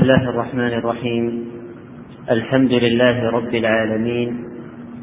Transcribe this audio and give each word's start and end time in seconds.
الله 0.00 0.28
الرحمن 0.30 0.72
الرحيم 0.72 1.44
الحمد 2.30 2.72
لله 2.72 3.30
رب 3.30 3.54
العالمين 3.54 4.44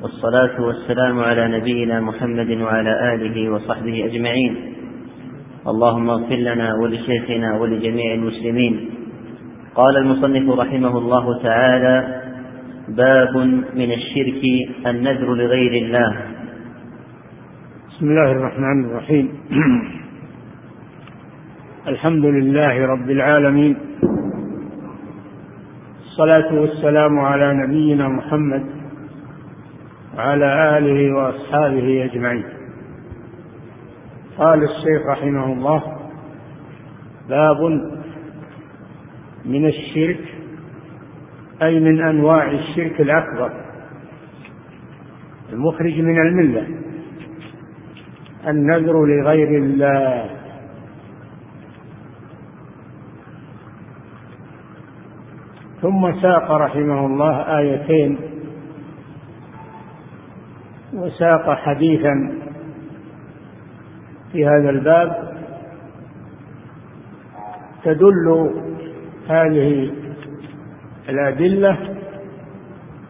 والصلاة 0.02 0.62
والسلام 0.62 1.20
على 1.20 1.48
نبينا 1.48 2.02
محمد 2.02 2.52
وعلى 2.52 3.14
آله 3.14 3.50
وصحبه 3.50 4.06
أجمعين 4.06 4.56
اللهم 5.68 6.10
اغفر 6.10 6.36
لنا 6.36 6.76
ولشيخنا 6.76 7.60
ولجميع 7.60 8.14
المسلمين 8.14 8.90
قال 9.76 9.98
المصنف 9.98 10.60
رحمه 10.60 10.98
الله 10.98 11.44
تعالى 11.44 12.22
باب 12.90 13.38
من 13.76 13.92
الشرك 13.92 14.42
النذر 14.88 15.36
لغير 15.36 15.86
الله 15.86 16.12
بسم 17.90 18.06
الله 18.10 18.32
الرحمن 18.32 18.86
الرحيم 18.86 19.30
الحمد 21.88 22.26
لله 22.26 22.86
رب 22.86 23.10
العالمين 23.10 23.87
الصلاة 26.18 26.54
والسلام 26.54 27.20
على 27.20 27.54
نبينا 27.54 28.08
محمد 28.08 28.66
وعلى 30.18 30.78
آله 30.78 31.16
وأصحابه 31.16 32.06
أجمعين. 32.06 32.44
قال 34.38 34.64
الشيخ 34.64 35.08
رحمه 35.10 35.54
الله 35.54 35.84
باب 37.30 37.62
من 39.46 39.66
الشرك 39.66 40.20
أي 41.62 41.80
من 41.80 42.02
أنواع 42.02 42.52
الشرك 42.52 43.02
الأكبر. 43.02 43.52
المخرج 45.54 46.00
من 46.00 46.22
الملة 46.22 46.68
النذر 48.48 49.06
لغير 49.06 49.48
الله. 49.48 50.30
ثم 55.88 56.22
ساق 56.22 56.52
رحمه 56.52 57.06
الله 57.06 57.58
آيتين 57.60 58.18
وساق 60.94 61.56
حديثا 61.56 62.32
في 64.32 64.48
هذا 64.48 64.70
الباب 64.70 65.34
تدل 67.84 68.52
هذه 69.30 69.92
الأدلة 71.10 71.78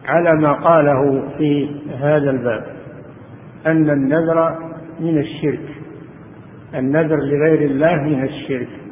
على 0.06 0.40
ما 0.40 0.52
قاله 0.52 1.28
في 1.38 1.70
هذا 2.00 2.30
الباب 2.30 2.66
أن 3.66 3.90
النذر 3.90 4.58
من 5.00 5.18
الشرك 5.18 5.68
النذر 6.74 7.16
لغير 7.16 7.70
الله 7.70 8.02
من 8.02 8.24
الشرك. 8.24 8.87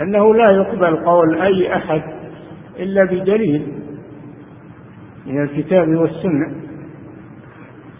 أنه 0.00 0.34
لا 0.34 0.56
يقبل 0.56 0.96
قول 0.96 1.40
أي 1.40 1.76
أحد 1.76 2.02
إلا 2.78 3.04
بدليل 3.04 3.66
من 5.26 5.42
الكتاب 5.42 5.88
والسنة. 5.88 6.68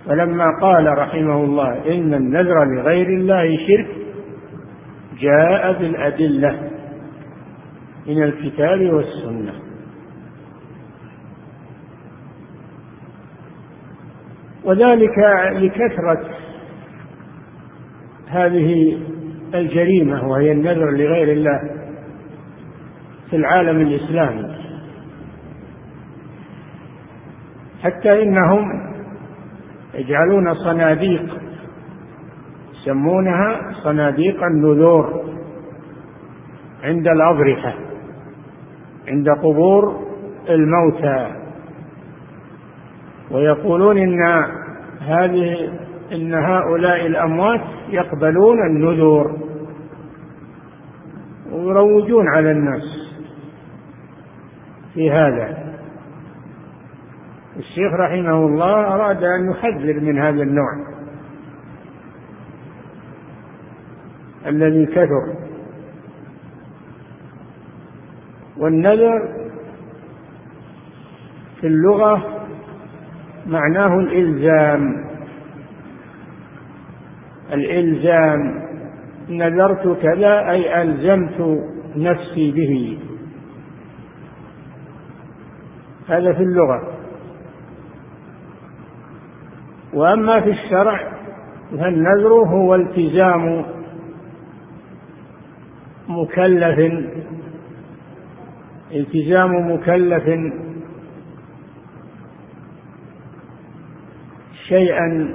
فلما 0.06 0.44
قال 0.60 0.98
رحمه 0.98 1.44
الله 1.44 1.94
إن 1.94 2.14
النذر 2.14 2.64
لغير 2.64 3.06
الله 3.06 3.56
شرك 3.66 3.88
جاء 5.20 5.72
بالأدلة 5.72 6.70
من 8.06 8.22
الكتاب 8.22 8.80
والسنة. 8.80 9.52
وذلك 14.64 15.19
لكثرة 15.52 16.30
هذه 18.28 18.98
الجريمة 19.54 20.28
وهي 20.28 20.52
النذر 20.52 20.91
لغير 20.91 21.32
الله. 21.32 21.77
في 23.30 23.36
العالم 23.36 23.80
الإسلامي. 23.80 24.54
حتى 27.82 28.22
إنهم 28.22 28.92
يجعلون 29.94 30.54
صناديق 30.54 31.38
يسمونها 32.75 33.72
صناديق 33.84 34.42
النذور 34.42 35.25
عند 36.84 37.08
الأضرحة 37.08 37.75
عند 39.08 39.28
قبور 39.28 40.04
الموتى. 40.48 41.34
ويقولون 43.30 43.98
إن 43.98 44.44
هذه 45.00 45.70
إن 46.12 46.34
هؤلاء 46.34 47.06
الأموات 47.06 47.60
يقبلون 47.88 48.66
النذور 48.66 49.36
ويروجون 51.53 52.28
على 52.28 52.50
الناس. 52.50 52.97
في 54.98 55.10
هذا. 55.10 55.75
الشيخ 57.56 57.92
رحمه 57.92 58.47
الله 58.47 58.94
أراد 58.94 59.25
أن 59.25 59.50
يحذر 59.50 60.00
من 60.00 60.19
هذا 60.19 60.42
النوع. 60.42 60.72
الذي 64.47 64.86
كثر. 64.86 65.34
والنذر 68.56 69.28
في 71.60 71.66
اللغة 71.66 72.44
معناه 73.47 73.98
الإلزام. 73.98 75.04
الإلزام. 77.53 78.69
نذرت 79.28 80.03
كذا 80.03 80.50
أي 80.50 80.82
ألزمت 80.82 81.65
نفسي 81.97 82.50
به. 82.50 83.07
هذا 86.08 86.32
في 86.32 86.42
اللغة. 86.42 86.94
وأما 89.94 90.41
في 90.41 90.50
الشرع 90.50 91.12
فالنذر 91.70 92.32
هو 92.32 92.74
التزام 92.74 93.64
مكلف 96.08 97.04
التزام 98.92 99.72
مكلف 99.72 100.52
شيئا 104.68 105.34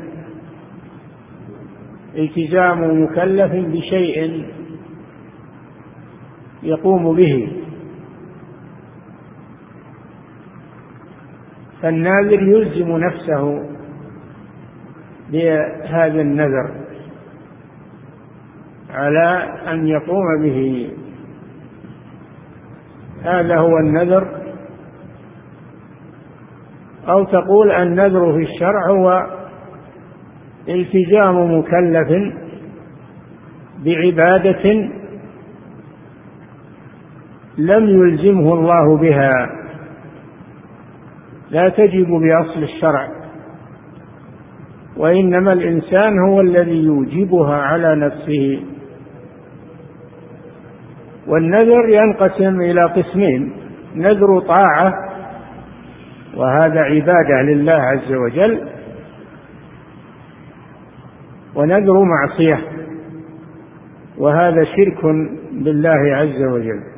التزام 2.15 3.03
مكلف 3.03 3.51
بشيء 3.53 4.45
يقوم 6.63 7.15
به. 7.15 7.62
فالناذر 11.83 12.41
يلزم 12.41 12.97
نفسه 12.97 13.63
بهذا 15.31 16.21
النذر 16.21 16.71
على 18.89 19.49
أن 19.67 19.87
يقوم 19.87 20.41
به. 20.41 20.89
هذا 23.23 23.57
هو 23.57 23.77
النذر. 23.77 24.27
أو 27.09 27.23
تقول 27.23 27.71
النذر 27.71 28.33
في 28.33 28.43
الشرع 28.53 28.89
هو 28.89 29.27
التزام 30.69 31.57
مكلف 31.59 32.33
بعبادة 33.85 34.89
لم 37.57 37.89
يلزمه 37.89 38.53
الله 38.53 38.97
بها. 38.97 39.62
لا 41.53 41.69
تجب 41.69 42.07
بأصل 42.07 42.63
الشرع 42.63 43.07
وإنما 44.97 45.53
الإنسان 45.53 46.19
هو 46.19 46.41
الذي 46.41 46.83
يوجبها 46.83 47.55
على 47.55 47.95
نفسه. 47.95 48.63
والنذر 51.27 51.89
ينقسم 51.89 52.61
إلى 52.61 52.83
قسمين 52.85 53.53
نذر 53.95 54.39
طاعة 54.39 54.93
وهذا 56.35 56.79
عبادة 56.79 57.41
لله 57.41 57.73
عز 57.73 58.13
وجل 58.13 58.67
ونذر 61.55 62.03
معصية 62.03 62.67
وهذا 64.17 64.63
شرك 64.63 65.05
بالله 65.51 66.15
عز 66.15 66.41
وجل. 66.41 66.92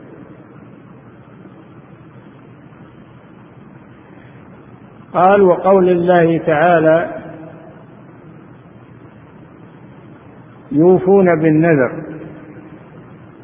قال 5.15 5.41
وقول 5.41 5.89
الله 5.89 6.37
تعالى 6.37 7.09
يوفون 10.71 11.41
بالنذر. 11.41 12.03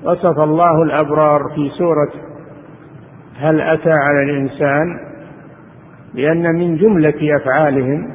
وصف 0.04 0.40
الله 0.40 0.84
الأبرار 0.84 1.42
في 1.56 1.70
سورة 1.78 2.12
هل 3.38 3.62
أتى 3.62 3.92
على 3.92 4.24
الإنسان 4.24 5.00
لأن 6.14 6.56
من 6.56 6.78
جملة 6.78 7.38
أفعالهم 7.42 8.14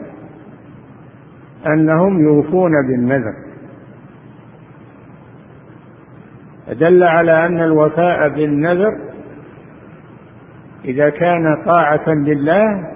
أنهم 1.67 2.21
يوفون 2.21 2.73
بالنذر. 2.89 3.35
فدل 6.67 7.03
على 7.03 7.47
أن 7.47 7.63
الوفاء 7.63 8.29
بالنذر 8.29 8.93
إذا 10.85 11.11
كان 11.11 11.57
طاعة 11.75 12.09
لله 12.09 12.96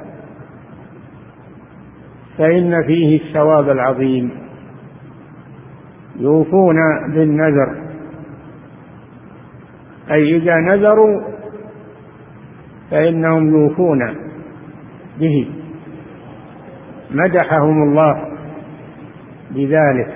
فإن 2.40 2.82
فيه 2.86 3.20
الثواب 3.20 3.70
العظيم. 3.70 4.30
يوفون 6.16 6.76
بالنذر. 7.14 7.76
أي 10.10 10.36
إذا 10.36 10.56
نذروا 10.56 11.20
فإنهم 12.90 13.50
يوفون 13.50 14.14
به. 15.20 15.50
مدحهم 17.10 17.82
الله 17.82 18.28
بذلك. 19.50 20.14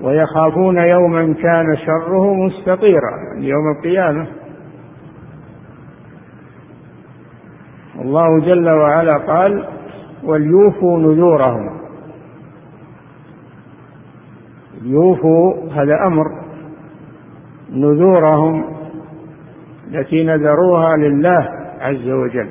ويخافون 0.00 0.78
يوما 0.78 1.34
كان 1.34 1.76
شره 1.76 2.34
مستطيرا 2.34 3.12
يوم 3.38 3.76
القيامة. 3.78 4.26
الله 8.06 8.40
جل 8.40 8.70
وعلا 8.70 9.16
قال 9.16 9.64
وليوفوا 10.24 10.98
نذورهم. 10.98 11.70
يوفوا 14.82 15.54
هذا 15.72 15.96
أمر. 16.06 16.26
نذورهم 17.72 18.64
التي 19.90 20.24
نذروها 20.24 20.96
لله 20.96 21.48
عز 21.80 22.08
وجل. 22.08 22.48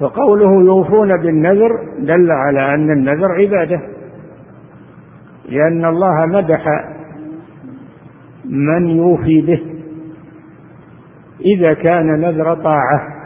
فقوله 0.00 0.62
يوفون 0.64 1.08
بالنذر 1.08 1.88
دل 1.98 2.30
على 2.30 2.74
أن 2.74 2.90
النذر 2.90 3.32
عبادة. 3.32 3.80
لأن 5.48 5.84
الله 5.84 6.26
مدح 6.26 6.64
من 8.44 8.88
يوفي 8.88 9.40
به. 9.40 9.71
إذا 11.44 11.74
كان 11.74 12.20
نذر 12.20 12.54
طاعة. 12.54 13.22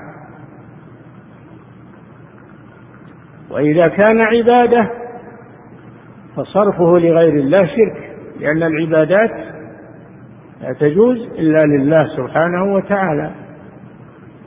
وإذا 3.51 3.89
كان 3.89 4.21
عبادة 4.21 4.91
فصرفه 6.37 6.99
لغير 6.99 7.35
الله 7.35 7.67
شرك 7.67 8.11
لأن 8.41 8.63
العبادات 8.63 9.31
لا 10.63 10.73
تجوز 10.73 11.17
إلا 11.19 11.65
لله 11.65 12.17
سبحانه 12.17 12.75
وتعالى 12.75 13.31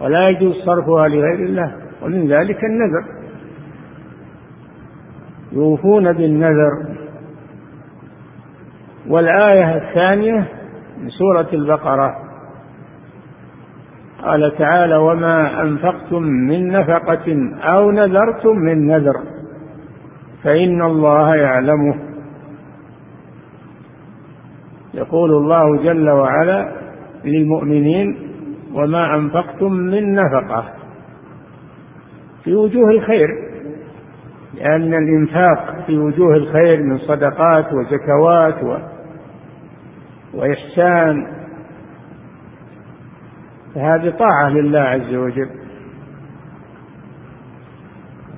ولا 0.01 0.29
يجوز 0.29 0.55
صرفها 0.55 1.07
لغير 1.07 1.39
الله 1.45 1.75
ومن 2.01 2.27
ذلك 2.27 2.63
النذر. 2.63 3.05
يوفون 5.51 6.13
بالنذر. 6.13 6.95
والآية 9.07 9.77
الثانية 9.77 10.47
من 11.01 11.09
سورة 11.09 11.47
البقرة. 11.53 12.28
قال 14.23 14.57
تعالى 14.57 14.95
وما 14.97 15.61
أنفقتم 15.61 16.23
من 16.23 16.67
نفقة 16.67 17.51
أو 17.61 17.91
نذرتم 17.91 18.57
من 18.57 18.87
نذر 18.87 19.15
فإن 20.43 20.81
الله 20.81 21.35
يعلمه. 21.35 21.95
يقول 24.93 25.31
الله 25.31 25.83
جل 25.83 26.09
وعلا 26.09 26.71
للمؤمنين 27.25 28.17
وما 28.73 29.15
أنفقتم 29.15 29.73
من 29.73 30.13
نفقة 30.13 30.63
في 32.43 32.55
وجوه 32.55 32.89
الخير 32.89 33.27
لأن 34.57 34.93
الإنفاق 34.93 35.83
في 35.87 35.97
وجوه 35.97 36.35
الخير 36.35 36.83
من 36.83 36.97
صدقات 36.97 37.65
وزكوات 37.73 38.63
و... 38.63 38.77
وإحسان 40.33 41.38
فهذه 43.75 44.09
طاعة 44.09 44.49
لله 44.49 44.79
عز 44.79 45.13
وجل. 45.13 45.49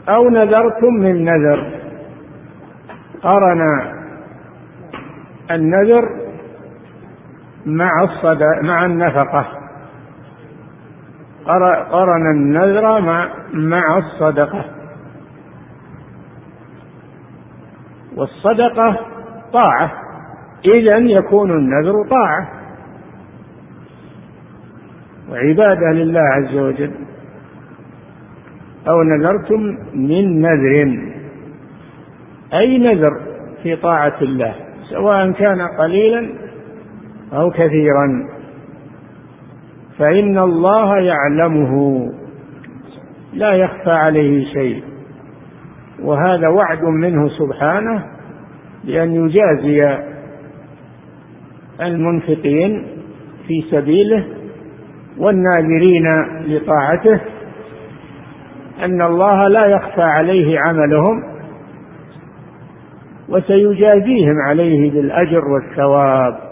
أو 0.10 0.30
نذرتم 0.30 0.94
من 0.94 1.26
نذر. 1.26 1.80
قرن 3.24 3.68
النذر 5.52 6.10
مع 7.66 8.04
الصدى 8.04 8.68
مع 8.68 8.86
النفقة. 8.86 9.48
قرن 11.92 12.32
النذر 12.32 13.02
مع 13.02 13.30
مع 13.54 13.98
الصدقة. 13.98 14.66
والصدقة 18.16 19.00
طاعة. 19.54 19.92
إذا 20.66 20.98
يكون 20.98 21.52
النذر 21.52 22.08
طاعة. 22.10 22.61
وعبادة 25.32 25.92
لله 25.94 26.22
عز 26.22 26.56
وجل. 26.56 26.92
أو 28.90 29.04
نذرتم 29.04 29.78
من 29.94 30.42
نذر. 30.42 31.00
أي 32.54 32.78
نذر 32.78 33.22
في 33.64 33.76
طاعة 33.76 34.22
الله 34.22 34.56
سواء 34.90 35.32
كان 35.32 35.62
قليلا 35.62 36.30
أو 37.34 37.52
كثيرا. 37.52 38.28
فإن 39.98 40.38
الله 40.38 40.98
يعلمه 40.98 42.06
لا 43.34 43.54
يخفى 43.54 44.00
عليه 44.08 44.46
شيء. 44.54 44.84
وهذا 46.04 46.48
وعد 46.48 46.84
منه 46.84 47.30
سبحانه 47.30 48.06
بأن 48.84 49.12
يجازي 49.12 49.82
المنفقين 51.82 52.88
في 53.48 53.64
سبيله 53.72 54.26
والناذرين 55.18 56.08
لطاعته 56.48 57.22
أن 58.84 59.02
الله 59.02 59.48
لا 59.48 59.66
يخفى 59.66 60.02
عليه 60.02 60.60
عملهم 60.60 61.24
وسيجازيهم 63.30 64.36
عليه 64.48 64.92
بالأجر 64.92 65.48
والثواب. 65.48 66.52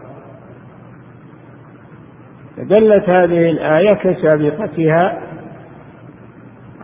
فدلت 2.58 3.10
هذه 3.10 3.50
الآية 3.50 3.94
كسابقتها 3.94 5.20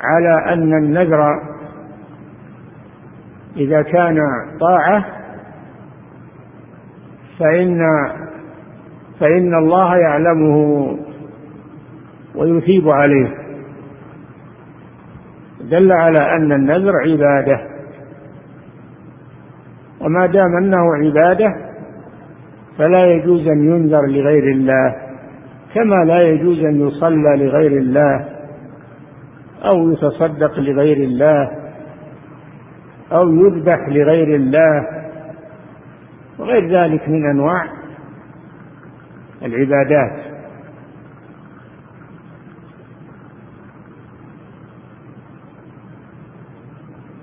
على 0.01 0.53
أن 0.53 0.73
النذر 0.73 1.41
إذا 3.57 3.81
كان 3.81 4.17
طاعة 4.59 5.05
فإن 7.39 7.79
فإن 9.19 9.55
الله 9.55 9.97
يعلمه 9.97 10.97
ويثيب 12.37 12.89
عليه. 12.93 13.45
دل 15.61 15.91
على 15.91 16.19
أن 16.37 16.51
النذر 16.51 16.91
عبادة. 17.07 17.75
وما 20.01 20.25
دام 20.25 20.57
أنه 20.57 20.95
عبادة 20.95 21.65
فلا 22.77 23.05
يجوز 23.05 23.47
أن 23.47 23.63
ينذر 23.63 24.05
لغير 24.05 24.43
الله 24.43 24.95
كما 25.73 25.95
لا 25.95 26.21
يجوز 26.21 26.59
أن 26.59 26.87
يصلى 26.87 27.45
لغير 27.45 27.71
الله 27.71 28.25
أو 29.63 29.91
يتصدق 29.91 30.59
لغير 30.59 30.97
الله 30.97 31.51
أو 33.11 33.33
يذبح 33.33 33.89
لغير 33.89 34.35
الله 34.35 34.87
وغير 36.39 36.79
ذلك 36.79 37.09
من 37.09 37.29
أنواع 37.29 37.65
العبادات. 39.41 40.24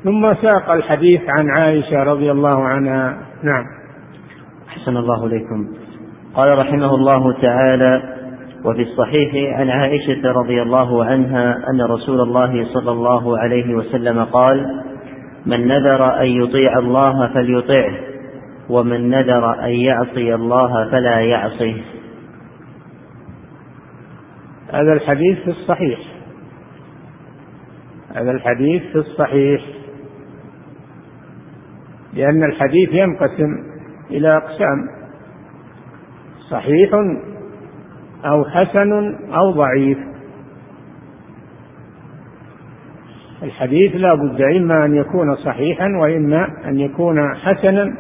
ثم 0.04 0.35
ساق 0.35 0.71
الحديث 0.71 1.21
عن 1.21 1.50
عائشة 1.50 2.02
رضي 2.02 2.30
الله 2.30 2.64
عنها. 2.64 3.18
نعم. 3.42 3.64
أحسن 4.68 4.97
الله 4.97 5.26
إليكم. 5.26 5.68
قال 6.35 6.59
رحمه 6.59 6.94
الله 6.94 7.32
تعالى 7.32 8.02
وفي 8.64 8.82
الصحيح 8.82 9.59
عن 9.59 9.71
عائشة 9.71 10.32
رضي 10.32 10.62
الله 10.62 11.04
عنها 11.04 11.56
أن 11.71 11.82
رسول 11.82 12.21
الله 12.21 12.66
صلى 12.75 12.90
الله 12.90 13.38
عليه 13.38 13.75
وسلم 13.75 14.25
قال 14.25 14.82
من 15.47 15.68
نذر 15.68 16.21
أن 16.21 16.26
يطيع 16.26 16.78
الله 16.78 17.35
فليطعه 17.35 17.94
ومن 18.68 19.11
نذر 19.11 19.64
أن 19.64 19.71
يعصي 19.71 20.35
الله 20.35 20.90
فلا 20.90 21.21
يعصيه. 21.21 21.82
هذا 24.73 24.92
الحديث 24.92 25.38
في 25.38 25.50
الصحيح. 25.50 25.99
هذا 28.14 28.30
الحديث 28.30 28.82
في 28.82 28.99
الصحيح. 28.99 29.81
لأن 32.14 32.45
الحديث 32.45 32.88
ينقسم 32.92 33.73
إلى 34.11 34.28
أقسام 34.28 34.88
صحيح 36.50 36.90
أو 38.25 38.45
حسن 38.45 39.14
أو 39.35 39.50
ضعيف. 39.50 39.99
الحديث 43.42 43.97
لا 43.97 44.09
بد 44.14 44.40
إما 44.40 44.85
أن 44.85 44.95
يكون 44.95 45.37
صحيحا 45.37 45.88
وإما 46.02 46.47
أن 46.64 46.81
يكون 46.81 47.35
حسنا 47.35 47.95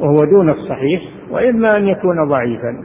وهو 0.00 0.16
دون 0.24 0.50
الصحيح 0.50 1.02
وإما 1.30 1.76
أن 1.76 1.88
يكون 1.88 2.28
ضعيفا. 2.28 2.84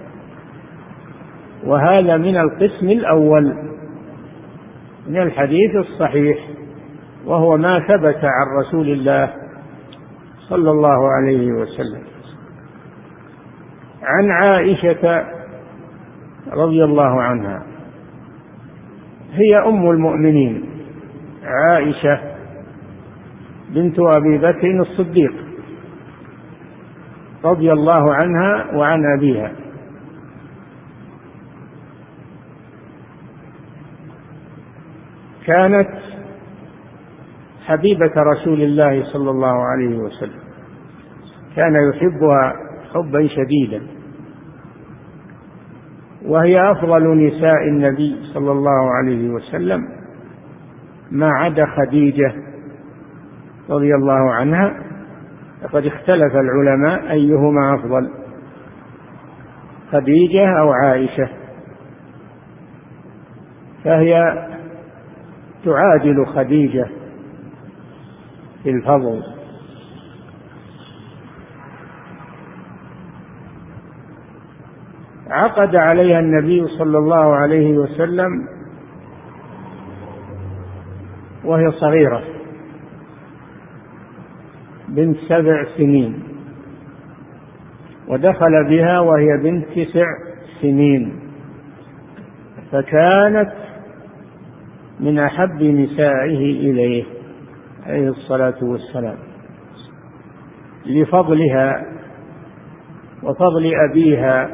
وهذا 1.65 2.17
من 2.17 2.37
القسم 2.37 2.89
الأول 2.89 3.53
من 5.07 5.21
الحديث 5.21 5.75
الصحيح 5.75 6.37
وهو 7.25 7.57
ما 7.57 7.79
ثبت 7.79 8.19
عن 8.23 8.47
رسول 8.61 8.89
الله 8.89 9.33
صلى 10.49 10.71
الله 10.71 11.09
عليه 11.09 11.51
وسلم. 11.51 12.03
عن 14.03 14.31
عائشة 14.31 15.25
رضي 16.51 16.83
الله 16.83 17.21
عنها. 17.21 17.63
هي 19.31 19.55
أم 19.65 19.89
المؤمنين. 19.89 20.69
عائشة 21.43 22.19
بنت 23.69 23.99
أبي 23.99 24.37
بكر 24.37 24.81
الصديق. 24.81 25.33
رضي 27.45 27.73
الله 27.73 28.05
عنها 28.23 28.75
وعن 28.77 29.17
أبيها. 29.17 29.51
كانت 35.45 35.89
حبيبة 37.65 38.11
رسول 38.17 38.61
الله 38.61 39.03
صلى 39.03 39.29
الله 39.29 39.65
عليه 39.65 39.97
وسلم. 39.97 40.38
كان 41.55 41.75
يحبها 41.89 42.53
حبا 42.93 43.27
شديدا. 43.27 43.81
وهي 46.25 46.71
أفضل 46.71 47.27
نساء 47.27 47.67
النبي 47.67 48.15
صلى 48.33 48.51
الله 48.51 48.91
عليه 48.91 49.29
وسلم 49.29 49.81
ما 51.11 51.29
عدا 51.29 51.65
خديجة 51.65 52.33
رضي 53.69 53.95
الله 53.95 54.31
عنها. 54.33 54.83
لقد 55.63 55.85
اختلف 55.85 56.35
العلماء 56.35 57.11
أيهما 57.11 57.75
أفضل 57.75 58.09
خديجة 59.91 60.59
أو 60.59 60.71
عائشة. 60.71 61.29
فهي 63.83 64.47
تعادل 65.65 66.25
خديجة 66.25 66.87
في 68.63 68.69
الفضل. 68.69 69.38
عقد 75.39 75.75
عليها 75.75 76.19
النبي 76.19 76.67
صلى 76.67 76.97
الله 76.97 77.35
عليه 77.35 77.77
وسلم 77.77 78.47
وهي 81.45 81.71
صغيرة 81.71 82.23
بنت 84.87 85.17
سبع 85.27 85.65
سنين 85.77 86.23
ودخل 88.07 88.63
بها 88.69 88.99
وهي 88.99 89.37
بنت 89.43 89.65
تسع 89.75 90.05
سنين 90.61 91.19
فكانت 92.71 93.51
من 94.99 95.19
أحب 95.19 95.63
نسائه 95.63 96.71
إليه 96.71 97.03
عليه 97.85 98.09
الصلاة 98.09 98.57
والسلام 98.61 99.17
لفضلها 100.85 101.85
وفضل 103.23 103.71
أبيها 103.89 104.49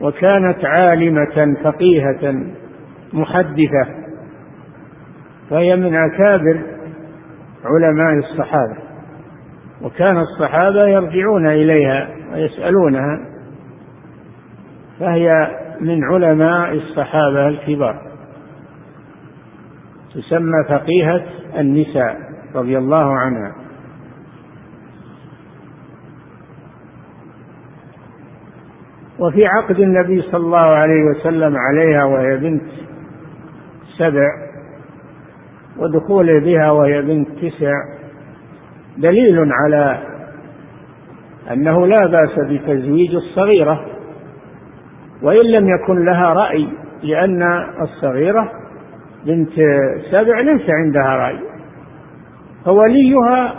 وكانت 0.00 0.58
عالمة 0.64 1.56
فقيهة 1.64 2.34
محدثة 3.12 3.86
فهي 5.50 5.76
من 5.76 5.94
أكابر 5.94 6.62
علماء 7.64 8.12
الصحابة 8.18 8.76
وكان 9.82 10.18
الصحابة 10.18 10.86
يرجعون 10.86 11.46
إليها 11.46 12.08
ويسألونها 12.32 13.20
فهي 15.00 15.50
من 15.80 16.04
علماء 16.04 16.72
الصحابة 16.72 17.48
الكبار. 17.48 18.02
تسمى 20.14 20.64
فقيهة 20.68 21.24
النساء 21.58 22.16
رضي 22.54 22.78
الله 22.78 23.18
عنها. 23.18 23.54
وفي 29.18 29.46
عقد 29.46 29.80
النبي 29.80 30.22
صلى 30.22 30.36
الله 30.44 30.70
عليه 30.76 31.02
وسلم 31.10 31.56
عليها 31.56 32.04
وهي 32.04 32.36
بنت 32.36 32.62
سبع 33.98 34.28
ودخوله 35.78 36.40
بها 36.40 36.70
وهي 36.70 37.02
بنت 37.02 37.28
تسع 37.28 37.72
دليل 38.98 39.52
على 39.52 39.98
أنه 41.52 41.86
لا 41.86 42.06
بأس 42.06 42.38
بتزويج 42.50 43.14
الصغيرة 43.14 43.86
وإن 45.22 45.46
لم 45.46 45.68
يكن 45.68 46.04
لها 46.04 46.32
رأي 46.32 46.68
لأن 47.02 47.42
الصغيرة 47.82 48.50
بنت 49.26 49.52
سبع 50.10 50.40
ليس 50.40 50.70
عندها 50.70 51.16
رأي 51.16 51.38
فوليها 52.64 53.54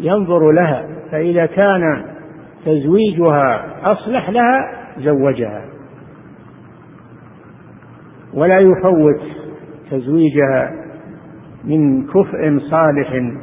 ينظر 0.00 0.50
لها 0.50 0.86
فإذا 1.10 1.46
كان 1.46 2.11
تزويجها 2.64 3.76
أصلح 3.92 4.30
لها 4.30 4.72
زوجها. 4.98 5.64
ولا 8.34 8.58
يفوت 8.58 9.22
تزويجها 9.90 10.72
من 11.64 12.06
كفء 12.06 12.58
صالح. 12.70 13.36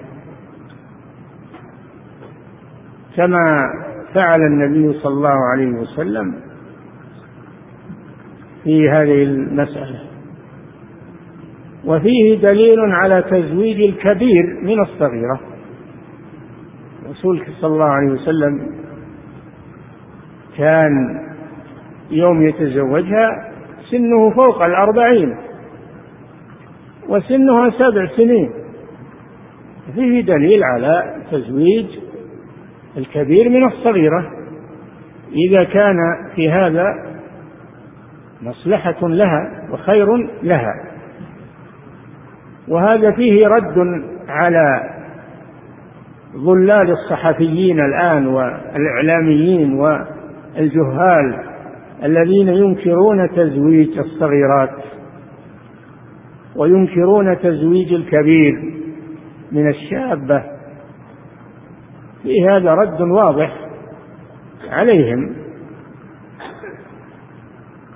كما 3.16 3.58
فعل 4.14 4.42
النبي 4.42 5.00
صلى 5.00 5.14
الله 5.14 5.50
عليه 5.52 5.72
وسلم 5.72 6.36
في 8.64 8.90
هذه 8.90 9.24
المسألة. 9.24 10.00
وفيه 11.86 12.42
دليل 12.42 12.80
على 12.80 13.22
تزويج 13.22 13.82
الكبير 13.82 14.60
من 14.64 14.80
الصغيرة. 14.80 15.40
رسول 17.10 17.44
صلى 17.62 17.74
الله 17.74 17.86
عليه 17.86 18.12
وسلم 18.12 18.80
كان 20.60 20.92
يوم 22.12 22.48
يتزوجها 22.48 23.30
سنه 23.92 24.30
فوق 24.36 24.64
الأربعين 24.64 25.38
وسنها 27.10 27.70
سبع 27.70 28.08
سنين. 28.18 28.50
فيه 29.96 30.22
دليل 30.22 30.64
على 30.64 31.16
تزويج 31.32 31.86
الكبير 32.98 33.50
من 33.50 33.68
الصغيرة. 33.68 34.32
إذا 35.50 35.64
كان 35.64 35.96
في 36.36 36.52
هذا 36.52 36.86
مصلحة 38.42 39.08
لها 39.08 39.68
وخير 39.72 40.08
لها. 40.44 40.74
وهذا 42.68 43.12
فيه 43.12 43.48
رد 43.48 44.04
على 44.28 44.90
ظلال 46.36 46.92
الصحفيين 46.92 47.80
الآن 47.80 48.28
والإعلاميين 48.28 49.74
والجهال 50.56 51.50
الذين 52.04 52.48
ينكرون 52.48 53.30
تزويج 53.36 53.98
الصغيرات 53.98 54.84
وينكرون 56.56 57.40
تزويج 57.40 57.94
الكبير 57.94 58.54
من 59.52 59.70
الشابة. 59.70 60.44
في 62.24 62.50
هذا 62.50 62.74
رد 62.74 63.02
واضح 63.02 63.58
عليهم. 64.70 65.36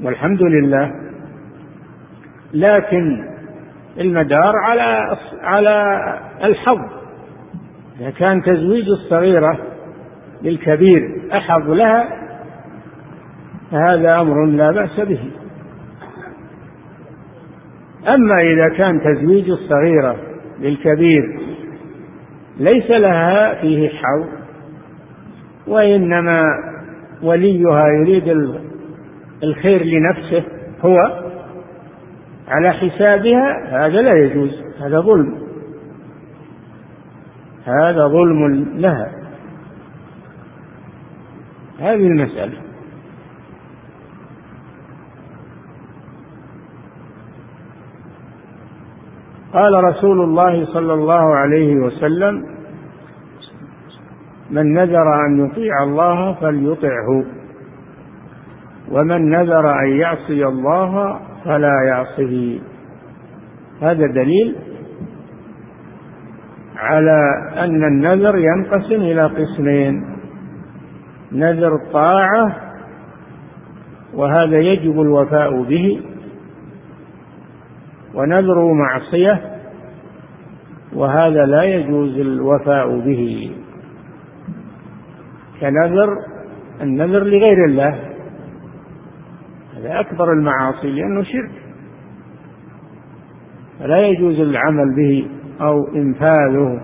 والحمد 0.03 0.41
لله. 0.41 0.91
لكن 2.53 3.33
المدار 3.99 4.53
على 4.55 5.17
على 5.41 5.99
الحظ. 6.43 7.03
إذا 7.99 8.09
كان 8.09 8.41
تزويج 8.41 8.85
الصغيرة 8.89 9.57
للكبير 10.41 11.21
أحظ 11.33 11.69
لها 11.69 12.22
فهذا 13.73 14.21
أمر 14.21 14.45
لا 14.45 14.71
بأس 14.71 14.99
به. 14.99 15.19
أما 18.07 18.41
إذا 18.41 18.69
كان 18.77 19.01
تزويج 19.01 19.49
الصغيرة 19.49 20.15
للكبير 20.59 21.39
ليس 22.59 22.91
لها 22.91 23.61
فيه 23.61 23.89
حظ 23.89 24.27
وإنما 25.67 26.43
وليها 27.23 27.87
يريد 28.01 28.27
الخير 29.43 29.83
لنفسه 29.83 30.43
هو 30.81 31.23
على 32.47 32.73
حسابها 32.73 33.85
هذا 33.85 34.01
لا 34.01 34.13
يجوز 34.13 34.63
هذا 34.81 34.99
ظلم. 34.99 35.43
هذا 37.65 38.07
ظلم 38.07 38.67
لها. 38.75 39.11
هذه 41.79 42.07
المسألة. 42.07 42.72
قال 49.53 49.83
رسول 49.83 50.21
الله 50.21 50.65
صلى 50.65 50.93
الله 50.93 51.35
عليه 51.35 51.75
وسلم 51.75 52.45
من 54.51 54.73
نذر 54.73 55.25
أن 55.25 55.45
يطيع 55.45 55.83
الله 55.83 56.33
فليطعه 56.33 57.25
ومن 58.91 59.29
نذر 59.29 59.79
أن 59.79 59.89
يعصي 59.89 60.45
الله 60.45 61.19
فلا 61.45 61.73
يعصه. 61.87 62.59
هذا 63.81 64.07
دليل 64.07 64.55
على 66.77 67.19
أن 67.57 67.83
النذر 67.83 68.37
ينقسم 68.37 69.01
إلى 69.01 69.25
قسمين 69.25 70.05
نذر 71.31 71.77
طاعة 71.93 72.55
وهذا 74.13 74.57
يجب 74.57 75.01
الوفاء 75.01 75.61
به 75.63 76.01
ونذر 78.13 78.73
معصية 78.73 79.41
وهذا 80.93 81.45
لا 81.45 81.63
يجوز 81.63 82.19
الوفاء 82.19 82.99
به. 82.99 83.55
كنذر 85.61 86.17
النذر 86.81 87.23
لغير 87.23 87.65
الله. 87.65 87.99
هذا 89.77 89.99
أكبر 89.99 90.33
المعاصي 90.33 90.91
لأنه 90.91 91.23
شرك. 91.23 91.51
فلا 93.79 94.07
يجوز 94.07 94.39
العمل 94.39 94.95
به 94.95 95.27
أو 95.61 95.87
إنفاذه. 95.95 96.81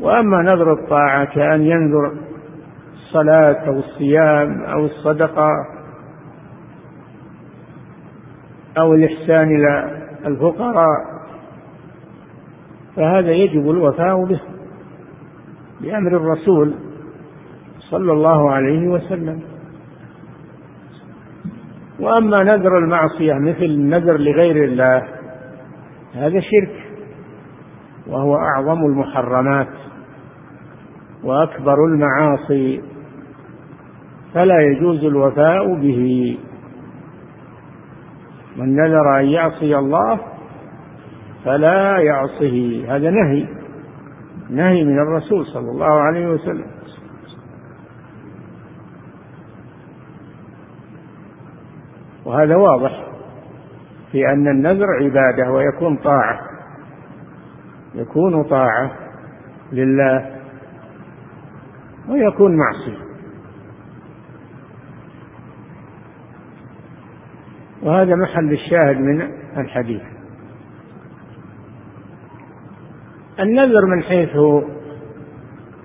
وأما 0.00 0.42
نذر 0.42 0.72
الطاعة 0.72 1.24
كأن 1.24 1.62
ينذر 1.62 2.12
الصلاة 2.94 3.66
أو 3.66 3.78
الصيام 3.78 4.62
أو 4.62 4.84
الصدقة 4.84 5.48
أو 8.78 8.94
الإحسان 8.94 9.56
إلى 9.56 10.03
الفقراء 10.26 11.14
فهذا 12.96 13.30
يجب 13.32 13.70
الوفاء 13.70 14.24
به 14.24 14.40
بأمر 15.80 16.16
الرسول 16.16 16.74
صلى 17.90 18.12
الله 18.12 18.50
عليه 18.50 18.88
وسلم. 18.88 19.40
وأما 22.00 22.42
نذر 22.42 22.78
المعصية 22.78 23.34
مثل 23.34 23.64
النذر 23.64 24.16
لغير 24.16 24.64
الله 24.64 25.08
هذا 26.14 26.40
شرك 26.40 26.84
وهو 28.06 28.36
أعظم 28.36 28.86
المحرمات 28.86 29.68
وأكبر 31.24 31.84
المعاصي 31.84 32.82
فلا 34.34 34.60
يجوز 34.60 35.04
الوفاء 35.04 35.74
به. 35.74 36.38
من 38.56 38.76
نذر 38.76 39.20
أن 39.20 39.24
يعصي 39.24 39.76
الله 39.78 40.20
فلا 41.44 41.98
يعصه. 41.98 42.84
هذا 42.88 43.10
نهي 43.10 43.46
نهي 44.50 44.84
من 44.84 44.98
الرسول 44.98 45.46
صلى 45.46 45.70
الله 45.70 46.00
عليه 46.00 46.26
وسلم. 46.26 46.66
وهذا 52.24 52.56
واضح 52.56 53.04
في 54.12 54.28
أن 54.32 54.48
النذر 54.48 54.86
عبادة 55.02 55.52
ويكون 55.52 55.96
طاعة 55.96 56.40
يكون 57.94 58.44
طاعة 58.44 58.92
لله 59.72 60.30
ويكون 62.08 62.56
معصية. 62.56 63.03
وهذا 67.84 68.14
محل 68.14 68.52
الشاهد 68.52 69.00
من 69.00 69.20
الحديث. 69.56 70.02
النذر 73.40 73.86
من 73.86 74.02
حيث 74.02 74.36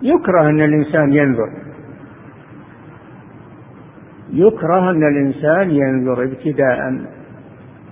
يكره 0.01 0.49
أن 0.49 0.61
الإنسان 0.61 1.13
ينذر. 1.13 1.49
يكره 4.33 4.89
أن 4.91 5.03
الإنسان 5.03 5.71
ينذر 5.71 6.23
ابتداء. 6.23 7.01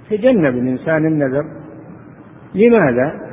تجنب 0.10 0.56
الإنسان 0.58 1.06
النذر. 1.06 1.46
لماذا؟ 2.56 3.28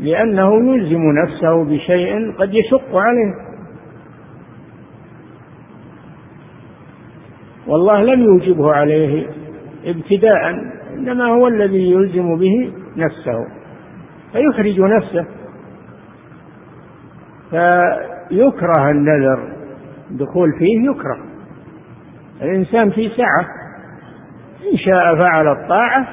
لأنه 0.00 0.74
يلزم 0.74 1.02
نفسه 1.02 1.64
بشيء 1.64 2.32
قد 2.32 2.54
يشق 2.54 2.96
عليه. 2.96 3.51
والله 7.72 8.00
لم 8.00 8.22
يوجبه 8.22 8.72
عليه 8.72 9.26
ابتداء 9.84 10.50
إنما 10.94 11.24
هو 11.24 11.48
الذي 11.48 11.90
يلزم 11.90 12.36
به 12.36 12.72
نفسه 12.96 13.46
فيحرج 14.32 14.80
نفسه. 14.80 15.26
فيكره 17.50 18.90
النذر 18.90 19.48
الدخول 20.10 20.52
فيه 20.58 20.90
يكره. 20.90 21.18
الإنسان 22.42 22.90
في 22.90 23.08
سعة 23.08 23.46
إن 24.72 24.78
شاء 24.78 25.16
فعل 25.16 25.48
الطاعة 25.48 26.08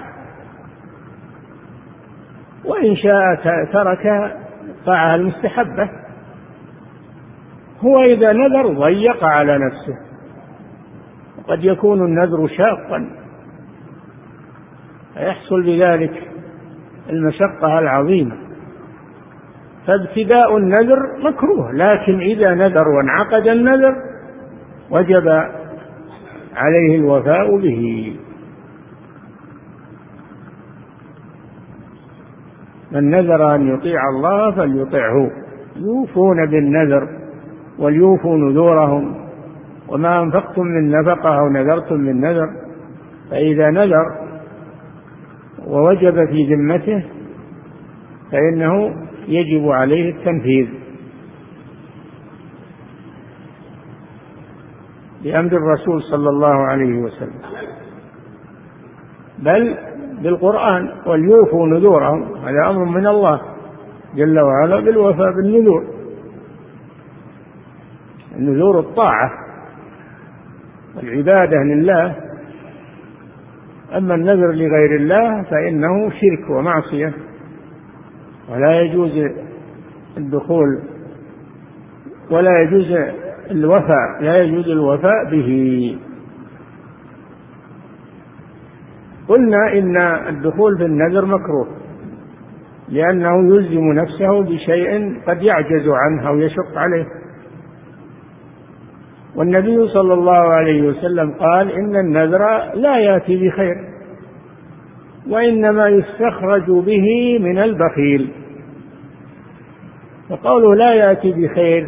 وإن 2.66 2.96
شاء 2.96 3.36
ترك 3.74 4.34
الطاعة 4.70 5.16
المستحبة. 5.16 5.90
هو 7.82 8.04
إذا 8.04 8.34
نذر 8.34 8.68
ضيق 8.68 9.24
على 9.24 9.58
نفسه. 9.58 10.09
قد 11.48 11.64
يكون 11.64 12.06
النذر 12.06 12.48
شاقا. 12.48 13.10
فيحصل 15.14 15.64
بذلك 15.64 16.28
المشقة 17.10 17.80
العظيمة. 17.80 18.36
فابتداء 19.88 20.58
النذر 20.58 21.00
مكروه 21.24 21.72
لكن 21.72 22.20
إذا 22.20 22.54
نذر 22.54 22.88
وانعقد 22.98 23.48
النذر 23.48 23.96
وجب 24.90 25.28
عليه 26.56 26.96
الوفاء 26.96 27.58
به. 27.58 28.16
من 32.92 33.10
نذر 33.10 33.56
أن 33.56 33.74
يطيع 33.74 34.10
الله 34.10 34.52
فليطعه. 34.52 35.32
يوفون 35.76 36.46
بالنذر 36.46 37.08
وليوفوا 37.80 38.38
نذورهم. 38.38 39.29
وما 39.92 40.22
أنفقتم 40.22 40.62
من 40.62 40.92
نفقة 40.92 41.40
أو 41.40 41.50
نذرتم 41.50 41.96
من 41.96 42.22
نذر 42.22 42.48
فإذا 43.32 43.70
نذر 43.70 44.06
ووجب 45.68 46.26
في 46.26 46.56
ذمته 46.56 47.06
فإنه 48.32 48.96
يجب 49.28 49.70
عليه 49.70 50.10
التنفيذ. 50.12 50.68
بأمر 55.24 55.52
الرسول 55.52 56.02
صلى 56.04 56.30
الله 56.30 56.56
عليه 56.56 57.02
وسلم. 57.02 57.42
بل 59.40 59.78
بالقرآن 60.24 60.90
وليوفوا 61.06 61.68
نذورهم 61.68 62.38
هذا 62.38 62.70
أمر 62.70 62.86
من 62.86 63.08
الله 63.08 63.42
جل 64.16 64.40
وعلا 64.40 64.80
بالوفاء 64.80 65.32
بالنذور. 65.36 65.84
النذور 68.36 68.80
الطاعة. 68.80 69.49
العبادة 71.04 71.58
لله. 71.58 72.16
أما 73.98 74.16
النذر 74.16 74.52
لغير 74.52 74.96
الله 74.96 75.44
فإنه 75.44 76.10
شرك 76.10 76.50
ومعصية. 76.50 77.14
ولا 78.50 78.82
يجوز 78.82 79.30
الدخول 80.18 80.80
ولا 82.32 82.62
يجوز 82.62 82.98
الوفاء 83.52 84.22
لا 84.22 84.38
يجوز 84.44 84.70
الوفاء 84.70 85.30
به. 85.32 85.98
قلنا 89.28 89.74
إن 89.74 89.98
الدخول 90.30 90.78
في 90.78 90.86
النذر 90.86 91.26
مكروه 91.26 91.68
لأنه 92.90 93.56
يلزم 93.56 93.92
نفسه 93.92 94.42
بشيء 94.44 95.22
قد 95.28 95.42
يعجز 95.42 95.88
عنه 95.88 96.28
أو 96.28 96.40
يشق 96.40 96.78
عليه. 96.78 97.19
والنبي 99.36 99.88
صلى 99.88 100.14
الله 100.14 100.56
عليه 100.56 100.82
وسلم 100.82 101.32
قال 101.32 101.72
إن 101.72 101.96
النذر 101.96 102.74
لا 102.74 103.00
يأتي 103.00 103.48
بخير 103.48 103.76
وإنما 105.30 105.90
يستخرج 105.90 106.66
به 106.66 107.38
من 107.40 107.58
البخيل. 107.58 108.32
وقوله 110.30 110.76
لا 110.76 110.94
يأتي 110.94 111.32
بخير 111.32 111.88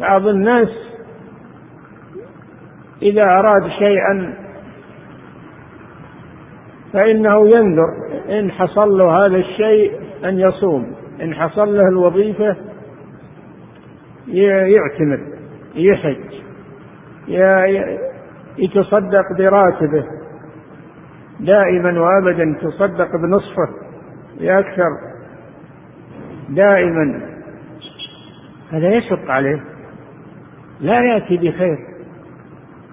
بعض 0.00 0.26
الناس 0.26 0.68
إذا 3.02 3.22
أراد 3.36 3.68
شيئا 3.78 4.34
فإنه 6.92 7.48
ينذر 7.48 7.88
إن 8.28 8.50
حصل 8.50 8.98
له 8.98 9.26
هذا 9.26 9.36
الشيء 9.36 9.92
أن 10.24 10.38
يصوم 10.38 10.92
إن 11.22 11.34
حصل 11.34 11.76
له 11.76 11.88
الوظيفة 11.88 12.56
يعتمر. 14.28 15.33
يحج. 15.76 16.34
يتصدق 18.58 19.24
براتبه. 19.38 20.04
دائما 21.40 22.00
وابدا 22.00 22.56
تصدق 22.62 23.16
بنصفه. 23.16 23.68
بأكثر 24.40 24.88
دائما. 26.48 27.20
هذا 28.70 28.88
يشق 28.88 29.30
عليه. 29.30 29.64
لا 30.80 31.00
يأتي 31.00 31.36
بخير. 31.36 31.78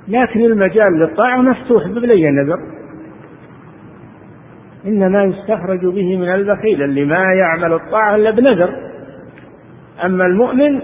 لكن 0.08 0.40
المجال 0.40 1.00
للطاعة 1.00 1.38
مفتوح. 1.38 1.88
بلي 1.88 2.32
نذر 2.32 2.60
إنما 4.86 5.24
يستخرج 5.24 5.86
به 5.86 6.18
من 6.18 6.30
البخيل. 6.30 6.84
اللي 6.84 7.06
ما 7.06 7.34
يعمل 7.34 7.74
الطاعة 7.74 8.16
إلا 8.16 8.32
بنذر. 8.32 8.92
أما 10.06 10.26
المؤمن 10.26 10.82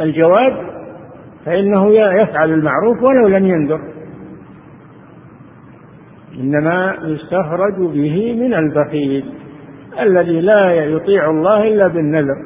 الجواد 0.00 0.65
فإنه 1.46 1.92
يفعل 1.92 2.52
المعروف 2.52 3.02
ولو 3.02 3.28
لم 3.28 3.46
ينذر. 3.46 3.80
إنما 6.40 6.96
يستخرج 7.02 7.74
به 7.74 8.36
من 8.40 8.54
البخيل 8.54 9.32
الذي 10.00 10.40
لا 10.40 10.74
يطيع 10.74 11.30
الله 11.30 11.68
إلا 11.68 11.88
بالنذر 11.88 12.36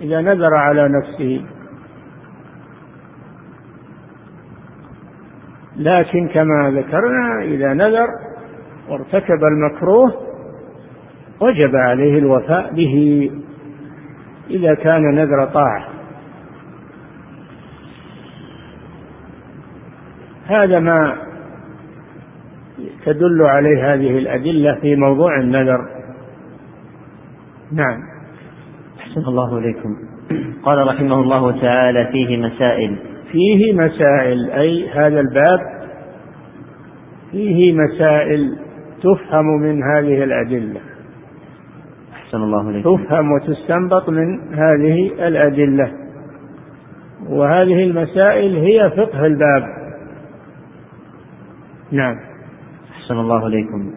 إذا 0.00 0.20
نذر 0.20 0.54
على 0.54 0.88
نفسه. 0.88 1.44
لكن 5.76 6.28
كما 6.28 6.70
ذكرنا 6.70 7.42
إذا 7.42 7.72
نذر 7.72 8.06
وارتكب 8.88 9.44
المكروه 9.50 10.12
وجب 11.40 11.76
عليه 11.76 12.18
الوفاء 12.18 12.74
به. 12.74 13.30
إذا 14.50 14.74
كان 14.74 15.14
نذر 15.14 15.44
طاعة. 15.44 15.95
هذا 20.46 20.78
ما 20.78 21.16
تدل 23.04 23.42
عليه 23.42 23.94
هذه 23.94 24.18
الأدلة 24.18 24.74
في 24.74 24.96
موضوع 24.96 25.40
النذر. 25.40 25.88
نعم. 27.72 27.98
أحسن 29.00 29.20
الله 29.20 29.58
إليكم. 29.58 29.96
قال 30.62 30.86
رحمه 30.86 31.20
الله 31.20 31.60
تعالى 31.60 32.08
فيه 32.12 32.36
مسائل. 32.36 32.96
فيه 33.32 33.72
مسائل 33.72 34.50
أي 34.50 34.88
هذا 34.90 35.20
الباب 35.20 35.60
فيه 37.30 37.72
مسائل 37.72 38.58
تفهم 39.02 39.46
من 39.46 39.82
هذه 39.82 40.24
الأدلة. 40.24 40.80
أحسن 42.14 42.38
الله 42.42 42.70
إليكم. 42.70 42.96
تفهم 42.96 43.32
وتستنبط 43.32 44.08
من 44.08 44.54
هذه 44.54 45.26
الأدلة. 45.28 45.92
وهذه 47.28 47.84
المسائل 47.84 48.56
هي 48.56 48.90
فقه 48.90 49.26
الباب. 49.26 49.85
نعم. 51.92 52.16
أحسن 52.90 53.14
الله 53.14 53.46
إليكم. 53.46 53.90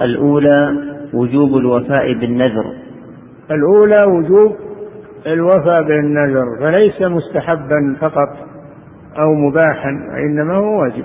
الأولى 0.00 0.72
وجوب 1.14 1.56
الوفاء 1.56 2.12
بالنذر. 2.20 2.64
الأولى 3.50 4.04
وجوب 4.04 4.56
الوفاء 5.26 5.82
بالنذر 5.82 6.44
فليس 6.60 7.02
مستحبا 7.02 7.96
فقط 8.00 8.36
أو 9.18 9.34
مباحا 9.34 9.90
وإنما 10.12 10.54
هو 10.54 10.82
واجب. 10.82 11.04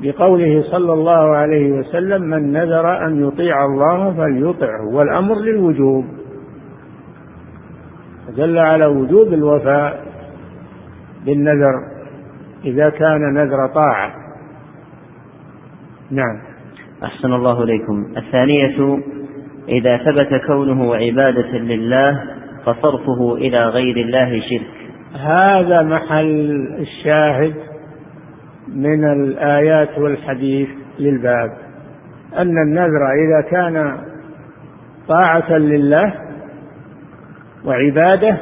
بقوله 0.00 0.62
صلى 0.62 0.92
الله 0.92 1.36
عليه 1.36 1.72
وسلم 1.72 2.22
من 2.22 2.52
نذر 2.52 3.06
أن 3.06 3.28
يطيع 3.28 3.64
الله 3.64 4.12
فليطعه. 4.12 4.94
والأمر 4.94 5.34
للوجوب. 5.34 6.04
دل 8.36 8.58
على 8.58 8.86
وجوب 8.86 9.32
الوفاء 9.32 10.04
بالنذر 11.26 11.74
إذا 12.64 12.90
كان 12.98 13.34
نذر 13.34 13.66
طاعة. 13.66 14.21
نعم. 16.12 16.38
أحسن 17.04 17.32
الله 17.32 17.62
إليكم. 17.62 18.12
الثانية 18.16 18.98
إذا 19.68 19.96
ثبت 19.96 20.40
كونه 20.46 20.94
عبادة 20.94 21.58
لله 21.58 22.22
فصرفه 22.64 23.34
إلى 23.34 23.64
غير 23.64 23.96
الله 23.96 24.40
شرك. 24.40 24.90
هذا 25.14 25.82
محل 25.82 26.68
الشاهد 26.80 27.54
من 28.68 29.04
الآيات 29.04 29.98
والحديث 29.98 30.68
للباب. 30.98 31.50
أن 32.38 32.62
النذر 32.62 33.12
إذا 33.12 33.50
كان 33.50 33.98
طاعة 35.08 35.58
لله 35.58 36.14
وعبادة 37.64 38.36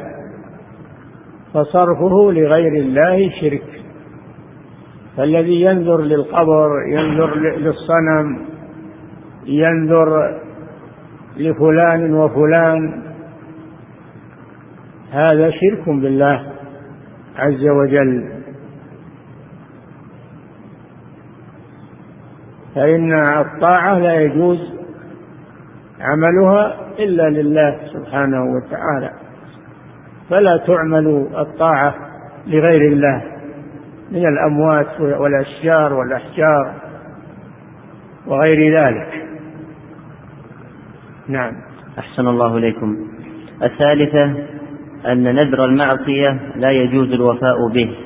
فصرفه 1.55 2.33
لغير 2.33 2.73
الله 2.73 3.31
شرك. 3.41 3.80
فالذي 5.17 5.61
ينذر 5.61 6.01
للقبر 6.01 6.69
ينذر 6.87 7.35
للصنم 7.37 8.47
ينذر 9.47 10.41
لفلان 11.37 12.15
وفلان 12.15 13.03
هذا 15.11 15.51
شرك 15.51 15.89
بالله 15.89 16.53
عز 17.37 17.67
وجل. 17.67 18.29
فإن 22.75 23.13
الطاعة 23.15 23.99
لا 23.99 24.15
يجوز 24.15 24.59
عملها 26.01 26.77
إلا 26.99 27.31
لله 27.31 27.79
سبحانه 27.93 28.45
وتعالى. 28.45 29.11
فلا 30.31 30.57
تعمل 30.57 31.27
الطاعة 31.39 31.95
لغير 32.47 32.93
الله. 32.93 33.30
من 34.11 34.27
الأموات 34.27 35.01
والأشجار 35.01 35.93
والأحجار 35.93 36.75
وغير 38.27 38.79
ذلك. 38.79 39.27
نعم. 41.29 41.53
أحسن 41.99 42.27
الله 42.29 42.57
إليكم. 42.57 42.97
الثالثة 43.63 44.25
أن 45.07 45.35
نذر 45.35 45.65
المعصية 45.65 46.41
لا 46.57 46.71
يجوز 46.71 47.13
الوفاء 47.13 47.69
به. 47.75 47.97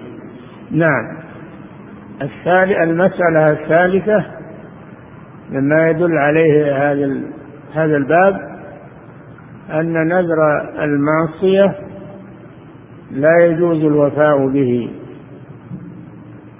نعم. 0.70 1.24
المسألة 2.82 3.44
الثالثة 3.44 4.24
مما 5.50 5.90
يدل 5.90 6.18
عليه 6.18 6.76
هذا 6.76 7.20
هذا 7.74 7.96
الباب 7.96 8.40
أن 9.70 10.08
نذر 10.08 10.70
المعصية 10.82 11.74
لا 13.10 13.46
يجوز 13.46 13.84
الوفاء 13.84 14.48
به. 14.48 14.90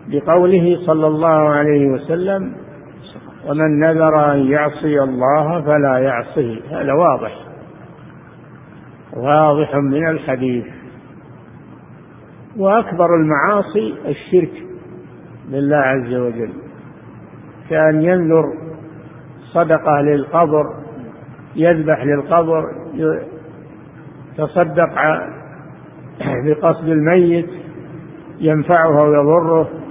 بقوله 0.09 0.79
صلى 0.87 1.07
الله 1.07 1.49
عليه 1.49 1.87
وسلم 1.87 2.55
ومن 3.49 3.79
نذر 3.79 4.33
أن 4.33 4.39
يعصي 4.39 5.03
الله 5.03 5.61
فلا 5.61 5.99
يعصيه. 5.99 6.61
هذا 6.71 6.93
واضح. 6.93 7.37
واضح 9.17 9.75
من 9.77 10.09
الحديث. 10.09 10.65
وأكبر 12.57 13.15
المعاصي 13.15 13.95
الشرك 14.07 14.53
بالله 15.51 15.77
عز 15.77 16.15
وجل. 16.15 16.53
كأن 17.71 18.03
ينذر 18.03 18.45
صدقة 19.53 20.01
للقبر 20.01 20.65
يذبح 21.57 22.05
للقبر 22.05 22.65
يتصدق 24.39 24.91
بقصد 26.45 26.89
الميت 26.89 27.51
ينفعه 28.41 29.05
ويضره. 29.05 29.84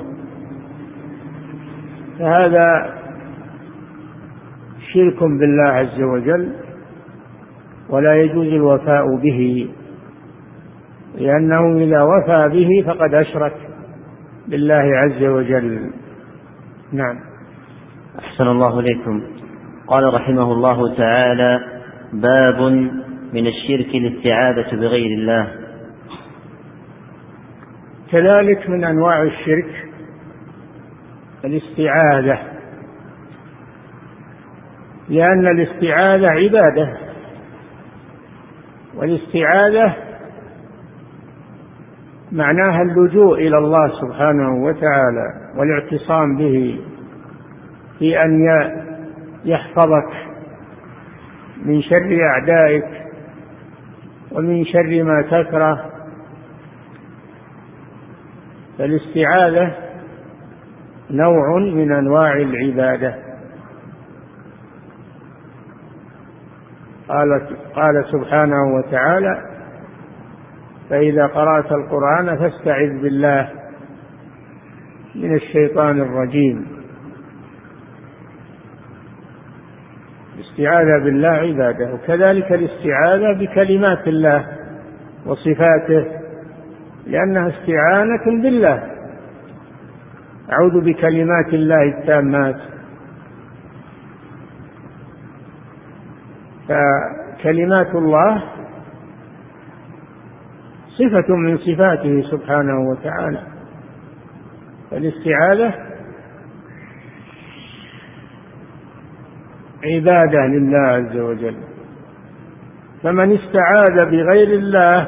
فهذا 2.19 2.93
شرك 4.93 5.23
بالله 5.23 5.69
عز 5.69 6.01
وجل 6.01 6.53
ولا 7.89 8.15
يجوز 8.15 8.47
الوفاء 8.47 9.15
به 9.15 9.69
لأنه 11.17 11.77
إذا 11.77 12.01
وفى 12.01 12.49
به 12.49 12.83
فقد 12.87 13.13
أشرك 13.13 13.53
بالله 14.47 14.99
عز 15.05 15.23
وجل. 15.23 15.91
نعم. 16.91 17.19
أحسن 18.19 18.47
الله 18.47 18.79
إليكم. 18.79 19.23
قال 19.87 20.13
رحمه 20.13 20.51
الله 20.51 20.95
تعالى 20.95 21.59
باب 22.13 22.61
من 23.33 23.47
الشرك 23.47 23.95
الاستعاذة 23.95 24.75
بغير 24.75 25.17
الله. 25.17 25.47
كذلك 28.11 28.69
من 28.69 28.83
أنواع 28.83 29.23
الشرك 29.23 29.92
الاستعاذة. 31.45 32.39
لأن 35.09 35.47
الاستعاذة 35.47 36.27
عبادة. 36.31 36.97
والاستعاذة 38.95 39.95
معناها 42.31 42.81
اللجوء 42.81 43.37
إلى 43.37 43.57
الله 43.57 43.87
سبحانه 44.01 44.63
وتعالى 44.63 45.51
والاعتصام 45.57 46.37
به 46.37 46.79
في 47.99 48.23
أن 48.23 48.47
يحفظك 49.45 50.13
من 51.65 51.81
شر 51.81 52.19
أعدائك 52.23 52.85
ومن 54.31 54.65
شر 54.65 55.03
ما 55.03 55.21
تكره. 55.21 55.89
فالاستعاذة 58.77 59.82
نوع 61.13 61.59
من 61.59 61.91
أنواع 61.91 62.33
العبادة. 62.33 63.15
قال 67.07 67.41
قال 67.75 68.05
سبحانه 68.11 68.75
وتعالى 68.75 69.41
فإذا 70.89 71.27
قرأت 71.27 71.71
القرآن 71.71 72.37
فاستعذ 72.37 73.01
بالله 73.01 73.49
من 75.15 75.35
الشيطان 75.35 76.01
الرجيم. 76.01 76.67
الاستعاذة 80.35 81.03
بالله 81.03 81.29
عبادة 81.29 81.93
وكذلك 81.93 82.51
الاستعاذة 82.51 83.39
بكلمات 83.39 84.07
الله 84.07 84.45
وصفاته 85.25 86.05
لأنها 87.07 87.49
استعانة 87.49 88.41
بالله. 88.43 88.92
أعوذ 90.53 90.81
بكلمات 90.81 91.53
الله 91.53 91.83
التامات. 91.83 92.59
فكلمات 96.67 97.95
الله 97.95 98.43
صفة 100.87 101.35
من 101.35 101.57
صفاته 101.57 102.21
سبحانه 102.31 102.89
وتعالى. 102.89 103.43
فالاستعاذة 104.91 105.73
عبادة 109.83 110.45
لله 110.45 110.77
عز 110.77 111.17
وجل. 111.17 111.57
فمن 113.03 113.37
استعاذ 113.37 114.05
بغير 114.11 114.47
الله 114.47 115.07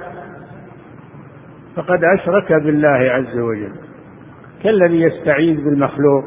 فقد 1.75 2.03
أشرك 2.03 2.53
بالله 2.53 2.89
عز 2.89 3.37
وجل. 3.37 3.84
كالذي 4.65 5.01
يستعيذ 5.01 5.55
بالمخلوق 5.55 6.23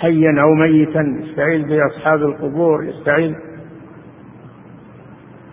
حيا 0.00 0.40
أو 0.46 0.54
ميتا 0.54 1.16
يستعيذ 1.22 1.68
بأصحاب 1.68 2.22
القبور 2.22 2.84
يستعيذ 2.84 3.34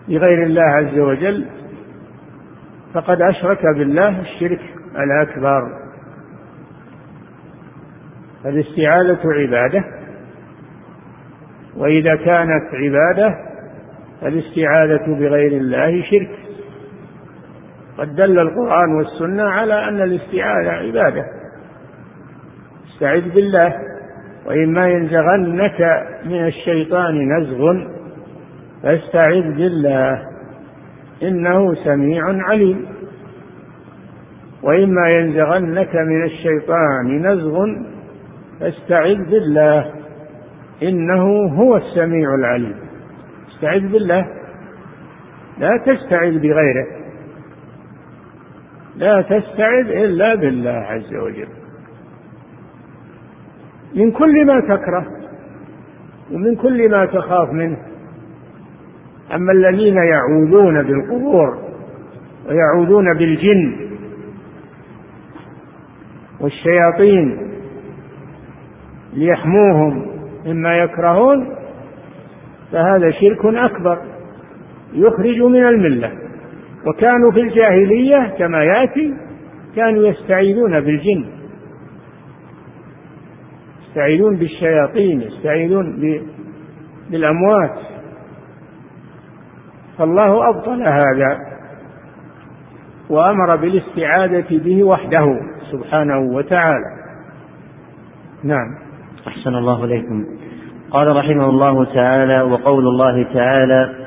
بغير 0.08 0.44
الله 0.44 0.62
عز 0.62 1.00
وجل 1.00 1.46
فقد 2.94 3.22
أشرك 3.22 3.62
بالله 3.78 4.22
الشرك 4.22 4.62
الأكبر. 4.96 5.62
فالاستعاذة 8.44 9.20
عبادة 9.26 9.84
وإذا 11.78 12.16
كانت 12.16 12.64
عبادة 12.74 13.36
فالاستعاذة 14.22 15.20
بغير 15.20 15.52
الله 15.52 16.02
شرك. 16.02 16.49
قد 18.00 18.16
دل 18.16 18.40
القرآن 18.40 18.96
والسنة 18.96 19.44
على 19.44 19.88
أن 19.90 20.02
الاستعاذة 20.02 20.70
عبادة. 20.70 21.26
استعذ 22.94 23.30
بالله 23.30 23.76
وإما 24.46 24.88
ينزغنك 24.88 26.08
من 26.26 26.48
الشيطان 26.48 27.38
نزغ 27.38 27.74
فاستعذ 28.84 29.42
بالله 29.42 30.22
إنه 31.24 31.76
سميع 31.76 32.24
عليم. 32.26 32.86
وإما 34.64 35.10
ينزغنك 35.16 35.96
من 35.96 36.24
الشيطان 36.24 37.28
نزغ 37.28 37.66
فاستعذ 38.60 39.30
بالله 39.30 39.92
إنه 40.84 41.24
هو 41.48 41.78
السميع 41.78 42.36
العليم. 42.36 42.76
استعذ 43.54 43.88
بالله 43.92 44.28
لا 45.60 45.78
تستعذ 45.86 46.40
بغيره. 46.40 46.99
لا 48.96 49.22
تستعذ 49.22 49.88
إلا 49.88 50.36
بالله 50.36 50.70
عز 50.70 51.16
وجل. 51.16 51.48
من 53.96 54.12
كل 54.12 54.46
ما 54.46 54.60
تكره 54.60 55.06
ومن 56.32 56.56
كل 56.56 56.92
ما 56.92 57.06
تخاف 57.06 57.50
منه. 57.50 57.78
أما 59.34 59.52
الذين 59.52 59.96
يعوذون 59.96 60.84
بالقبور 60.84 61.58
ويعوذون 62.48 63.18
بالجن 63.18 63.90
والشياطين 66.40 67.52
ليحموهم 69.14 70.06
مما 70.46 70.78
يكرهون 70.78 71.56
فهذا 72.72 73.12
شرك 73.12 73.46
أكبر 73.46 74.02
يخرج 74.94 75.42
من 75.42 75.66
الملة. 75.66 76.29
وكانوا 76.88 77.32
في 77.32 77.42
الجاهلية 77.42 78.36
كما 78.38 78.64
يأتي 78.64 79.14
كانوا 79.76 80.08
يستعيذون 80.08 80.80
بالجن. 80.80 81.26
يستعيذون 83.88 84.36
بالشياطين 84.36 85.22
يستعيذون 85.22 86.20
بالأموات. 87.10 87.76
فالله 89.98 90.50
أبطل 90.50 90.84
هذا 90.84 91.38
وأمر 93.10 93.56
بالاستعاذة 93.56 94.46
به 94.52 94.84
وحده 94.84 95.40
سبحانه 95.72 96.20
وتعالى. 96.20 97.00
نعم. 98.44 98.76
أحسن 99.28 99.56
الله 99.56 99.86
إليكم. 99.86 100.26
قال 100.92 101.08
رحمه 101.18 101.50
الله 101.50 101.86
تعالى 101.86 102.42
وقول 102.42 102.88
الله 102.88 103.34
تعالى 103.34 103.99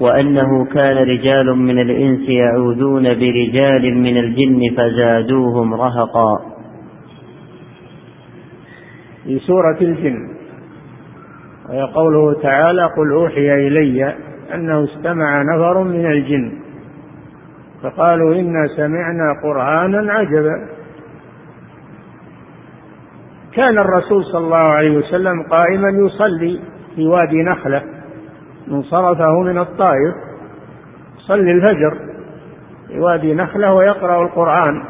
وأنه 0.00 0.64
كان 0.64 0.96
رجال 0.96 1.56
من 1.58 1.78
الإنس 1.78 2.28
يعوذون 2.28 3.02
برجال 3.02 3.94
من 3.98 4.16
الجن 4.16 4.76
فزادوهم 4.76 5.74
رهقا. 5.74 6.38
في 9.24 9.38
سورة 9.38 9.78
الجن. 9.80 10.36
وهي 11.68 11.82
قوله 11.82 12.40
تعالى 12.42 12.84
قل 12.84 13.12
أوحي 13.12 13.66
إلي 13.66 14.14
أنه 14.54 14.84
استمع 14.84 15.42
نفر 15.42 15.82
من 15.82 16.06
الجن. 16.06 16.52
فقالوا 17.82 18.34
إنا 18.34 18.66
سمعنا 18.76 19.32
قرآنا 19.42 20.12
عجبا. 20.12 20.68
كان 23.52 23.78
الرسول 23.78 24.24
صلى 24.24 24.44
الله 24.44 24.70
عليه 24.70 24.98
وسلم 24.98 25.42
قائما 25.42 25.88
يصلي 25.88 26.60
في 26.96 27.06
وادي 27.06 27.42
نخلة. 27.42 27.95
من 28.66 28.82
صرفه 28.82 29.40
من 29.40 29.58
الطائف 29.58 30.14
يصلي 31.18 31.52
الفجر 31.52 31.98
في 32.88 33.00
وادي 33.00 33.34
نخلة 33.34 33.74
ويقرأ 33.74 34.22
القرآن. 34.22 34.84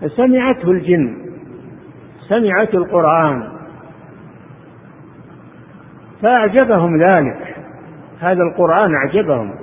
فسمعته 0.00 0.70
الجن 0.70 1.16
سمعت 2.28 2.74
القرآن. 2.74 3.52
فأعجبهم 6.22 7.02
ذلك 7.02 7.56
هذا 8.20 8.42
القرآن 8.42 8.94
أعجبهم 8.94 9.54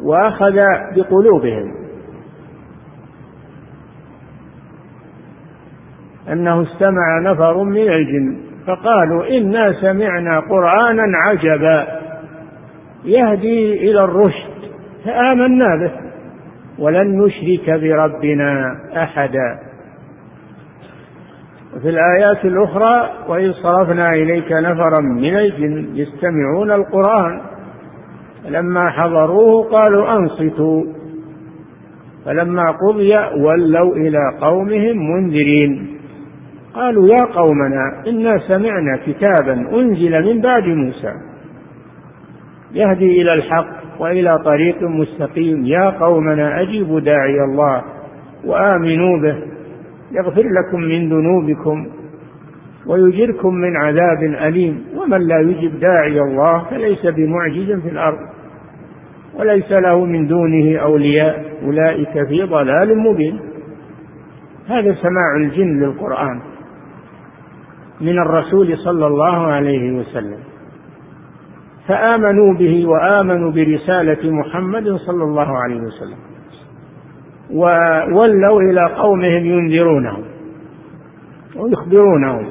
وأخذ 0.00 0.56
بقلوبهم. 0.96 1.74
أنه 6.28 6.62
استمع 6.62 7.20
نفر 7.32 7.62
من 7.62 7.88
الجن. 7.88 8.51
فقالوا 8.66 9.38
إنا 9.38 9.72
سمعنا 9.72 10.40
قرآنا 10.40 11.02
عجبا. 11.26 11.86
يهدي 13.04 13.90
إلى 13.90 14.04
الرشد 14.04 14.52
فآمنا 15.04 15.76
به. 15.76 15.90
ولن 16.78 17.18
نشرك 17.18 17.70
بربنا 17.70 18.76
أحدا. 18.96 19.58
وفي 21.76 21.88
الآيات 21.88 22.44
الأخرى 22.44 23.10
وإذ 23.28 23.52
صرفنا 23.52 24.14
إليك 24.14 24.52
نفرا 24.52 25.00
من 25.00 25.36
الجن 25.36 25.86
يستمعون 25.94 26.70
القرآن 26.70 27.40
فلما 28.44 28.90
حضروه 28.90 29.64
قالوا 29.64 30.12
أنصتوا. 30.12 30.84
فلما 32.24 32.70
قضي 32.70 33.16
ولوا 33.16 33.96
إلى 33.96 34.18
قومهم 34.40 34.96
منذرين. 35.10 35.91
قالوا 36.74 37.08
يا 37.08 37.24
قومنا 37.24 38.02
إنا 38.06 38.38
سمعنا 38.38 38.98
كتابا 39.06 39.52
أنزل 39.52 40.22
من 40.22 40.40
بعد 40.40 40.64
موسى 40.64 41.12
يهدي 42.72 43.22
إلى 43.22 43.34
الحق 43.34 43.68
وإلى 43.98 44.38
طريق 44.44 44.82
مستقيم. 44.82 45.64
يا 45.64 45.90
قومنا 45.90 46.60
أجيبوا 46.60 47.00
داعي 47.00 47.44
الله 47.44 47.82
وآمنوا 48.44 49.18
به 49.22 49.36
يغفر 50.12 50.42
لكم 50.42 50.80
من 50.80 51.08
ذنوبكم 51.08 51.86
ويجركم 52.86 53.54
من 53.54 53.76
عذاب 53.76 54.22
أليم. 54.22 54.84
ومن 54.96 55.20
لا 55.20 55.40
يجب 55.40 55.80
داعي 55.80 56.20
الله 56.20 56.64
فليس 56.70 57.06
بمعجز 57.06 57.80
في 57.80 57.88
الأرض 57.88 58.18
وليس 59.34 59.72
له 59.72 60.04
من 60.04 60.26
دونه 60.26 60.78
أولياء. 60.78 61.44
أولئك 61.64 62.28
في 62.28 62.42
ضلال 62.42 62.98
مبين. 62.98 63.40
هذا 64.68 64.94
سماع 64.94 65.36
الجن 65.36 65.80
للقرآن. 65.80 66.40
من 68.00 68.18
الرسول 68.18 68.78
صلى 68.78 69.06
الله 69.06 69.46
عليه 69.46 69.92
وسلم. 69.92 70.38
فآمنوا 71.88 72.54
به 72.54 72.86
وآمنوا 72.86 73.50
برسالة 73.50 74.30
محمد 74.30 74.96
صلى 74.96 75.24
الله 75.24 75.58
عليه 75.58 75.80
وسلم. 75.80 76.18
وولوا 77.50 78.60
إلى 78.62 78.86
قومهم 78.86 79.44
ينذرونهم 79.46 80.24
ويخبرونهم. 81.56 82.48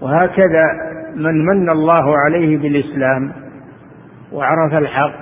وهكذا 0.00 0.64
من 1.16 1.44
من 1.46 1.68
الله 1.72 2.18
عليه 2.18 2.58
بالإسلام 2.58 3.32
وعرف 4.32 4.74
الحق 4.74 5.20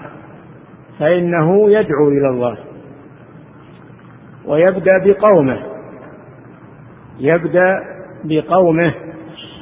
فإنه 0.98 1.70
يدعو 1.70 2.08
إلى 2.08 2.28
الله 2.28 2.56
ويبدأ 4.46 4.98
بقومه. 5.04 5.71
يبدأ 7.22 7.80
بقومه 8.24 8.94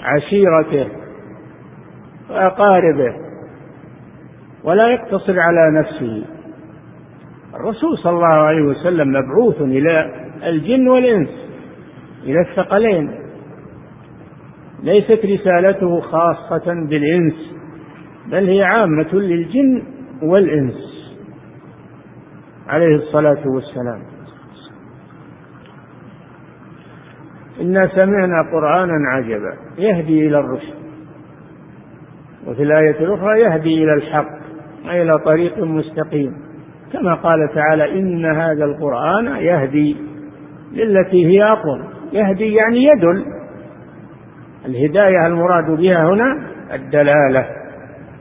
عشيرته 0.03 0.89
وأقاربه 2.31 3.15
ولا 4.65 4.91
يقتصر 4.91 5.41
على 5.41 5.79
نفسه. 5.81 6.25
الرسول 7.55 7.99
صلى 7.99 8.13
الله 8.13 8.35
عليه 8.35 8.63
وسلم 8.63 9.09
مبعوث 9.09 9.61
إلى 9.61 10.11
الجن 10.43 10.89
والإنس 10.89 11.29
إلى 12.25 12.41
الثقلين. 12.41 13.21
ليست 14.83 15.21
رسالته 15.25 16.01
خاصة 16.01 16.75
بالإنس 16.89 17.35
بل 18.27 18.49
هي 18.49 18.63
عامة 18.63 19.15
للجن 19.15 19.83
والإنس 20.23 20.91
عليه 22.69 22.97
الصلاة 22.97 23.49
والسلام. 23.55 24.10
إنا 27.61 27.89
سمعنا 27.89 28.37
قرآنا 28.53 29.09
عجبا 29.09 29.57
يهدي 29.79 30.27
إلى 30.27 30.39
الرشد. 30.39 30.75
وفي 32.47 32.63
الآية 32.63 33.01
الأخرى 33.01 33.41
يهدي 33.41 33.85
إلى 33.85 33.95
الحق 33.95 34.29
أي 34.91 35.03
إلى 35.03 35.13
طريق 35.25 35.59
مستقيم. 35.59 36.37
كما 36.93 37.15
قال 37.15 37.55
تعالى 37.55 37.99
إن 37.99 38.25
هذا 38.25 38.65
القرآن 38.65 39.27
يهدي 39.27 39.97
للتي 40.73 41.27
هي 41.27 41.45
أقوم. 41.45 41.85
يهدي 42.13 42.55
يعني 42.55 42.85
يدل. 42.85 43.25
الهداية 44.67 45.27
المراد 45.27 45.71
بها 45.71 46.09
هنا 46.09 46.47
الدلالة 46.75 47.47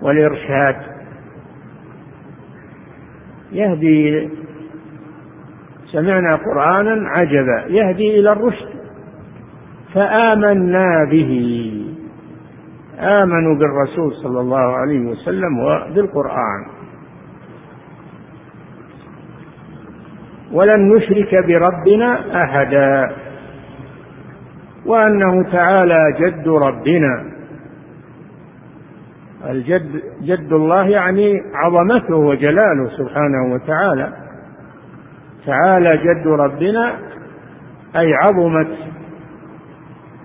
والإرشاد. 0.02 0.76
يهدي 3.52 4.30
سمعنا 5.92 6.30
قرآنا 6.36 7.10
عجبا 7.10 7.66
يهدي 7.68 8.20
إلى 8.20 8.32
الرشد. 8.32 8.79
فآمنا 9.94 11.06
به. 11.12 11.32
آمنوا 13.00 13.56
بالرسول 13.56 14.14
صلى 14.24 14.40
الله 14.40 14.78
عليه 14.78 15.00
وسلم 15.00 15.60
وبالقرآن. 15.60 16.66
ولن 20.52 20.96
نشرك 20.96 21.46
بربنا 21.48 22.44
أحدا. 22.44 23.16
وأنه 24.86 25.52
تعالى 25.52 26.16
جد 26.20 26.48
ربنا. 26.48 27.26
الجد 29.50 30.02
جد 30.22 30.54
الله 30.54 30.88
يعني 30.88 31.42
عظمته 31.54 32.16
وجلاله 32.16 32.90
سبحانه 32.98 33.54
وتعالى. 33.54 34.14
تعالى 35.46 35.90
جد 35.90 36.28
ربنا 36.28 36.94
أي 37.96 38.14
عظمت 38.14 38.68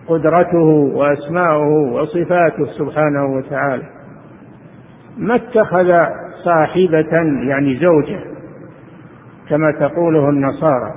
قدرته 0.08 0.66
وأسماؤه 0.94 1.92
وصفاته 1.92 2.64
سبحانه 2.78 3.24
وتعالى. 3.36 3.82
ما 5.18 5.34
اتخذ 5.34 6.06
صاحبة 6.44 7.12
يعني 7.48 7.76
زوجة 7.76 8.20
كما 9.48 9.72
تقوله 9.80 10.28
النصارى 10.28 10.94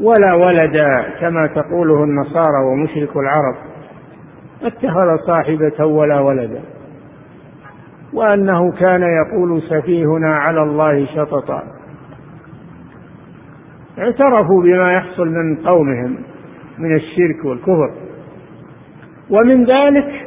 ولا 0.00 0.34
ولدا 0.34 0.90
كما 1.20 1.46
تقوله 1.46 2.04
النصارى 2.04 2.64
ومشرك 2.64 3.16
العرب. 3.16 3.56
ما 4.62 4.68
اتخذ 4.68 5.26
صاحبة 5.26 5.86
ولا 5.86 6.20
ولدا 6.20 6.60
وأنه 8.12 8.72
كان 8.72 9.02
يقول 9.02 9.62
سفيهنا 9.62 10.36
على 10.36 10.62
الله 10.62 11.06
شططا. 11.06 11.62
اعترفوا 13.98 14.62
بما 14.62 14.92
يحصل 14.92 15.28
من 15.28 15.56
قومهم. 15.56 16.18
من 16.80 16.96
الشرك 16.96 17.44
والكفر. 17.44 17.90
ومن 19.30 19.64
ذلك 19.64 20.26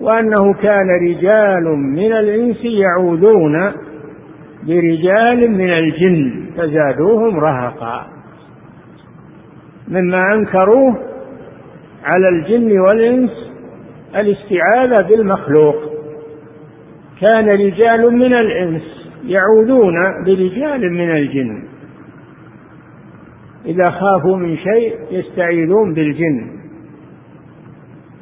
وأنه 0.00 0.52
كان 0.52 0.88
رجال 1.08 1.64
من 1.78 2.12
الإنس 2.12 2.64
يعوذون 2.64 3.72
برجال 4.66 5.50
من 5.50 5.70
الجن 5.70 6.46
فزادوهم 6.56 7.40
رهقا. 7.40 8.06
مما 9.88 10.28
أنكروه 10.34 10.98
على 12.04 12.28
الجن 12.28 12.78
والإنس 12.78 13.30
الاستعاذة 14.16 15.08
بالمخلوق. 15.08 15.76
كان 17.20 17.48
رجال 17.48 18.14
من 18.14 18.34
الإنس 18.34 18.82
يعوذون 19.24 20.24
برجال 20.24 20.92
من 20.92 21.10
الجن. 21.10 21.65
إذا 23.66 23.84
خافوا 23.84 24.36
من 24.36 24.56
شيء 24.56 24.96
يستعيذون 25.10 25.94
بالجن 25.94 26.56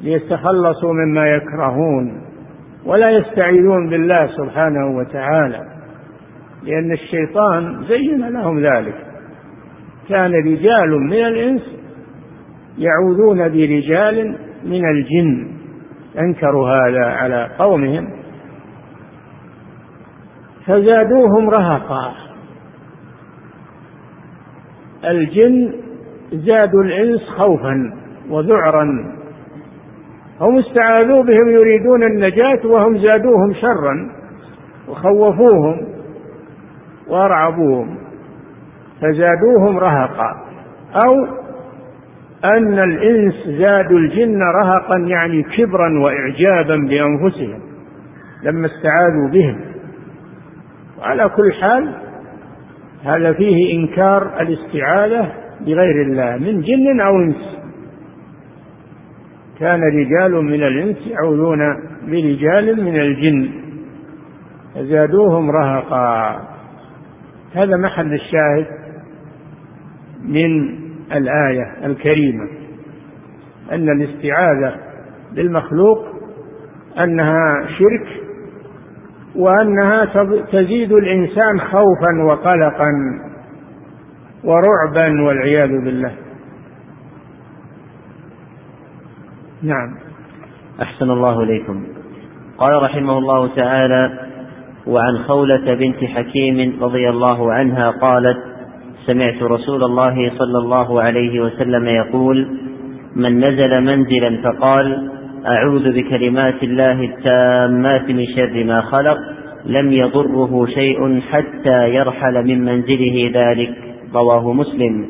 ليتخلصوا 0.01 0.93
مما 0.93 1.27
يكرهون 1.27 2.21
ولا 2.85 3.09
يستعيذون 3.09 3.89
بالله 3.89 4.27
سبحانه 4.27 4.97
وتعالى 4.97 5.61
لأن 6.63 6.91
الشيطان 6.91 7.83
زين 7.87 8.29
لهم 8.29 8.59
ذلك. 8.59 8.95
كان 10.09 10.31
رجال 10.33 10.89
من 10.89 11.25
الإنس 11.25 11.61
يعوذون 12.77 13.37
برجال 13.37 14.37
من 14.65 14.85
الجن. 14.85 15.47
أنكروا 16.19 16.69
هذا 16.69 17.05
على 17.05 17.49
قومهم 17.59 18.09
فزادوهم 20.65 21.49
رهقا. 21.49 22.24
الجن 25.03 25.73
زادوا 26.33 26.83
الإنس 26.83 27.21
خوفا 27.37 27.93
وذعرا. 28.29 29.15
هم 30.41 30.57
استعاذوا 30.57 31.23
بهم 31.23 31.49
يريدون 31.49 32.03
النجاة 32.03 32.59
وهم 32.65 32.97
زادوهم 32.97 33.53
شرا 33.53 34.11
وخوفوهم 34.87 35.87
وأرعبوهم 37.07 37.97
فزادوهم 39.01 39.77
رهقا. 39.77 40.45
أو 41.05 41.27
أن 42.45 42.79
الإنس 42.79 43.33
زادوا 43.47 43.99
الجن 43.99 44.39
رهقا 44.41 44.97
يعني 44.97 45.43
كبرا 45.43 45.99
وإعجابا 45.99 46.75
بأنفسهم 46.75 47.59
لما 48.43 48.67
استعاذوا 48.67 49.29
بهم. 49.29 49.59
وعلى 50.99 51.23
كل 51.23 51.53
حال 51.61 51.93
هذا 53.03 53.33
فيه 53.33 53.73
إنكار 53.73 54.41
الاستعاذة 54.41 55.31
بغير 55.61 56.01
الله 56.01 56.37
من 56.37 56.61
جن 56.61 56.99
أو 56.99 57.15
إنس. 57.15 57.57
كان 59.59 59.81
رجال 59.81 60.31
من 60.31 60.63
الإنس 60.63 60.97
يعوذون 61.07 61.59
برجال 62.07 62.83
من 62.83 62.99
الجن. 62.99 63.49
فزادوهم 64.75 65.51
رهقا. 65.51 66.41
هذا 67.55 67.77
محل 67.77 68.13
الشاهد 68.13 68.65
من 70.27 70.75
الآية 71.11 71.85
الكريمة 71.85 72.47
أن 73.71 73.89
الاستعاذة 73.89 74.75
بالمخلوق 75.35 76.05
أنها 76.99 77.67
شرك 77.79 78.24
وأنها 79.35 80.05
تزيد 80.51 80.91
الإنسان 80.91 81.59
خوفا 81.59 82.23
وقلقا 82.27 82.91
ورعبا 84.43 85.23
والعياذ 85.23 85.69
بالله. 85.69 86.11
نعم. 89.63 89.95
أحسن 90.81 91.11
الله 91.11 91.43
إليكم. 91.43 91.83
قال 92.57 92.83
رحمه 92.83 93.17
الله 93.17 93.55
تعالى 93.55 94.19
وعن 94.87 95.17
خولة 95.17 95.73
بنت 95.73 96.03
حكيم 96.03 96.83
رضي 96.83 97.09
الله 97.09 97.53
عنها 97.53 97.89
قالت 97.89 98.37
سمعت 99.05 99.43
رسول 99.43 99.83
الله 99.83 100.31
صلى 100.39 100.57
الله 100.57 101.01
عليه 101.01 101.39
وسلم 101.39 101.87
يقول 101.87 102.59
من 103.15 103.39
نزل 103.45 103.81
منزلا 103.81 104.41
فقال 104.43 105.14
أعوذ 105.47 105.93
بكلمات 105.93 106.63
الله 106.63 107.03
التامات 107.03 108.09
من 108.09 108.25
شر 108.25 108.63
ما 108.63 108.81
خلق 108.81 109.17
لم 109.65 109.91
يضره 109.91 110.65
شيء 110.65 111.21
حتى 111.21 111.89
يرحل 111.89 112.47
من 112.47 112.65
منزله 112.65 113.31
ذلك 113.33 113.69
رواه 114.13 114.53
مسلم. 114.53 115.05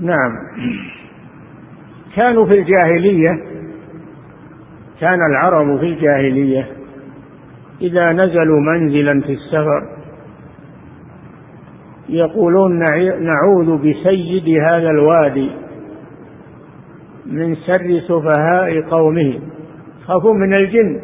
نعم. 0.00 0.32
كانوا 2.16 2.46
في 2.46 2.52
الجاهلية 2.52 3.30
كان 5.00 5.18
العرب 5.30 5.80
في 5.80 5.86
الجاهلية 5.86 6.68
إذا 7.80 8.12
نزلوا 8.12 8.60
منزلا 8.60 9.20
في 9.20 9.32
السفر 9.32 9.82
يقولون 12.08 12.78
نعوذ 13.20 13.78
بسيد 13.78 14.58
هذا 14.62 14.90
الوادي. 14.90 15.50
من 17.26 17.56
شر 17.56 18.00
سفهاء 18.08 18.80
قومه. 18.80 19.40
خافوا 20.04 20.34
من 20.34 20.54
الجن. 20.54 21.00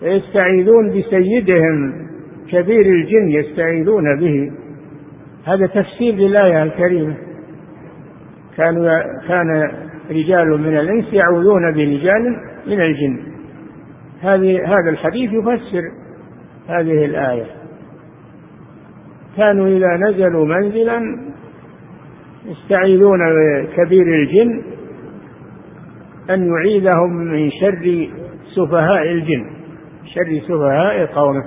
فيستعيذون 0.00 0.88
بسيدهم. 0.88 1.92
كبير 2.50 2.86
الجن 2.86 3.28
يستعيذون 3.28 4.20
به. 4.20 4.52
هذا 5.46 5.66
تفسير 5.66 6.14
للآية 6.14 6.62
الكريمة. 6.62 7.14
كانوا 8.56 8.88
كان 9.28 9.70
رجال 10.10 10.60
من 10.60 10.78
الإنس 10.78 11.12
يعوذون 11.12 11.74
برجال 11.74 12.36
من 12.66 12.80
الجن. 12.80 13.18
هذه 14.22 14.64
هذا 14.66 14.90
الحديث 14.90 15.30
يفسر 15.32 15.82
هذه 16.68 17.04
الآية. 17.04 17.46
كانوا 19.36 19.68
إذا 19.68 19.96
نزلوا 19.96 20.46
منزلا 20.46 21.00
يستعيذون 22.46 23.18
بكبير 23.18 24.06
الجن. 24.06 24.62
أن 26.30 26.48
يعيذهم 26.52 27.16
من 27.16 27.50
شر 27.50 28.08
سفهاء 28.56 29.02
الجن 29.02 29.50
شر 30.04 30.40
سفهاء 30.48 31.06
قومه. 31.06 31.44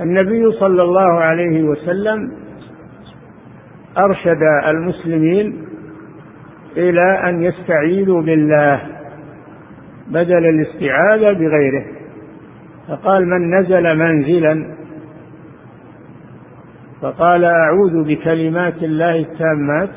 النبي 0.00 0.52
صلى 0.52 0.82
الله 0.82 1.20
عليه 1.20 1.62
وسلم 1.62 2.32
أرشد 3.98 4.42
المسلمين 4.68 5.66
إلى 6.76 7.28
أن 7.28 7.42
يستعيذوا 7.42 8.22
بالله 8.22 8.82
بدل 10.06 10.46
الاستعاذة 10.46 11.32
بغيره. 11.32 11.84
فقال 12.88 13.28
من 13.28 13.58
نزل 13.58 13.98
منزلا؟ 13.98 14.76
فقال 17.02 17.44
أعوذ 17.44 18.04
بكلمات 18.04 18.82
الله 18.82 19.16
التامات 19.16 19.90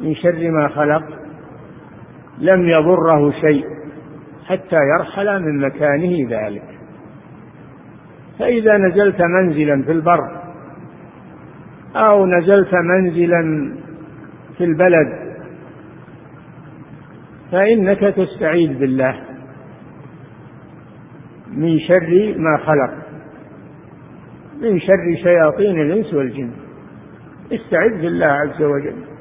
من 0.00 0.14
شر 0.14 0.50
ما 0.50 0.68
خلق 0.68 1.04
لم 2.38 2.68
يضره 2.68 3.30
شيء 3.30 3.64
حتى 4.46 4.76
يرحل 4.76 5.42
من 5.42 5.60
مكانه 5.60 6.28
ذلك. 6.30 6.64
فإذا 8.38 8.76
نزلت 8.76 9.22
منزلا 9.22 9.82
في 9.82 9.92
البر 9.92 10.40
أو 11.96 12.26
نزلت 12.26 12.74
منزلا 12.74 13.74
في 14.58 14.64
البلد 14.64 15.28
فإنك 17.52 18.00
تستعيذ 18.00 18.78
بالله 18.78 19.20
من 21.52 21.78
شر 21.78 22.34
ما 22.36 22.58
خلق 22.58 22.94
من 24.62 24.80
شر 24.80 25.22
شياطين 25.22 25.80
الإنس 25.80 26.14
والجن. 26.14 26.50
استعذ 27.52 28.02
بالله 28.02 28.26
عز 28.26 28.62
وجل. 28.62 29.17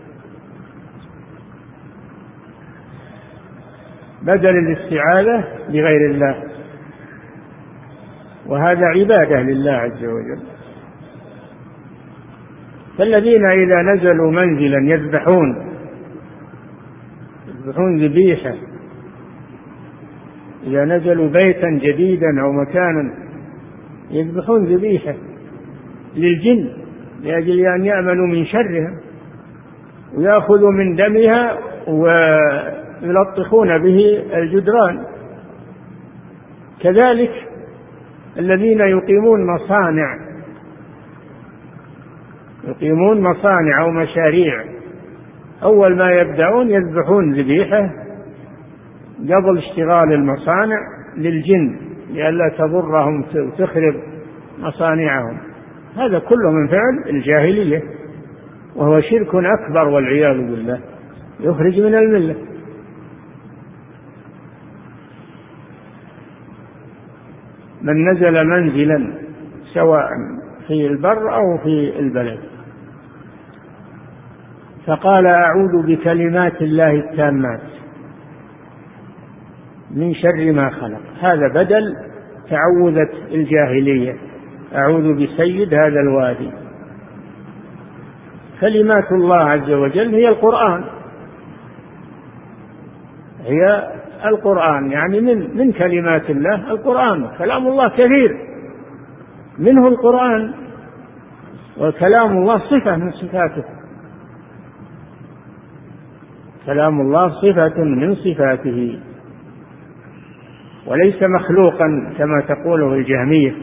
بدل 4.27 4.57
الاستعاذة 4.57 5.43
بغير 5.69 6.11
الله. 6.11 6.43
وهذا 8.47 8.85
عبادة 8.85 9.41
لله 9.41 9.71
عز 9.71 10.03
وجل. 10.03 10.41
فالذين 12.97 13.45
إذا 13.45 13.81
نزلوا 13.81 14.31
منزلا 14.31 14.93
يذبحون 14.93 15.67
يذبحون 17.47 18.05
ذبيحة. 18.05 18.53
إذا 20.67 20.85
نزلوا 20.85 21.29
بيتا 21.29 21.69
جديدا 21.69 22.41
أو 22.41 22.51
مكانا 22.51 23.13
يذبحون 24.11 24.65
ذبيحة 24.65 25.15
للجن 26.15 26.69
لأجل 27.23 27.65
أن 27.65 27.85
يأمنوا 27.85 28.27
من 28.27 28.45
شرها 28.45 28.99
ويأخذوا 30.17 30.71
من 30.71 30.95
دمها 30.95 31.57
ويلطخون 33.03 33.77
به 33.77 34.23
الجدران. 34.33 35.05
كذلك 36.81 37.31
الذين 38.37 38.79
يقيمون 38.79 39.47
مصانع 39.47 40.27
يقيمون 42.67 43.21
مصانع 43.21 43.81
أو 43.81 43.91
مشاريع. 43.91 44.63
أول 45.63 45.97
ما 45.97 46.11
يبدأون 46.11 46.69
يذبحون 46.69 47.33
ذبيحة 47.33 47.89
قبل 49.19 49.57
اشتغال 49.57 50.13
المصانع 50.13 50.77
للجن 51.17 51.79
لئلا 52.13 52.51
تضرهم 52.57 53.25
وتخرب 53.35 53.95
مصانعهم. 54.59 55.37
هذا 55.95 56.19
كله 56.19 56.51
من 56.51 56.67
فعل 56.67 57.15
الجاهلية 57.15 57.83
وهو 58.75 59.01
شرك 59.01 59.35
أكبر 59.35 59.87
والعياذ 59.87 60.37
بالله. 60.37 60.79
يخرج 61.39 61.79
من 61.79 61.95
الملة. 61.95 62.35
من 67.87 68.11
نزل 68.11 68.47
منزلا 68.47 69.13
سواء 69.73 70.07
في 70.67 70.87
البر 70.87 71.35
أو 71.35 71.57
في 71.63 71.99
البلد. 71.99 72.39
فقال 74.87 75.27
أعوذ 75.27 75.87
بكلمات 75.87 76.61
الله 76.61 76.91
التامات 76.91 77.61
من 79.91 80.13
شر 80.13 80.51
ما 80.51 80.69
خلق. 80.69 81.01
هذا 81.21 81.47
بدل 81.47 81.95
تعوذة 82.49 83.09
الجاهلية. 83.31 84.15
أعوذ 84.75 85.13
بسيد 85.13 85.73
هذا 85.73 85.99
الوادي. 85.99 86.51
كلمات 88.61 89.11
الله 89.11 89.49
عز 89.49 89.71
وجل 89.71 90.15
هي 90.15 90.29
القرآن. 90.29 90.83
هي 93.45 93.91
القرآن 94.25 94.91
يعني 94.91 95.21
من 95.21 95.57
من 95.57 95.71
كلمات 95.71 96.29
الله؟ 96.29 96.71
القرآن. 96.71 97.27
كلام 97.37 97.67
الله 97.67 97.89
كثير. 97.89 98.37
منه 99.59 99.87
القرآن 99.87 100.53
وكلام 101.79 102.37
الله 102.37 102.57
صفة 102.57 102.95
من 102.95 103.11
صفاته. 103.11 103.63
كلام 106.65 107.01
الله 107.01 107.29
صفة 107.29 107.83
من 107.83 108.15
صفاته. 108.15 108.99
وليس 110.87 111.23
مخلوقا 111.23 112.13
كما 112.17 112.41
تقوله 112.47 112.93
الجهمية 112.93 113.55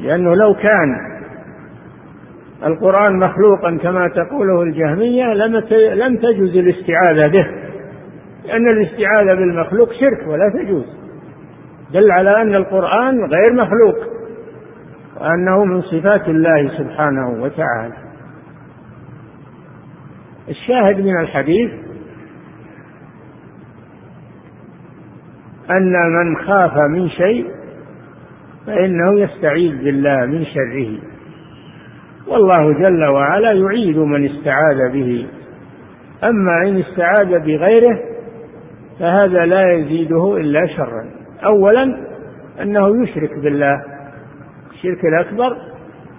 لأنه 0.00 0.34
لو 0.34 0.54
كان 0.54 1.14
القرآن 2.64 3.18
مخلوقا 3.18 3.78
كما 3.82 4.08
تقوله 4.08 4.62
الجهمية 4.62 5.34
لم 5.94 6.16
تجوز 6.16 6.56
الاستعاذة 6.56 7.30
به. 7.32 7.63
لأن 8.44 8.68
الاستعاذة 8.68 9.34
بالمخلوق 9.34 9.92
شرك 9.92 10.28
ولا 10.28 10.50
تجوز. 10.54 10.84
دل 11.92 12.10
على 12.10 12.42
أن 12.42 12.54
القرآن 12.54 13.18
غير 13.20 13.52
مخلوق 13.52 14.14
وأنه 15.20 15.64
من 15.64 15.82
صفات 15.82 16.28
الله 16.28 16.68
سبحانه 16.78 17.42
وتعالى. 17.42 17.94
الشاهد 20.48 21.00
من 21.00 21.20
الحديث 21.20 21.70
أن 25.78 25.92
من 25.92 26.36
خاف 26.36 26.86
من 26.88 27.08
شيء 27.08 27.50
فإنه 28.66 29.20
يستعيذ 29.20 29.84
بالله 29.84 30.26
من 30.26 30.44
شره. 30.44 30.98
والله 32.26 32.72
جل 32.72 33.04
وعلا 33.04 33.52
يعيد 33.52 33.98
من 33.98 34.24
استعاذ 34.24 34.92
به. 34.92 35.26
أما 36.24 36.68
إن 36.68 36.78
استعاذ 36.78 37.38
بغيره 37.38 38.13
فهذا 39.00 39.46
لا 39.46 39.72
يزيده 39.72 40.36
إلا 40.36 40.66
شرا. 40.66 41.04
أولا 41.44 41.96
أنه 42.62 43.02
يشرك 43.02 43.38
بالله 43.38 43.82
الشرك 44.72 45.04
الأكبر 45.04 45.56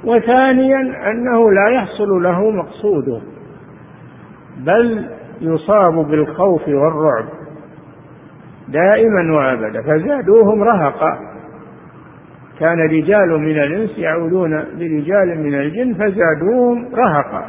وثانيا 0.04 1.12
أنه 1.12 1.52
لا 1.52 1.70
يحصل 1.70 2.24
له 2.24 2.52
مقصوده 2.52 3.22
بل 4.58 5.06
يصاب 5.42 5.94
بالخوف 5.94 6.68
والرعب 6.68 7.26
دائما 8.68 9.38
وابدا. 9.38 9.82
فزادوهم 9.82 10.64
رهقا. 10.64 11.20
كان 12.60 12.80
رجال 12.80 13.30
من 13.30 13.64
الإنس 13.64 13.98
يعودون 13.98 14.52
برجال 14.52 15.40
من 15.44 15.60
الجن 15.60 15.94
فزادوهم 15.94 16.96
رهقا. 16.96 17.46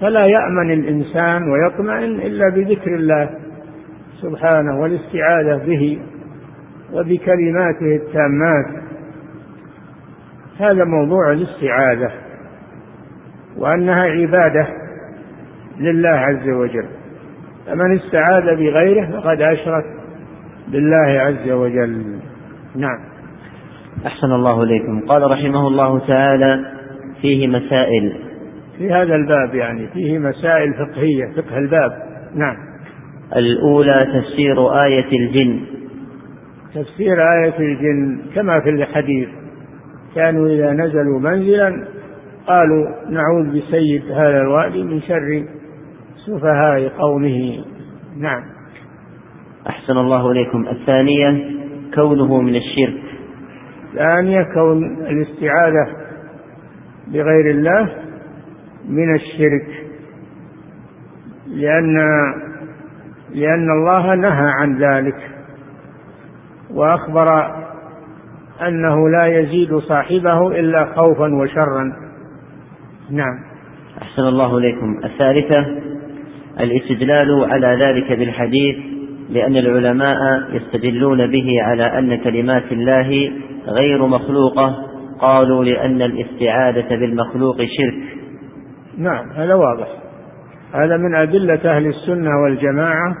فلا 0.00 0.22
يأمن 0.30 0.70
الإنسان 0.70 1.50
ويطمئن 1.50 2.20
إلا 2.20 2.48
بذكر 2.48 2.94
الله. 2.94 3.41
سبحانه 4.22 4.80
والاستعاذة 4.80 5.56
به 5.66 5.98
وبكلماته 6.92 7.96
التامات. 7.96 8.82
هذا 10.58 10.84
موضوع 10.84 11.32
الاستعاذة 11.32 12.10
وأنها 13.56 14.02
عبادة 14.02 14.66
لله 15.78 16.08
عز 16.08 16.48
وجل. 16.48 16.86
فمن 17.66 17.98
استعاذ 17.98 18.56
بغيره 18.56 19.20
فقد 19.20 19.40
أشرك 19.40 19.84
بالله 20.68 21.20
عز 21.20 21.50
وجل. 21.50 22.20
نعم. 22.76 22.98
أحسن 24.06 24.32
الله 24.32 24.62
إليكم. 24.62 25.00
قال 25.08 25.30
رحمه 25.30 25.68
الله 25.68 26.08
تعالى 26.08 26.64
فيه 27.20 27.48
مسائل. 27.48 28.16
في 28.78 28.92
هذا 28.92 29.14
الباب 29.14 29.54
يعني 29.54 29.86
فيه 29.86 30.18
مسائل 30.18 30.74
فقهية 30.74 31.26
فقه 31.36 31.58
الباب. 31.58 32.02
نعم. 32.34 32.71
الأولى 33.36 33.98
تفسير 33.98 34.72
آية 34.86 35.18
الجن. 35.18 35.60
تفسير 36.74 37.22
آية 37.32 37.58
الجن 37.58 38.22
كما 38.34 38.60
في 38.60 38.70
الحديث. 38.70 39.28
كانوا 40.14 40.48
إذا 40.48 40.72
نزلوا 40.72 41.20
منزلا 41.20 41.86
قالوا 42.46 42.86
نعوذ 43.10 43.58
بسيد 43.58 44.02
هذا 44.12 44.40
الوادي 44.40 44.82
من 44.82 45.00
شر 45.00 45.44
سفهاء 46.26 46.88
قومه. 46.88 47.64
نعم. 48.18 48.42
أحسن 49.68 49.98
الله 49.98 50.30
إليكم. 50.30 50.68
الثانية 50.68 51.50
كونه 51.94 52.40
من 52.40 52.56
الشرك. 52.56 53.02
الثانية 53.92 54.42
كون 54.54 55.06
الاستعاذة 55.06 55.86
بغير 57.08 57.50
الله 57.50 57.96
من 58.88 59.14
الشرك. 59.14 59.66
لأن 61.46 61.96
لأن 63.34 63.70
الله 63.70 64.14
نهى 64.14 64.50
عن 64.50 64.78
ذلك 64.78 65.16
وأخبر 66.74 67.26
أنه 68.68 69.08
لا 69.08 69.26
يزيد 69.26 69.78
صاحبه 69.78 70.48
إلا 70.60 70.84
خوفا 70.84 71.34
وشرا. 71.34 71.92
نعم. 73.10 73.38
أحسن 74.02 74.22
الله 74.22 74.58
إليكم. 74.58 75.00
الثالثة 75.04 75.66
الاستدلال 76.60 77.44
على 77.50 77.66
ذلك 77.66 78.18
بالحديث 78.18 78.76
لأن 79.30 79.56
العلماء 79.56 80.16
يستدلون 80.52 81.26
به 81.26 81.62
على 81.62 81.98
أن 81.98 82.14
كلمات 82.14 82.72
الله 82.72 83.32
غير 83.66 84.06
مخلوقة. 84.06 84.74
قالوا 85.20 85.64
لأن 85.64 86.02
الاستعاذة 86.02 86.88
بالمخلوق 86.88 87.56
شرك. 87.56 88.18
نعم 88.98 89.30
هذا 89.30 89.54
واضح. 89.54 90.01
هذا 90.72 90.96
من 90.96 91.14
أدلة 91.14 91.76
أهل 91.76 91.86
السنة 91.86 92.42
والجماعة 92.42 93.16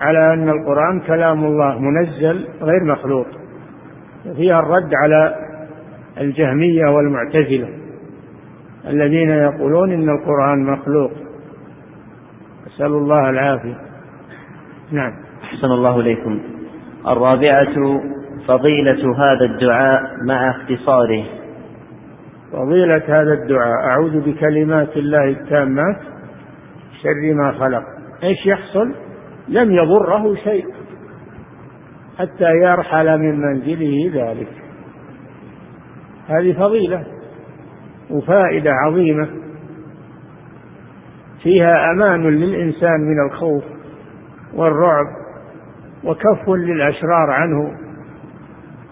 على 0.00 0.34
أن 0.34 0.48
القرآن 0.48 1.00
كلام 1.00 1.44
الله 1.44 1.78
منزل 1.78 2.48
غير 2.62 2.84
مخلوق 2.84 3.26
فيها 4.36 4.60
الرد 4.60 4.90
على 4.94 5.34
الجهمية 6.20 6.86
والمعتزلة 6.86 7.68
الذين 8.88 9.30
يقولون 9.30 9.92
إن 9.92 10.08
القرآن 10.08 10.64
مخلوق. 10.64 11.10
نسأل 12.66 12.86
الله 12.86 13.30
العافية. 13.30 13.76
نعم. 14.92 15.12
أحسن 15.44 15.66
الله 15.66 16.00
إليكم. 16.00 16.40
الرابعة 17.08 18.00
فضيلة 18.48 19.16
هذا 19.16 19.44
الدعاء 19.44 20.02
مع 20.26 20.50
اختصاره. 20.50 21.24
فضيلة 22.52 23.02
هذا 23.08 23.32
الدعاء. 23.32 23.88
أعوذ 23.88 24.20
بكلمات 24.20 24.96
الله 24.96 25.24
التامات 25.24 25.96
شر 27.02 27.34
ما 27.34 27.52
خلق. 27.52 27.82
إيش 28.22 28.46
يحصل؟ 28.46 28.94
لم 29.48 29.72
يضره 29.72 30.34
شيء. 30.34 30.66
حتى 32.18 32.50
يرحل 32.64 33.18
من 33.18 33.40
منزله 33.40 34.10
ذلك. 34.14 34.48
هذه 36.28 36.52
فضيلة 36.52 37.06
وفائدة 38.10 38.70
عظيمة. 38.72 39.28
فيها 41.42 41.90
أمان 41.92 42.22
للإنسان 42.22 43.00
من 43.00 43.26
الخوف 43.30 43.64
والرعب 44.54 45.06
وكف 46.04 46.48
للأشرار 46.48 47.30
عنه. 47.30 47.72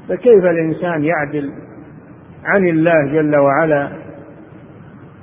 فكيف 0.08 0.44
الإنسان 0.44 1.04
يعدل 1.04 1.52
عن 2.44 2.66
الله 2.66 3.12
جل 3.12 3.36
وعلا 3.36 3.92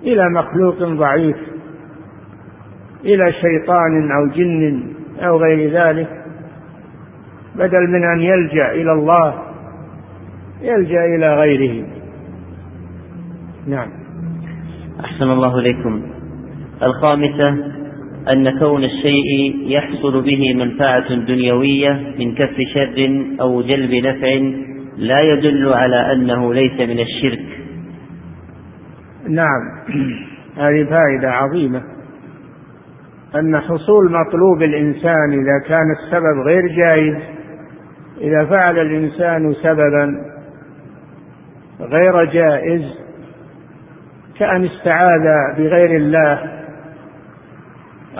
إلى 0.03 0.29
مخلوق 0.29 0.77
ضعيف؟ 0.83 1.54
إلى 3.05 3.33
شيطان 3.33 4.11
أو 4.11 4.27
جن 4.27 4.83
أو 5.19 5.37
غير 5.37 5.71
ذلك 5.71 6.25
بدل 7.55 7.89
من 7.89 8.03
أن 8.03 8.19
يلجأ 8.19 8.71
إلى 8.71 8.91
الله 8.91 9.33
يلجأ 10.61 11.05
إلى 11.05 11.35
غيره. 11.35 11.87
نعم. 13.67 13.89
أحسن 14.99 15.31
الله 15.31 15.59
إليكم. 15.59 16.01
الخامسة 16.83 17.75
أن 18.31 18.59
كون 18.59 18.83
الشيء 18.83 19.55
يحصل 19.67 20.21
به 20.21 20.53
منفعة 20.53 21.15
دنيوية 21.15 22.13
من 22.19 22.35
كف 22.35 22.55
شر 22.73 23.25
أو 23.41 23.61
جلب 23.61 23.93
نفع 23.93 24.41
لا 24.97 25.21
يدل 25.21 25.73
على 25.73 26.13
أنه 26.13 26.53
ليس 26.53 26.79
من 26.79 26.99
الشرك. 26.99 27.45
نعم. 29.29 29.61
هذه 30.63 30.83
فائدة 30.89 31.31
عظيمة. 31.31 31.94
أن 33.35 33.57
حصول 33.57 34.11
مطلوب 34.11 34.61
الإنسان 34.61 35.31
إذا 35.31 35.67
كان 35.67 35.91
السبب 35.91 36.39
غير 36.45 36.67
جائز 36.67 37.15
إذا 38.21 38.45
فعل 38.45 38.79
الإنسان 38.79 39.53
سببا 39.53 40.21
غير 41.79 42.25
جائز 42.25 42.81
كأن 44.39 44.65
استعاذ 44.65 45.55
بغير 45.57 45.97
الله 45.97 46.39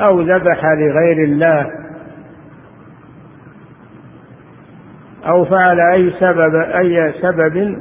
أو 0.07 0.22
ذبح 0.22 0.66
لغير 0.66 1.24
الله 1.24 1.72
أو 5.28 5.45
فعل 5.45 5.80
أي 5.80 6.13
سبب 6.20 6.55
أي 6.55 7.13
سبب 7.22 7.80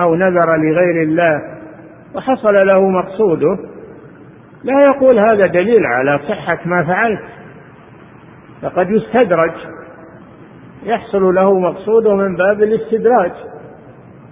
أو 0.00 0.14
نذر 0.14 0.56
لغير 0.56 1.02
الله 1.02 1.42
وحصل 2.14 2.54
له 2.66 2.88
مقصوده. 2.88 3.69
لا 4.64 4.84
يقول 4.84 5.18
هذا 5.18 5.42
دليل 5.42 5.86
على 5.86 6.20
صحة 6.28 6.58
ما 6.64 6.84
فعلت. 6.84 7.20
فقد 8.62 8.90
يستدرج. 8.90 9.52
يحصل 10.84 11.34
له 11.34 11.58
مقصوده 11.58 12.14
من 12.16 12.36
باب 12.36 12.62
الاستدراج. 12.62 13.32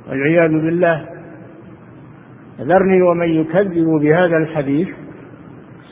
والعياذ 0.09 0.51
بالله. 0.51 1.07
ذرني 2.61 3.03
ومن 3.03 3.29
يكذب 3.29 3.87
بهذا 4.01 4.37
الحديث 4.37 4.89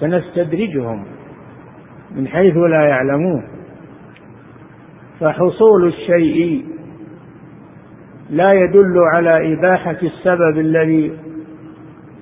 سنستدرجهم 0.01 1.05
من 2.17 2.29
حيث 2.29 2.57
لا 2.57 2.83
يعلمون. 2.89 3.45
فحصول 5.21 5.87
الشيء 5.87 6.65
لا 8.31 8.53
يدل 8.53 8.99
على 9.15 9.55
إباحة 9.55 9.97
السبب 10.03 10.59
الذي 10.59 11.19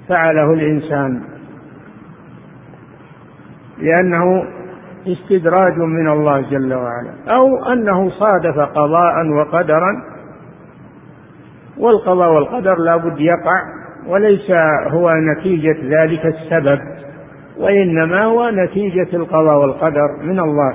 فعله 0.09 0.53
الإنسان. 0.53 1.34
لأنه 3.79 4.45
استدراج 5.07 5.79
من 5.79 6.09
الله 6.09 6.41
جل 6.41 6.75
وعلا 6.75 7.11
أو 7.29 7.73
أنه 7.73 8.11
صادف 8.11 8.59
قضاء 8.59 9.27
وقدرا. 9.29 10.05
والقضاء 11.79 12.33
والقدر 12.33 12.79
لا 12.79 12.97
بد 12.97 13.21
يقع 13.21 13.63
وليس 14.07 14.53
هو 14.87 15.13
نتيجة 15.15 15.77
ذلك 15.83 16.27
السبب 16.27 16.81
وإنما 17.59 18.25
هو 18.25 18.51
نتيجة 18.51 19.17
القضاء 19.17 19.59
والقدر 19.59 20.09
من 20.23 20.41
الله 20.41 20.75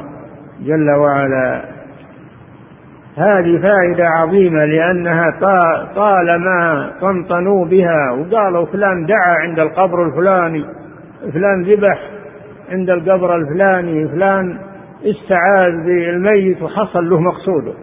جل 0.66 0.89
وعلا. 0.89 1.80
هذه 3.18 3.62
فائدة 3.62 4.08
عظيمة 4.08 4.60
لأنها 4.60 5.26
طالما 5.95 6.91
طنطنوا 7.02 7.66
بها 7.66 8.12
وقالوا 8.12 8.66
فلان 8.66 9.06
دعا 9.06 9.36
عند 9.39 9.60
القبر 9.60 10.06
الفلاني 10.06 10.66
فلان 11.34 11.64
ذبح 11.64 12.18
عند 12.72 12.89
القبر 12.89 13.36
الفلاني 13.36 14.07
فلان 14.07 14.59
استعاذ 15.03 15.86
بالميت 15.86 16.61
وحصل 16.61 17.09
له 17.09 17.20
مقصوده. 17.20 17.74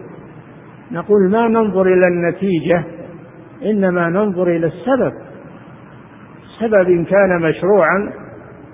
نقول 0.91 1.29
ما 1.31 1.47
ننظر 1.47 1.81
إلى 1.81 2.01
النتيجة 2.07 2.83
إنما 3.65 4.09
ننظر 4.09 4.47
إلى 4.47 4.67
السبب. 4.67 5.13
سبب 6.59 6.89
إن 6.89 7.05
كان 7.05 7.41
مشروعا 7.41 8.11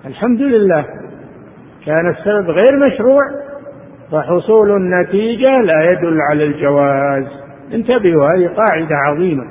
الحمد 0.06 0.42
لله. 0.42 0.86
كان 1.86 2.10
السبب 2.10 2.50
غير 2.50 2.88
مشروع 2.88 3.22
فحصول 4.12 4.72
النتيجة 4.72 5.62
لا 5.62 5.92
يدل 5.92 6.18
على 6.22 6.44
الجواز. 6.44 7.26
انتبهوا 7.74 8.28
هذه 8.34 8.48
قاعدة 8.48 8.96
عظيمة 8.96 9.44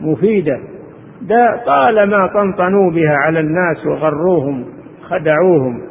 مفيدة. 0.00 0.58
دا 1.22 1.60
طالما 1.66 2.26
طنطنوا 2.26 2.90
بها 2.90 3.16
على 3.16 3.40
الناس 3.40 3.86
وغروهم 3.86 4.64
خدعوهم 5.02 5.87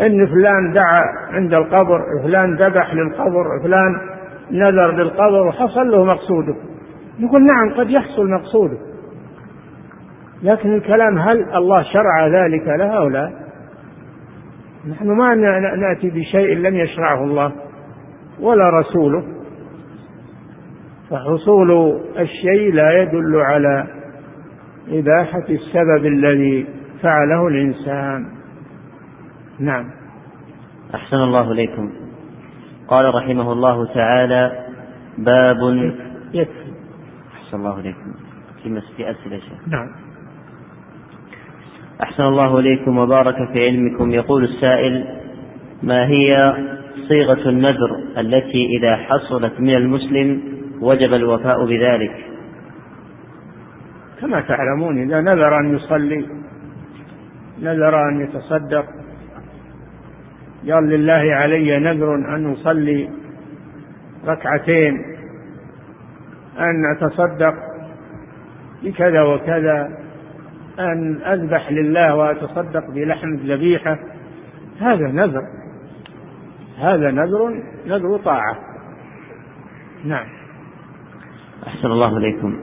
إن 0.00 0.26
فلان 0.26 0.72
دعا 0.72 1.02
عند 1.32 1.54
القبر 1.54 2.00
فلان 2.22 2.54
ذبح 2.54 2.94
للقبر 2.94 3.44
فلان 3.62 3.96
نذر 4.50 4.92
للقبر 4.92 5.46
وحصل 5.46 5.90
له 5.90 6.04
مقصوده. 6.04 6.54
نقول 7.20 7.44
نعم 7.44 7.74
قد 7.76 7.90
يحصل 7.90 8.30
مقصوده. 8.30 8.78
لكن 10.42 10.74
الكلام 10.74 11.18
هل 11.18 11.54
الله 11.54 11.82
شرع 11.82 12.26
ذلك 12.26 12.68
لها 12.68 12.98
أو 12.98 13.08
لا؟ 13.08 13.32
نحن 14.90 15.08
ما 15.10 15.34
نأتي 15.76 16.10
بشيء 16.10 16.56
لم 16.56 16.74
يشرعه 16.74 17.24
الله 17.24 17.52
ولا 18.40 18.70
رسوله. 18.70 19.24
فحصول 21.10 22.00
الشيء 22.18 22.72
لا 22.72 23.02
يدل 23.02 23.36
على 23.36 23.86
إباحة 24.88 25.44
السبب 25.48 26.06
الذي 26.06 26.66
فعله 27.02 27.48
الإنسان. 27.48 28.39
نعم. 29.60 29.90
أحسن 30.94 31.16
الله 31.16 31.52
إليكم. 31.52 31.92
قال 32.88 33.14
رحمه 33.14 33.52
الله 33.52 33.86
تعالى 33.94 34.66
باب 35.18 35.56
يكفي. 36.34 36.72
أحسن 37.34 37.56
الله 37.56 37.80
إليكم. 37.80 38.14
في 38.62 38.80
في 38.96 39.10
أسئلة 39.10 39.38
شيخ. 39.38 39.68
نعم. 39.68 39.88
أحسن 42.02 42.22
الله 42.22 42.58
إليكم 42.58 42.98
وبارك 42.98 43.52
في 43.52 43.66
علمكم. 43.66 44.10
يقول 44.10 44.44
السائل 44.44 45.20
ما 45.82 46.06
هي 46.06 46.54
صيغة 47.08 47.48
النذر 47.48 47.96
التي 48.18 48.66
إذا 48.78 48.96
حصلت 48.96 49.60
من 49.60 49.74
المسلم 49.74 50.42
وجب 50.80 51.14
الوفاء 51.14 51.66
بذلك؟ 51.66 52.26
كما 54.20 54.40
تعلمون 54.40 55.02
إذا 55.02 55.20
نذر 55.20 55.58
أن 55.60 55.76
يصلي 55.76 56.26
نذر 57.62 58.08
أن 58.08 58.20
يتصدق 58.20 58.99
قال 60.68 60.88
لله 60.88 61.34
علي 61.34 61.78
نذر 61.78 62.14
أن 62.14 62.52
أصلي 62.52 63.08
ركعتين 64.26 64.94
أن 66.58 66.96
أتصدق 66.96 67.54
بكذا 68.82 69.22
وكذا 69.22 69.88
أن 70.78 71.22
أذبح 71.22 71.72
لله 71.72 72.14
وأتصدق 72.14 72.90
بلحم 72.90 73.28
الذبيحة 73.28 73.98
هذا 74.80 75.06
نذر 75.06 75.42
هذا 76.78 77.10
نذر 77.10 77.62
نذر 77.86 78.18
طاعة. 78.24 78.56
نعم. 80.04 80.26
أحسن 81.66 81.86
الله 81.86 82.16
إليكم. 82.16 82.58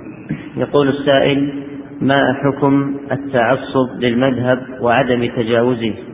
يقول 0.56 0.90
السائل 0.90 1.64
ما 2.02 2.34
حكم 2.44 2.98
التعصب 3.12 4.00
للمذهب 4.00 4.60
وعدم 4.82 5.26
تجاوزه؟ 5.36 6.07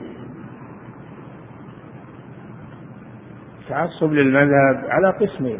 التعصب 3.73 4.13
للمذهب 4.13 4.83
على 4.89 5.09
قسمين. 5.09 5.59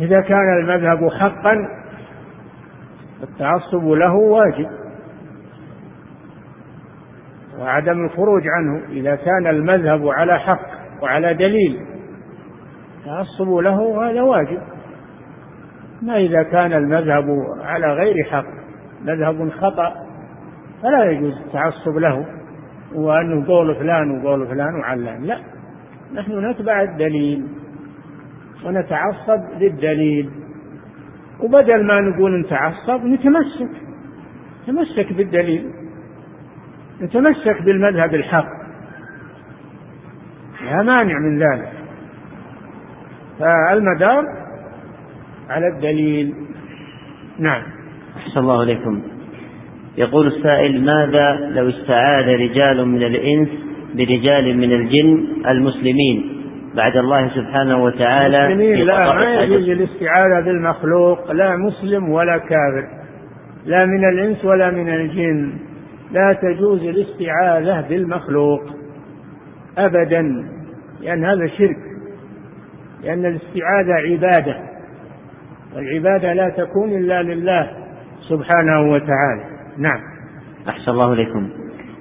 إذا 0.00 0.20
كان 0.20 0.58
المذهب 0.58 1.10
حقا 1.20 1.68
التعصب 3.22 3.84
له 3.84 4.14
واجب. 4.14 4.68
وعدم 7.58 8.04
الخروج 8.04 8.42
عنه 8.48 8.86
إذا 8.88 9.14
كان 9.14 9.46
المذهب 9.46 10.08
على 10.08 10.38
حق 10.38 10.60
وعلى 11.02 11.34
دليل 11.34 11.86
التعصب 12.98 13.50
له 13.50 14.10
هذا 14.10 14.22
واجب. 14.22 14.62
ما 16.02 16.16
إذا 16.16 16.42
كان 16.42 16.72
المذهب 16.72 17.24
على 17.60 17.86
غير 17.92 18.14
حق 18.30 18.46
مذهب 19.04 19.50
خطأ 19.50 19.94
فلا 20.82 21.10
يجوز 21.10 21.38
التعصب 21.46 21.98
له. 21.98 22.26
وأنه 22.94 23.46
قول 23.46 23.74
فلان 23.74 24.20
وقول 24.20 24.46
فلان 24.46 24.80
وعلان. 24.80 25.22
لا. 25.22 25.53
نحن 26.14 26.50
نتبع 26.50 26.82
الدليل 26.82 27.46
ونتعصب 28.64 29.40
للدليل. 29.60 30.30
وبدل 31.40 31.86
ما 31.86 32.00
نقول 32.00 32.40
نتعصب 32.40 33.04
نتمسك. 33.04 33.70
نتمسك 34.62 35.12
بالدليل. 35.12 35.70
نتمسك 37.02 37.62
بالمذهب 37.62 38.14
الحق. 38.14 38.48
لا 40.64 40.82
مانع 40.82 41.18
من 41.18 41.38
ذلك. 41.38 41.72
فالمدار 43.38 44.24
على 45.50 45.68
الدليل. 45.68 46.34
نعم. 47.38 47.62
أحسن 48.16 48.40
الله 48.40 48.62
إليكم. 48.62 49.02
يقول 49.98 50.26
السائل 50.26 50.84
ماذا 50.84 51.50
لو 51.50 51.68
استعاذ 51.68 52.24
رجال 52.24 52.88
من 52.88 53.02
الإنس 53.02 53.73
برجال 53.94 54.58
من 54.58 54.72
الجن 54.72 55.26
المسلمين. 55.50 56.30
بعد 56.74 56.96
الله 56.96 57.28
سبحانه 57.28 57.84
وتعالى 57.84 58.46
المسلمين 58.46 58.86
لا 58.86 59.14
ما 59.14 59.42
يجوز 59.42 59.68
الاستعاذة 59.68 60.44
بالمخلوق 60.44 61.32
لا 61.32 61.56
مسلم 61.56 62.08
ولا 62.08 62.38
كافر 62.38 62.88
لا 63.66 63.86
من 63.86 64.08
الإنس 64.08 64.44
ولا 64.44 64.70
من 64.70 64.88
الجن. 64.88 65.52
لا 66.12 66.38
تجوز 66.42 66.82
الاستعاذة 66.82 67.88
بالمخلوق 67.88 68.62
أبدا 69.78 70.22
لأن 71.00 71.24
هذا 71.24 71.46
شرك 71.46 71.76
لأن 73.04 73.26
الاستعاذة 73.26 73.94
عبادة. 74.10 74.56
والعبادة 75.76 76.32
لا 76.32 76.48
تكون 76.48 76.92
إلا 76.92 77.22
لله 77.22 77.70
سبحانه 78.28 78.92
وتعالى. 78.92 79.44
نعم. 79.78 80.00
أحسن 80.68 80.90
الله 80.90 81.12
إليكم. 81.12 81.50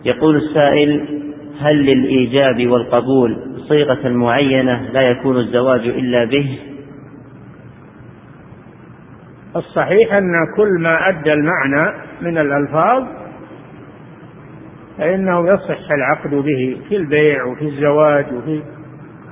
يقول 0.06 0.36
السائل 0.36 1.22
هل 1.62 1.76
للإيجاب 1.86 2.68
والقبول 2.68 3.38
صيغة 3.70 4.10
معينة 4.10 4.82
لا 4.91 5.01
يكون 5.01 5.38
الزواج 5.38 5.88
إلا 5.88 6.26
به؟ 6.26 6.60
الصحيح 9.56 10.14
أن 10.14 10.32
كل 10.58 10.82
ما 10.82 11.10
أدى 11.10 11.34
المعنى 11.34 11.93
من 12.22 12.38
الألفاظ 12.38 13.04
فإنه 14.97 15.47
يصح 15.54 15.91
العقد 15.91 16.30
به 16.30 16.82
في 16.89 16.95
البيع 16.95 17.43
وفي 17.43 17.66
الزواج 17.66 18.34
وفي 18.34 18.64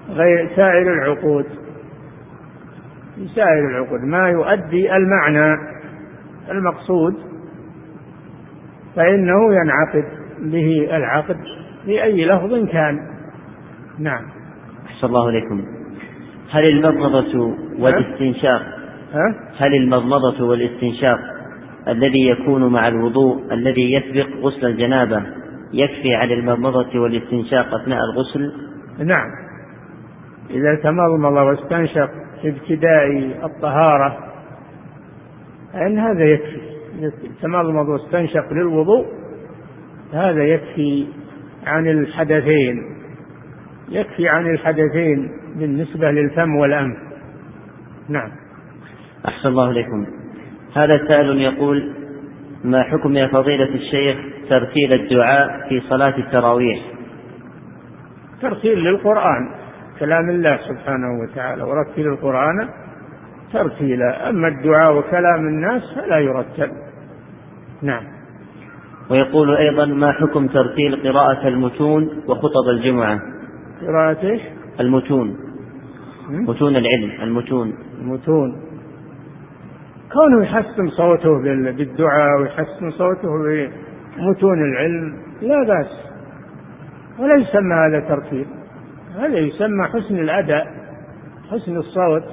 غير 0.10 0.50
سائر 0.56 0.94
العقود. 0.94 1.46
في 3.16 3.28
سائر 3.36 3.70
العقود. 3.70 4.02
ما 4.04 4.30
يؤدي 4.30 4.96
المعنى 4.96 5.58
المقصود 6.52 7.16
فإنه 8.96 9.54
ينعقد 9.54 10.06
به 10.40 10.88
العقد. 10.92 11.38
بأي 11.86 12.26
لفظ 12.26 12.68
كان. 12.72 13.00
نعم. 14.00 14.26
أحسن 14.86 15.08
الله 15.08 15.30
إليكم. 15.30 15.66
هل 16.52 16.66
المضمضة 16.66 17.56
والاستنشاق 17.80 18.62
ها؟ 19.14 19.36
هل 19.58 19.76
المضمضة 19.76 20.46
والاستنشاق 20.46 21.20
الذي 21.88 22.28
يكون 22.28 22.74
مع 22.74 22.88
الوضوء 22.88 23.54
الذي 23.54 23.94
يسبق 23.94 24.28
غسل 24.42 24.66
الجنابة 24.66 25.24
يكفي 25.74 26.16
على 26.16 26.34
المضمضة 26.34 27.00
والاستنشاق 27.00 27.74
أثناء 27.76 28.00
الغسل؟ 28.00 28.54
نعم. 28.98 29.32
إذا 30.50 30.76
تمضمض 30.84 31.34
واستنشق 31.34 32.10
في 32.42 32.50
ابتداء 32.50 33.08
الطهارة 33.46 34.18
فإن 35.74 36.00
هذا 36.00 36.24
يكفي. 36.24 36.62
تمضمض 37.42 37.90
واستنشق 37.90 38.54
للوضوء 38.54 39.06
هذا 40.14 40.44
يكفي 40.44 41.08
عن 41.68 41.88
الحدثين 41.88 42.84
يكفي 43.90 44.30
عن 44.30 44.50
الحدثين 44.50 45.32
بالنسبة 45.56 46.12
للفم 46.12 46.56
والأنف. 46.56 46.98
نعم. 48.10 48.32
أحسن 49.28 49.50
الله 49.50 49.72
إليكم. 49.72 50.06
هذا 50.76 51.08
سائل 51.08 51.42
يقول 51.42 51.94
ما 52.64 52.84
حكم 52.84 53.16
يا 53.16 53.28
فضيلة 53.28 53.76
الشيخ 53.76 54.18
ترتيل 54.50 54.94
الدعاء 54.94 55.70
في 55.70 55.82
صلاة 55.90 56.18
التراويح؟ 56.18 56.80
ترتيل 58.42 58.80
للقرآن 58.80 59.52
كلام 60.00 60.30
الله 60.30 60.58
سبحانه 60.58 61.22
وتعالى 61.22 61.64
ورتل 61.64 62.08
القرآن 62.08 62.70
ترتيلا. 63.54 64.30
أما 64.30 64.48
الدعاء 64.48 64.98
وكلام 64.98 65.48
الناس 65.48 65.82
فلا 65.96 66.20
يرتل. 66.20 66.72
نعم. 67.82 68.21
ويقول 69.12 69.56
أيضا 69.56 69.86
ما 69.86 70.12
حكم 70.12 70.48
ترتيل 70.48 70.96
قراءة 71.04 71.48
المتون 71.48 72.10
وخطب 72.28 72.70
الجمعة؟ 72.70 73.20
قراءة 73.82 74.26
إيش؟ 74.26 74.42
المتون. 74.80 75.38
متون 76.30 76.76
العلم 76.76 77.22
المتون. 77.24 77.74
المتون. 78.02 78.62
كونه 80.14 80.44
يحسن 80.44 80.90
صوته 80.90 81.42
بالدعاء 81.78 82.42
ويحسن 82.42 82.92
صوته 82.92 83.30
بمتون 84.18 84.62
العلم 84.72 85.14
لا 85.42 85.64
بأس. 85.64 85.88
ولا 87.20 87.36
يسمى 87.36 87.76
هذا 87.76 88.00
ترتيل. 88.00 88.46
هذا 89.16 89.38
يسمى 89.38 89.84
حسن 89.84 90.20
الأداء 90.20 90.68
حسن 91.52 91.78
الصوت. 91.78 92.24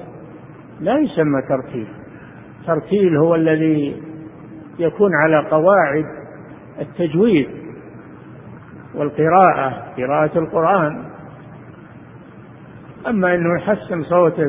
لا 0.81 0.99
يسمى 0.99 1.43
ترتيل. 1.49 1.87
ترتيل 2.67 3.17
هو 3.17 3.35
الذي 3.35 4.03
يكون 4.79 5.11
على 5.25 5.49
قواعد 5.51 6.18
التجويد 6.81 7.49
والقراءة 8.95 9.95
قراءة 9.97 10.39
القرآن. 10.39 11.05
أما 13.07 13.35
أنه 13.35 13.61
يحسن 13.61 14.03
صوته 14.03 14.49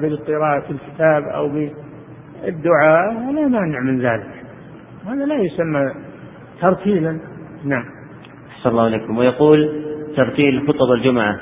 بالقراءة 0.00 0.60
في 0.60 0.70
الكتاب 0.70 1.22
أو 1.22 1.48
بالدعاء 1.48 3.32
لا 3.32 3.48
مانع 3.48 3.80
من 3.80 4.00
ذلك. 4.00 4.44
هذا 5.06 5.24
لا 5.24 5.34
يسمى 5.34 5.92
ترتيلا. 6.60 7.18
نعم. 7.64 7.84
أحسن 8.50 8.70
الله 8.70 8.84
عليكم 8.84 9.18
ويقول 9.18 9.84
ترتيل 10.16 10.68
خطب 10.68 10.92
الجمعة. 10.96 11.40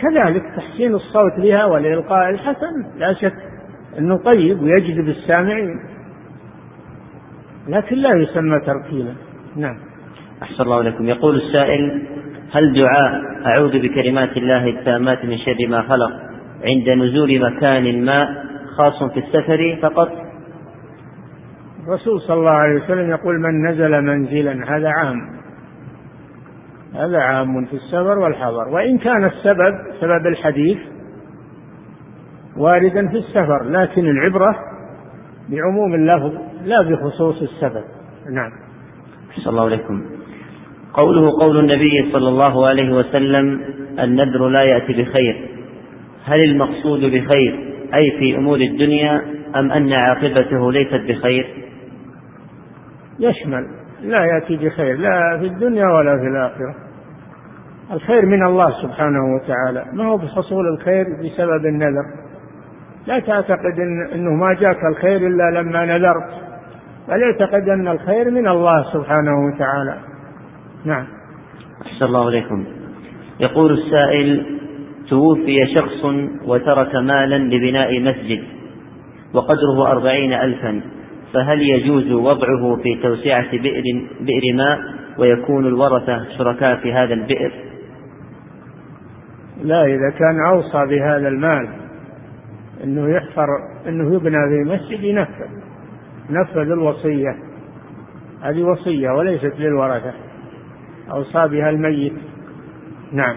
كذلك 0.00 0.42
تحسين 0.56 0.94
الصوت 0.94 1.40
بها 1.40 1.64
والإلقاء 1.64 2.30
الحسن. 2.30 2.98
لا 2.98 3.14
شك 3.14 3.36
أنه 3.98 4.16
طيب 4.16 4.62
ويجذب 4.62 5.08
السامعين 5.08 5.80
لكن 7.68 7.96
لا 7.96 8.14
يسمى 8.14 8.60
ترتيلا. 8.60 9.14
نعم. 9.56 9.76
أحسن 10.42 10.62
الله 10.62 10.82
لكم 10.82 11.08
يقول 11.08 11.36
السائل 11.36 12.02
هل 12.52 12.74
دعاء 12.74 13.22
أعوذ 13.46 13.78
بكلمات 13.78 14.36
الله 14.36 14.68
التامات 14.68 15.24
من 15.24 15.38
شر 15.38 15.68
ما 15.68 15.82
خلق 15.82 16.12
عند 16.64 16.90
نزول 16.90 17.40
مكان 17.40 18.04
ما 18.04 18.44
خاص 18.76 19.02
في 19.02 19.20
السفر 19.20 19.78
فقط؟ 19.82 20.08
الرسول 21.86 22.20
صلى 22.20 22.36
الله 22.36 22.50
عليه 22.50 22.84
وسلم 22.84 23.10
يقول 23.10 23.40
من 23.40 23.68
نزل 23.68 24.02
منزلا 24.02 24.76
هذا 24.76 24.88
عام. 24.88 25.18
هذا 26.94 27.18
عام 27.18 27.64
في 27.64 27.76
السفر 27.76 28.18
والحضر. 28.18 28.68
وإن 28.68 28.98
كان 28.98 29.24
السبب 29.24 29.74
سبب 30.00 30.26
الحديث 30.26 30.78
واردا 32.56 33.08
في 33.08 33.16
السفر 33.16 33.64
لكن 33.64 34.06
العبرة 34.06 34.54
بعموم 35.48 35.94
اللفظ 35.94 36.32
لا 36.64 36.82
بخصوص 36.82 37.42
السبب. 37.42 37.84
نعم. 38.34 38.71
صلى 39.36 39.50
الله 39.50 39.64
عليكم 39.64 40.02
قوله 40.94 41.30
قول 41.40 41.58
النبي 41.58 42.12
صلى 42.12 42.28
الله 42.28 42.66
عليه 42.66 42.94
وسلم 42.94 43.60
النذر 43.98 44.48
لا 44.48 44.62
يأتي 44.62 45.02
بخير. 45.02 45.48
هل 46.24 46.44
المقصود 46.44 47.00
بخير 47.00 47.74
أي 47.94 48.10
في 48.18 48.36
أمور 48.36 48.60
الدنيا 48.60 49.22
أم 49.56 49.72
أن 49.72 49.92
عاقبته 49.92 50.72
ليست 50.72 51.00
بخير؟ 51.08 51.46
يشمل. 53.18 53.66
لا 54.02 54.24
يأتي 54.24 54.56
بخير 54.56 54.96
لا 54.96 55.38
في 55.40 55.46
الدنيا 55.46 55.86
ولا 55.86 56.16
في 56.18 56.26
الآخرة. 56.26 56.74
الخير 57.92 58.26
من 58.26 58.46
الله 58.46 58.82
سبحانه 58.82 59.34
وتعالى. 59.34 59.84
ما 59.92 60.04
هو 60.04 60.16
بحصول 60.16 60.68
الخير 60.74 61.04
بسبب 61.04 61.66
النذر؟ 61.66 62.04
لا 63.06 63.18
تعتقد 63.18 63.80
إن 63.80 64.08
أنه 64.14 64.30
ما 64.30 64.54
جاك 64.54 64.84
الخير 64.90 65.16
إلا 65.16 65.60
لما 65.60 65.84
نذرت. 65.84 66.51
بل 67.08 67.22
اعتقد 67.22 67.68
أن 67.68 67.88
الخير 67.88 68.30
من 68.30 68.48
الله 68.48 68.92
سبحانه 68.92 69.46
وتعالى. 69.46 69.98
نعم. 70.84 71.06
أحسن 71.86 72.04
الله 72.04 72.26
عليكم 72.26 72.64
يقول 73.40 73.72
السائل 73.72 74.46
توفي 75.08 75.74
شخص 75.78 76.04
وترك 76.44 76.94
مالا 76.94 77.38
لبناء 77.38 78.00
مسجد 78.00 78.44
وقدره 79.34 79.90
أربعين 79.90 80.32
ألفا 80.32 80.80
فهل 81.32 81.62
يجوز 81.62 82.12
وضعه 82.12 82.76
في 82.82 83.02
توسعة 83.02 83.50
بئر, 83.50 83.82
بئر 84.20 84.54
ماء 84.54 84.78
ويكون 85.18 85.66
الورثة 85.66 86.24
شركاء 86.38 86.76
في 86.76 86.92
هذا 86.92 87.14
البئر؟ 87.14 87.52
لا 89.62 89.84
إذا 89.84 90.10
كان 90.18 90.46
أوصى 90.46 90.86
بهذا 90.86 91.28
المال 91.28 91.68
أنه 92.84 93.16
يحفر 93.16 93.46
أنه 93.88 94.14
يبنى 94.14 94.36
في 94.48 94.70
مسجد 94.74 95.04
ينفذ. 95.04 95.71
نفذ 96.30 96.70
الوصية 96.70 97.36
هذه 98.42 98.62
وصية 98.62 99.10
وليست 99.10 99.54
للورثة. 99.58 100.12
أوصى 101.12 101.48
بها 101.48 101.70
الميت. 101.70 102.12
نعم. 103.12 103.36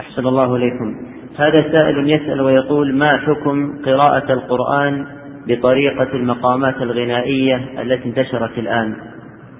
أحسن 0.00 0.26
الله 0.26 0.56
إليكم. 0.56 0.96
هذا 1.38 1.78
سائل 1.78 2.10
يسأل 2.10 2.40
ويقول 2.40 2.96
ما 2.96 3.16
حكم 3.16 3.82
قراءة 3.84 4.32
القرآن 4.32 5.06
بطريقة 5.46 6.16
المقامات 6.16 6.76
الغنائية 6.76 7.82
التي 7.82 8.08
انتشرت 8.08 8.58
الآن؟ 8.58 8.96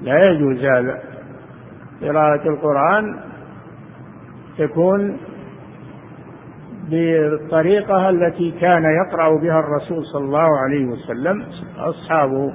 لا 0.02 0.30
يجوز 0.30 0.58
هذا. 0.58 1.00
قراءة 2.02 2.48
القرآن 2.48 3.20
تكون 4.58 5.18
بالطريقة 6.90 8.10
التي 8.10 8.50
كان 8.60 8.84
يقرأ 8.84 9.40
بها 9.40 9.60
الرسول 9.60 10.04
صلى 10.04 10.24
الله 10.24 10.58
عليه 10.58 10.84
وسلم 10.86 11.44
أصحابه. 11.78 12.52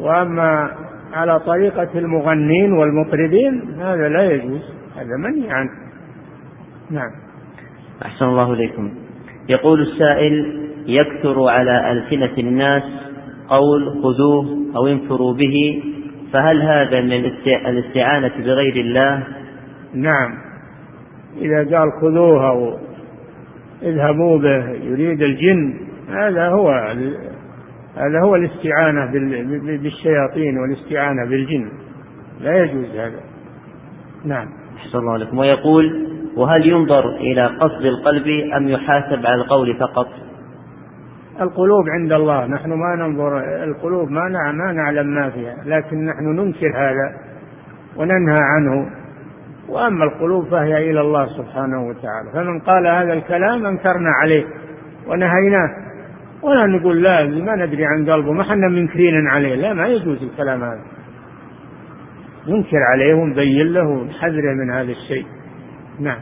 وأما 0.00 0.70
على 1.12 1.40
طريقة 1.40 1.88
المغنين 1.94 2.72
والمطربين 2.72 3.80
هذا 3.80 4.08
لا 4.08 4.30
يجوز 4.30 4.62
هذا 4.96 5.16
منهي 5.16 5.50
عنه. 5.50 5.70
نعم. 6.90 7.10
أحسن 8.04 8.24
الله 8.24 8.52
إليكم. 8.52 8.90
يقول 9.48 9.82
السائل 9.82 10.64
يكثر 10.86 11.48
على 11.48 11.92
ألسنة 11.92 12.38
الناس 12.38 12.82
قول 13.48 14.02
خذوه 14.02 14.58
أو 14.76 14.86
انفروا 14.86 15.34
به 15.34 15.82
فهل 16.32 16.62
هذا 16.62 17.00
من 17.00 17.24
الاستعانة 17.66 18.32
بغير 18.38 18.76
الله؟ 18.76 19.22
نعم. 19.94 20.47
إذا 21.40 21.78
قال 21.78 21.92
خذوه 22.00 22.48
أو 22.48 22.78
اذهبوا 23.82 24.38
به 24.38 24.70
يريد 24.70 25.22
الجن 25.22 25.74
هذا 26.08 26.48
هو 26.48 26.70
هذا 27.96 28.20
هو 28.20 28.36
الاستعانة 28.36 29.06
بالشياطين 29.82 30.58
والاستعانة 30.58 31.24
بالجن. 31.24 31.70
لا 32.40 32.62
يجوز 32.62 32.90
هذا. 32.90 33.20
نعم. 34.24 34.48
أحسن 34.76 34.98
الله 34.98 35.12
عليكم. 35.12 35.38
ويقول 35.38 36.08
وهل 36.36 36.66
ينظر 36.66 37.16
إلى 37.16 37.46
قصد 37.46 37.84
القلب 37.84 38.26
أم 38.56 38.68
يحاسب 38.68 39.26
على 39.26 39.42
القول 39.42 39.76
فقط؟ 39.76 40.08
القلوب 41.40 41.88
عند 41.88 42.12
الله. 42.12 42.46
نحن 42.46 42.70
ما 42.70 42.96
ننظر 42.96 43.38
القلوب 43.64 44.10
ما 44.10 44.52
ما 44.52 44.72
نعلم 44.72 45.06
ما 45.06 45.30
فيها 45.30 45.56
لكن 45.64 46.06
نحن 46.06 46.24
ننكر 46.24 46.72
هذا 46.76 47.16
وننهى 47.96 48.38
عنه. 48.40 48.97
وأما 49.68 50.04
القلوب 50.04 50.48
فهي 50.48 50.90
إلى 50.90 51.00
الله 51.00 51.26
سبحانه 51.26 51.88
وتعالى. 51.88 52.32
فمن 52.34 52.60
قال 52.60 52.86
هذا 52.86 53.12
الكلام 53.12 53.66
أنكرنا 53.66 54.10
عليه 54.22 54.44
ونهيناه. 55.06 55.68
ولا 56.42 56.60
نقول 56.68 57.02
لا 57.02 57.24
ما 57.24 57.56
ندري 57.56 57.84
عن 57.84 58.10
قلبه 58.10 58.32
ما 58.32 58.44
حنا 58.44 58.68
منكرين 58.68 59.26
عليه. 59.28 59.54
لا 59.54 59.72
ما 59.72 59.86
يجوز 59.86 60.22
الكلام 60.22 60.62
هذا. 60.62 60.80
ننكر 62.48 62.78
عليه 62.92 63.14
ونبين 63.14 63.72
له 63.72 63.88
ونحذره 63.88 64.54
من 64.64 64.70
هذا 64.70 64.92
الشيء. 64.92 65.26
نعم. 66.00 66.18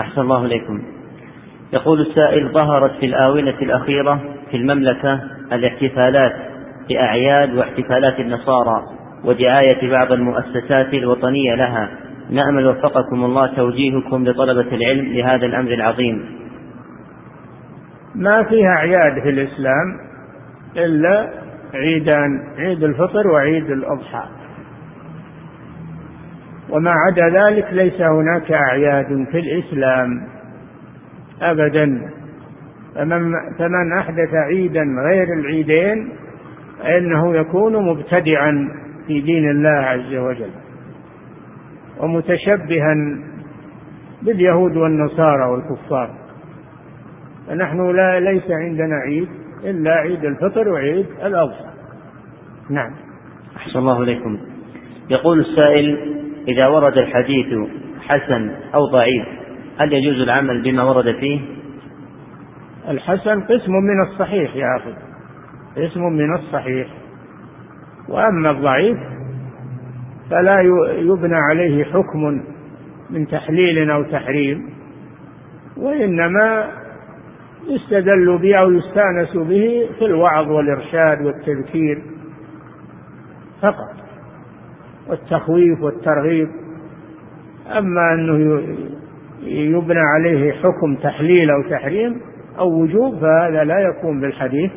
أحسن 0.00 0.20
الله 0.20 0.44
إليكم. 0.46 0.82
يقول 1.72 2.00
السائل 2.00 2.52
ظهرت 2.52 2.90
في 3.00 3.06
الآونة 3.06 3.54
الأخيرة 3.62 4.20
في 4.50 4.56
المملكة 4.56 5.20
الاحتفالات 5.52 6.32
بأعياد 6.88 7.54
واحتفالات 7.54 8.20
النصارى 8.20 8.82
ودعاية 9.24 9.90
بعض 9.90 10.12
المؤسسات 10.12 10.94
الوطنية 10.94 11.54
لها. 11.54 11.90
نأمل 12.32 12.66
وفقكم 12.66 13.24
الله 13.24 13.54
توجيهكم 13.56 14.24
لطلبة 14.24 14.74
العلم 14.74 15.06
لهذا 15.06 15.46
الأمر 15.46 15.72
العظيم. 15.72 16.24
ما 18.14 18.42
فيها 18.42 18.68
أعياد 18.68 19.22
في 19.22 19.28
الإسلام 19.28 19.98
إلا 20.76 21.30
عيدان 21.74 22.40
عيد 22.58 22.82
الفطر 22.84 23.28
وعيد 23.28 23.70
الأضحى. 23.70 24.24
وما 26.70 26.90
عدا 26.90 27.28
ذلك 27.28 27.68
ليس 27.72 28.00
هناك 28.00 28.52
أعياد 28.52 29.26
في 29.32 29.38
الإسلام 29.38 30.28
أبدا. 31.42 32.10
فمن, 32.94 33.32
فمن 33.58 33.98
أحدث 33.98 34.34
عيدا 34.34 34.82
غير 35.08 35.26
العيدين 35.38 36.12
فإنه 36.82 37.36
يكون 37.36 37.86
مبتدعا 37.86 38.68
في 39.06 39.20
دين 39.20 39.50
الله 39.50 39.70
عز 39.70 40.14
وجل. 40.14 40.61
ومتشبها 42.02 42.94
باليهود 44.22 44.76
والنصارى 44.76 45.44
والكفار. 45.44 46.10
فنحن 47.48 47.90
لا 47.96 48.20
ليس 48.20 48.50
عندنا 48.50 48.96
عيد 48.96 49.28
إلا 49.64 49.90
عيد 49.90 50.24
الفطر 50.24 50.68
وعيد 50.68 51.06
الأضحى. 51.24 51.64
نعم. 52.70 52.92
أحسن 53.56 53.78
الله 53.78 54.02
إليكم. 54.02 54.38
يقول 55.10 55.40
السائل 55.40 56.16
إذا 56.48 56.66
ورد 56.66 56.98
الحديث 56.98 57.46
حسن 58.00 58.50
أو 58.74 58.86
ضعيف 58.86 59.26
هل 59.78 59.92
يجوز 59.92 60.20
العمل 60.20 60.62
بما 60.62 60.82
ورد 60.82 61.14
فيه؟ 61.20 61.40
الحسن 62.88 63.40
قسم 63.40 63.72
من 63.72 64.02
الصحيح 64.02 64.56
يا 64.56 64.76
أخي 64.76 64.94
قسم 65.76 66.02
من 66.02 66.34
الصحيح. 66.34 66.88
وأما 68.08 68.50
الضعيف 68.50 68.98
فلا 70.30 70.60
يبنى 70.98 71.36
عليه 71.36 71.84
حكم 71.84 72.42
من 73.10 73.26
تحليل 73.26 73.90
أو 73.90 74.02
تحريم 74.02 74.70
وإنما 75.76 76.68
يستدل 77.68 78.38
به 78.38 78.56
أو 78.56 78.70
يستأنس 78.70 79.36
به 79.36 79.88
في 79.98 80.04
الوعظ 80.04 80.50
والإرشاد 80.50 81.22
والتذكير 81.22 82.02
فقط 83.62 84.02
والتخويف 85.08 85.80
والترغيب. 85.82 86.48
أما 87.78 88.14
أنه 88.14 88.62
يبنى 89.42 90.00
عليه 90.00 90.52
حكم 90.52 90.96
تحليل 91.02 91.50
أو 91.50 91.62
تحريم 91.70 92.20
أو 92.58 92.82
وجوب 92.82 93.18
فهذا 93.20 93.64
لا 93.64 93.78
يكون 93.78 94.20
بالحديث 94.20 94.70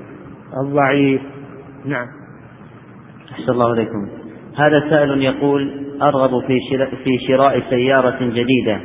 الضعيف. 0.64 1.22
نعم. 1.86 2.08
أحسن 3.32 3.52
الله 3.52 3.70
عليكم 3.72 4.25
هذا 4.58 4.90
سائل 4.90 5.22
يقول 5.22 5.72
أرغب 6.02 6.48
في 6.48 6.60
شراء, 6.72 6.90
في 6.90 7.20
شراء 7.28 7.64
سيارة 7.70 8.18
جديدة 8.22 8.80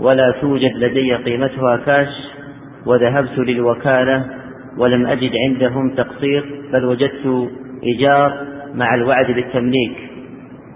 ولا 0.00 0.34
توجد 0.40 0.76
لدي 0.76 1.14
قيمتها 1.14 1.76
كاش 1.76 2.08
وذهبت 2.86 3.38
للوكالة 3.38 4.24
ولم 4.78 5.06
أجد 5.06 5.30
عندهم 5.48 5.94
تقسيط 5.94 6.44
بل 6.72 6.84
وجدت 6.84 7.50
إيجار 7.84 8.46
مع 8.74 8.94
الوعد 8.94 9.26
بالتمليك. 9.26 10.10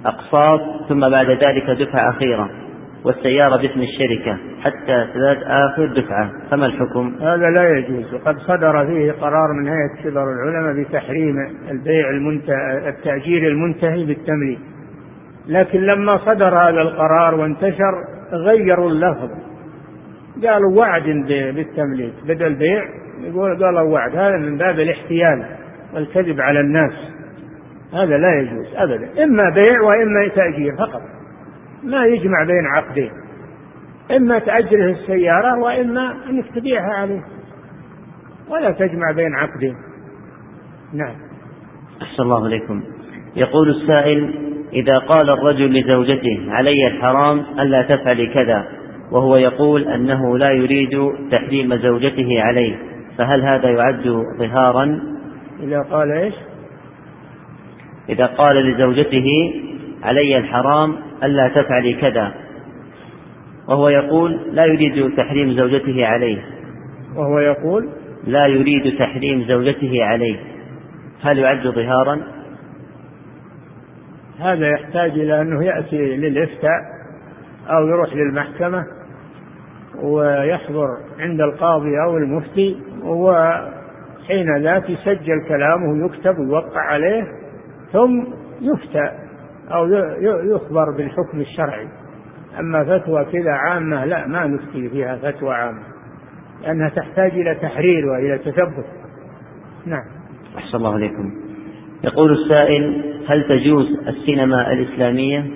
أقساط 0.06 0.60
ثم 0.88 1.08
بعد 1.08 1.30
ذلك 1.30 1.70
دفعة 1.70 2.10
أخيرة 2.10 2.50
والسيارة 3.04 3.56
باسم 3.56 3.80
الشركة 3.80 4.38
حتى 4.60 5.06
تزداد 5.14 5.42
آخر 5.42 5.86
دفعة. 5.86 6.30
فما 6.50 6.66
الحكم؟ 6.66 7.14
هذا 7.20 7.50
لا 7.50 7.78
يجوز. 7.78 8.14
وقد 8.14 8.38
صدر 8.38 8.86
فيه 8.86 9.12
قرار 9.12 9.52
من 9.52 9.68
هيئة 9.68 10.04
كبر 10.04 10.24
العلماء 10.32 10.84
بتحريم 10.84 11.36
البيع 11.70 12.10
المنتهي 12.10 12.88
التأجير 12.88 13.48
المنتهي 13.48 14.04
بالتمليك. 14.04 14.58
لكن 15.48 15.80
لما 15.80 16.16
صدر 16.16 16.54
هذا 16.54 16.80
القرار 16.80 17.34
وانتشر 17.34 17.94
غيروا 18.32 18.90
اللفظ. 18.90 19.30
قالوا 20.46 20.78
وعد 20.78 21.02
بالتمليك 21.28 22.14
بدل 22.28 22.54
بيع 22.54 22.84
يقول 23.20 23.64
قالوا 23.64 23.92
وعد. 23.92 24.16
هذا 24.16 24.36
من 24.36 24.58
باب 24.58 24.80
الاحتيال 24.80 25.44
والكذب 25.94 26.40
على 26.40 26.60
الناس. 26.60 26.92
هذا 27.92 28.18
لا 28.18 28.40
يجوز 28.40 28.66
ابدا. 28.76 29.24
إما 29.24 29.50
بيع 29.50 29.80
وإما 29.80 30.28
تأجير 30.34 30.72
فقط. 30.76 31.02
ما 31.84 32.04
يجمع 32.04 32.44
بين 32.44 32.66
عقدين 32.76 33.10
إما 34.16 34.38
تأجره 34.38 34.90
السيارة 34.90 35.58
وإما 35.58 36.16
إنك 36.30 36.44
تبيعها 36.54 36.94
عليه. 36.94 37.22
ولا 38.48 38.70
تجمع 38.70 39.10
بين 39.16 39.34
عقدين. 39.34 39.74
نعم. 40.92 41.14
أحسن 42.02 42.22
الله 42.22 42.44
عليكم 42.44 42.82
يقول 43.36 43.70
السائل 43.70 44.34
إذا 44.72 44.98
قال 44.98 45.30
الرجل 45.30 45.80
لزوجته 45.80 46.46
علي 46.48 46.86
الحرام 46.86 47.44
ألا 47.60 47.82
تفعلي 47.82 48.26
كذا. 48.26 48.68
وهو 49.12 49.32
يقول 49.38 49.88
أنه 49.88 50.38
لا 50.38 50.50
يريد 50.50 51.12
تحريم 51.30 51.76
زوجته 51.76 52.42
عليه. 52.42 52.76
فهل 53.18 53.42
هذا 53.42 53.70
يعد 53.70 54.24
ظهارا؟ 54.38 55.00
إذا 55.62 55.80
قال 55.80 56.12
إيش؟ 56.12 56.34
إذا 58.08 58.26
قال 58.26 58.56
لزوجته 58.56 59.54
علي 60.02 60.38
الحرام 60.38 60.96
ألا 61.24 61.48
تفعلي 61.48 61.94
كذا. 61.94 62.34
وهو 63.68 63.88
يقول 63.88 64.40
لا 64.52 64.64
يريد 64.64 65.16
تحريم 65.16 65.52
زوجته 65.52 66.06
عليه. 66.06 66.44
وهو 67.16 67.38
يقول 67.38 67.88
لا 68.26 68.46
يريد 68.46 68.98
تحريم 68.98 69.44
زوجته 69.48 70.04
عليه. 70.04 70.36
هل 71.22 71.38
يعد 71.38 71.68
ظهارا؟ 71.68 72.20
هذا 74.40 74.68
يحتاج 74.68 75.10
إلى 75.10 75.40
أنه 75.40 75.64
يأتي 75.64 76.16
للإفتاء 76.16 76.80
أو 77.70 77.88
يروح 77.88 78.14
للمحكمة 78.14 78.84
ويحضر 80.02 80.88
عند 81.18 81.40
القاضي 81.40 82.02
أو 82.06 82.16
المفتي 82.16 82.76
وحين 83.02 84.56
ذاك 84.62 84.90
يسجل 84.90 85.48
كلامه 85.48 86.06
يكتب 86.06 86.38
ويوقع 86.38 86.80
عليه 86.80 87.24
ثم 87.92 88.24
يفتى. 88.60 89.23
أو 89.68 89.86
يخبر 90.54 90.90
بالحكم 90.96 91.40
الشرعي. 91.40 91.88
أما 92.60 92.84
فتوى 92.84 93.24
كذا 93.24 93.52
عامة 93.52 94.04
لا 94.04 94.26
ما 94.26 94.46
نفتي 94.46 94.88
فيها 94.88 95.16
فتوى 95.16 95.54
عامة 95.54 95.82
لأنها 96.62 96.88
تحتاج 96.88 97.30
إلى 97.30 97.54
تحرير 97.54 98.06
وإلى 98.06 98.38
تثبت. 98.38 98.86
نعم. 99.86 100.04
أحسن 100.58 100.76
الله 100.76 100.94
عليكم 100.94 101.32
يقول 102.04 102.32
السائل 102.32 103.14
هل 103.28 103.48
تجوز 103.48 103.86
السينما 104.08 104.72
الإسلامية؟ 104.72 105.50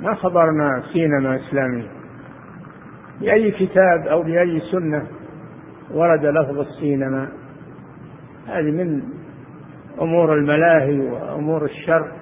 ما 0.00 0.14
خبرنا 0.14 0.82
سينما 0.92 1.36
إسلامية. 1.36 1.88
بأي 3.20 3.50
كتاب 3.50 4.06
أو 4.06 4.22
بأي 4.22 4.60
سنة 4.60 5.06
ورد 5.90 6.26
لفظ 6.26 6.58
السينما؟ 6.58 7.28
هذه 8.46 8.70
من 8.70 9.02
أمور 10.00 10.34
الملاهي 10.34 11.00
وأمور 11.00 11.64
الشر 11.64 12.12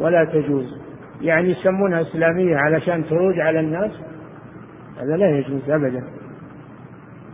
ولا 0.00 0.24
تجوز. 0.24 0.84
يعني 1.20 1.50
يسمونها 1.50 2.00
إسلامية 2.00 2.56
علشان 2.56 3.04
تروج 3.04 3.40
على 3.40 3.60
الناس 3.60 3.90
هذا 5.00 5.16
لا 5.16 5.38
يجوز 5.38 5.70
أبدا. 5.70 6.04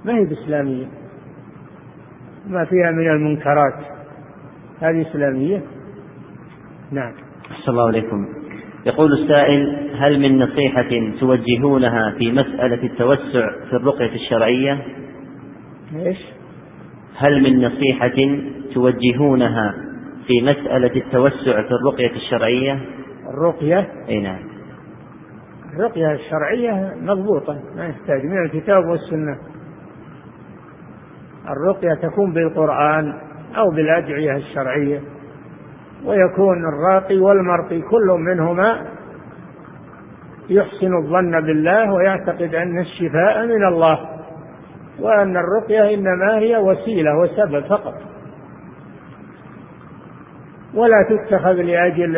ما 0.04 0.14
هي 0.18 0.24
بإسلامية؟ 0.24 0.86
ما 2.46 2.64
فيها 2.64 2.90
من 2.90 3.10
المنكرات. 3.10 3.74
هذه 4.80 5.02
إسلامية؟ 5.10 5.62
نعم. 6.92 7.12
أحسن 7.50 7.70
الله 7.72 7.86
عليكم. 7.86 8.26
يقول 8.86 9.12
السائل 9.12 9.90
هل 9.96 10.20
من 10.20 10.38
نصيحة 10.38 11.18
توجهونها 11.20 12.14
في 12.18 12.32
مسألة 12.32 12.82
التوسع 12.82 13.50
في 13.70 13.72
الرقية 13.72 14.14
الشرعية؟ 14.14 14.78
إيش؟ 15.96 16.18
هل 17.16 17.42
من 17.42 17.66
نصيحة 17.66 18.40
توجهونها 18.74 19.74
في 20.26 20.42
مسألة 20.42 20.96
التوسع 20.96 21.62
في 21.62 21.70
الرقية 21.70 22.10
الشرعية؟ 22.16 22.80
الرقية؟ 23.34 23.88
أي 24.08 24.20
نعم. 24.20 24.40
الرقية 25.74 26.12
الشرعية 26.12 26.94
مضبوطة 27.02 27.60
ما 27.76 27.86
يحتاج 27.86 28.24
من 28.24 28.44
الكتاب 28.44 28.84
والسنة. 28.88 29.38
الرقية 31.48 31.94
تكون 31.94 32.32
بالقرآن 32.32 33.14
أو 33.56 33.70
بالأدعية 33.70 34.36
الشرعية 34.36 35.00
ويكون 36.04 36.68
الراقي 36.68 37.18
والمرقي 37.18 37.80
كل 37.80 38.06
منهما 38.18 38.86
يحسن 40.50 40.96
الظن 40.96 41.40
بالله 41.40 41.92
ويعتقد 41.92 42.54
أن 42.54 42.78
الشفاء 42.78 43.46
من 43.46 43.66
الله 43.66 43.98
وأن 45.00 45.36
الرقية 45.36 45.94
إنما 45.94 46.38
هي 46.38 46.56
وسيلة 46.56 47.18
وسبب 47.18 47.64
فقط 47.66 48.09
ولا 50.74 51.06
تتخذ 51.08 51.52
لأجل 51.52 52.16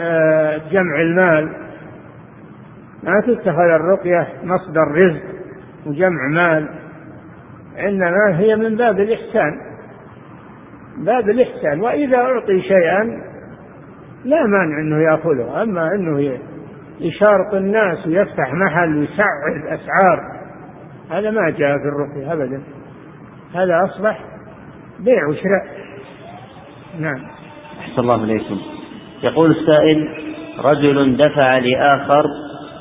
آه، 0.00 0.60
جمع 0.70 1.00
المال. 1.00 1.52
ما 3.02 3.20
تتخذ 3.20 3.60
الرقية 3.60 4.28
مصدر 4.44 4.88
رزق 4.88 5.22
وجمع 5.86 6.28
مال 6.28 6.68
إنما 7.78 8.38
هي 8.38 8.56
من 8.56 8.76
باب 8.76 9.00
الإحسان. 9.00 9.60
باب 10.98 11.30
الإحسان. 11.30 11.80
وإذا 11.80 12.16
أعطي 12.16 12.62
شيئا 12.62 13.22
لا 14.24 14.46
مانع 14.46 14.80
أنه 14.80 15.02
يأخذه. 15.02 15.62
أما 15.62 15.94
أنه 15.94 16.38
يشارط 17.00 17.54
الناس 17.54 18.06
ويفتح 18.06 18.54
محل 18.54 18.98
ويسعر 18.98 19.74
أسعار 19.74 20.40
هذا 21.10 21.30
ما 21.30 21.50
جاء 21.50 21.78
في 21.78 21.84
الرقية 21.84 22.32
أبدا. 22.32 22.62
هذا 23.54 23.84
أصبح 23.84 24.24
بيع 25.00 25.26
وشراء. 25.26 25.89
نعم. 26.98 27.26
أحسن 27.80 28.02
الله 28.02 28.24
إليكم. 28.24 28.60
يقول 29.22 29.50
السائل 29.50 30.08
رجل 30.58 31.16
دفع 31.16 31.58
لآخر 31.58 32.24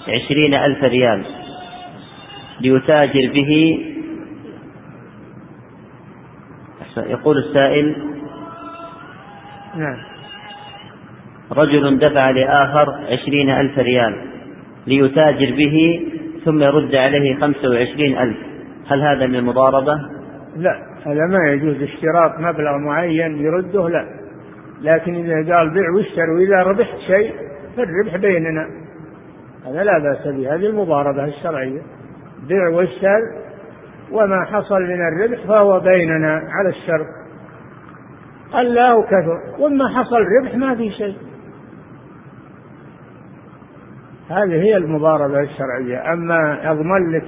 عشرين 0.07 0.53
ألف 0.53 0.83
ريال 0.83 1.25
ليتاجر 2.61 3.31
به. 3.33 3.79
يقول 6.97 7.37
السائل 7.37 7.95
نعم. 9.75 9.97
رجل 11.51 11.99
دفع 11.99 12.29
لآخر 12.29 12.93
عشرين 13.11 13.49
ألف 13.49 13.79
ريال 13.79 14.15
ليتاجر 14.87 15.55
به 15.55 16.07
ثم 16.45 16.63
يرد 16.63 16.95
عليه 16.95 17.35
خمسة 17.35 17.69
وعشرين 17.69 18.17
ألف. 18.17 18.37
هل 18.87 19.01
هذا 19.01 19.27
من 19.27 19.35
المضاربة؟ 19.35 19.93
لا. 20.57 20.88
هذا 21.05 21.25
ما 21.25 21.51
يجوز 21.51 21.81
اشتراط 21.81 22.39
مبلغ 22.39 22.77
معين 22.77 23.37
يرده 23.37 23.89
لا. 23.89 24.05
لكن 24.81 25.15
إذا 25.15 25.55
قال 25.55 25.69
بيع 25.69 25.89
واشتر 25.95 26.29
وإذا 26.29 26.63
ربحت 26.63 26.97
شيء 27.07 27.33
فالربح 27.77 28.17
بيننا. 28.17 28.69
هذا 29.67 29.83
لا 29.83 29.99
بأس 29.99 30.27
به 30.27 30.55
هذه 30.55 30.65
المضاربة 30.65 31.25
الشرعية. 31.25 31.81
بيع 32.47 32.67
واشتر 32.69 33.19
وما 34.11 34.45
حصل 34.45 34.81
من 34.81 35.07
الربح 35.07 35.47
فهو 35.47 35.79
بيننا 35.79 36.41
على 36.49 36.69
الشرط. 36.69 37.07
قل 38.51 38.73
لا 38.73 39.01
كثر 39.01 39.39
وما 39.59 39.87
حصل 39.87 40.21
ربح 40.41 40.55
ما 40.55 40.75
في 40.75 40.91
شيء. 40.91 41.17
هذه 44.29 44.61
هي 44.61 44.77
المضاربة 44.77 45.39
الشرعية. 45.39 46.13
أما 46.13 46.71
أضمن 46.71 47.11
لك 47.11 47.25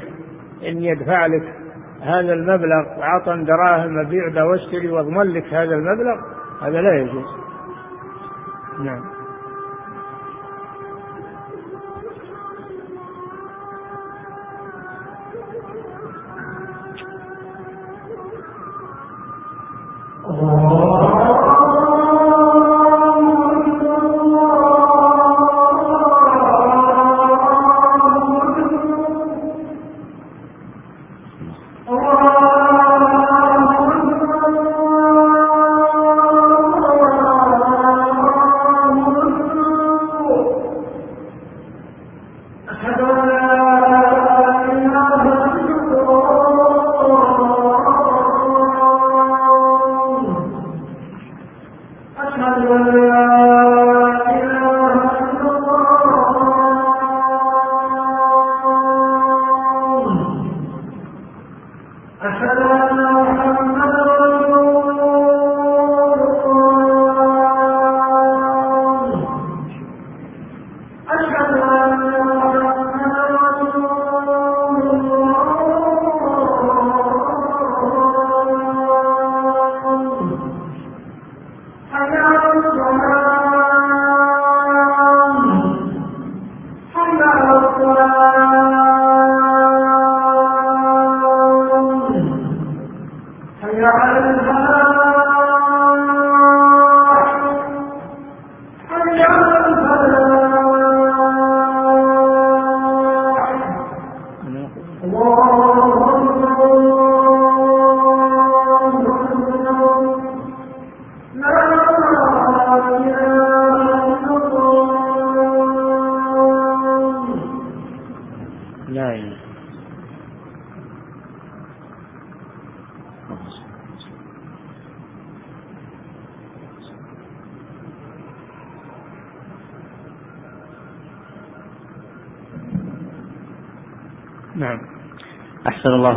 إن 0.67 0.78
يدفع 0.78 1.26
لك 1.26 1.61
هذا 2.02 2.34
المبلغ 2.34 2.99
وعطن 2.99 3.43
دراهم 3.43 3.99
أبيع 3.99 4.43
واشتري 4.43 4.89
واضمن 4.89 5.34
لك 5.34 5.54
هذا 5.54 5.76
المبلغ 5.76 6.16
هذا 6.62 6.82
لا 6.82 6.95
يجوز. 6.97 7.26
نعم. 8.80 9.22
Oh 20.24 20.81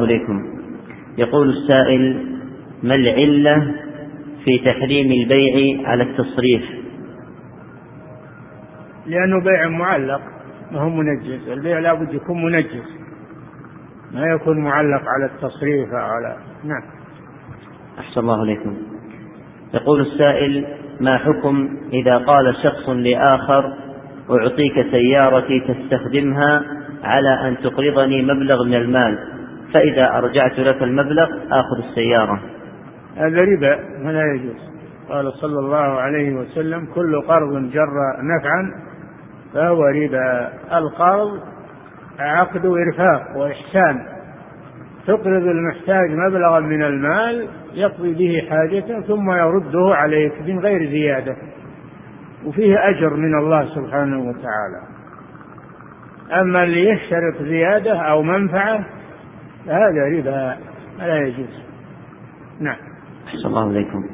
الله 0.05 0.17
إليكم 0.17 0.65
يقول 1.19 1.51
السائل 1.51 2.27
ما 2.83 2.95
العلة 2.95 3.75
في 4.45 4.59
تحريم 4.59 5.13
البيع 5.13 5.89
على 5.89 6.03
التصريف؟ 6.03 6.63
لأنه 9.07 9.41
بيع 9.45 9.69
معلق 9.69 10.21
ما 10.73 10.81
هو 10.81 10.89
منجز. 10.89 11.49
البيع 11.49 11.79
لابد 11.79 12.15
يكون 12.15 12.43
منجز. 12.43 12.85
ما 14.13 14.27
يكون 14.27 14.59
معلق 14.65 15.03
على 15.09 15.25
التصريف 15.25 15.89
على 15.93 16.37
نعم. 16.65 16.83
أحسن 17.99 18.21
الله 18.21 18.43
إليكم. 18.43 18.77
يقول 19.75 20.01
السائل 20.01 20.67
ما 21.01 21.19
حكم 21.19 21.69
إذا 21.93 22.19
قال 22.19 22.55
شخص 22.63 22.89
لآخر 22.89 23.73
أعطيك 24.31 24.75
سيارتي 24.91 25.61
تستخدمها 25.61 26.63
على 27.05 27.49
أن 27.49 27.57
تقرضني 27.63 28.23
مبلغ 28.23 28.65
من 28.65 28.75
المال؟ 28.75 29.34
فإذا 29.75 30.19
أرجعت 30.19 30.59
لك 30.59 30.83
المبلغ 30.83 31.27
آخذ 31.51 31.89
السيارة. 31.89 32.41
هذا 33.17 33.41
ربا 33.41 33.79
ولا 34.05 34.35
يجوز. 34.35 34.75
قال 35.09 35.33
صلى 35.33 35.59
الله 35.59 36.01
عليه 36.01 36.35
وسلم 36.35 36.87
كل 36.95 37.23
قرض 37.23 37.71
جر 37.71 37.97
نفعا 38.23 38.85
فهو 39.55 39.85
ربا. 39.85 40.53
القرض 40.79 41.41
عقد 42.19 42.67
إرفاق 42.67 43.37
وإحسان. 43.37 44.07
تقرض 45.07 45.47
المحتاج 45.47 46.11
مبلغا 46.11 46.61
من 46.61 46.83
المال 46.83 47.49
يقضي 47.75 48.15
به 48.15 48.49
حاجته 48.51 49.01
ثم 49.01 49.31
يرده 49.31 49.95
عليك 49.95 50.33
من 50.47 50.59
غير 50.59 50.91
زيادة. 50.91 51.37
وفيه 52.47 52.89
أجر 52.89 53.15
من 53.15 53.39
الله 53.39 53.65
سبحانه 53.75 54.19
وتعالى. 54.19 54.81
أما 56.41 56.65
اللي 56.65 56.89
يشترط 56.89 57.43
زيادة 57.43 57.99
أو 57.99 58.23
منفعة 58.23 58.85
فهذا 59.67 60.05
ربا 60.19 60.57
لا 60.99 61.19
يجوز. 61.19 61.65
نعم. 62.61 62.77
أحسن 63.27 63.47
الله 63.49 63.69
عليكم 63.69 64.05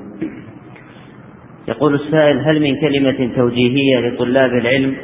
يقول 1.69 1.95
السائل 1.95 2.39
هل 2.39 2.61
من 2.61 2.81
كلمة 2.81 3.37
توجيهية 3.37 4.09
لطلاب 4.09 4.51
العلم 4.51 4.97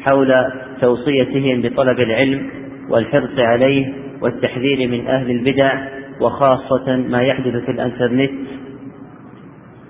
حول 0.00 0.34
توصيتهم 0.80 1.62
بطلب 1.62 2.00
العلم 2.00 2.50
والحرص 2.88 3.38
عليه 3.38 3.92
والتحذير 4.20 4.88
من 4.88 5.06
أهل 5.06 5.30
البدع 5.30 5.88
وخاصة 6.20 6.96
ما 6.96 7.22
يحدث 7.22 7.64
في 7.64 7.70
الإنترنت؟ 7.70 8.30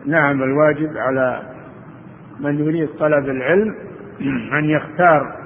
نعم 0.07 0.43
الواجب 0.43 0.97
على 0.97 1.43
من 2.41 2.59
يريد 2.59 2.89
طلب 2.89 3.29
العلم 3.29 3.75
أن 4.59 4.71
يختار 4.71 5.39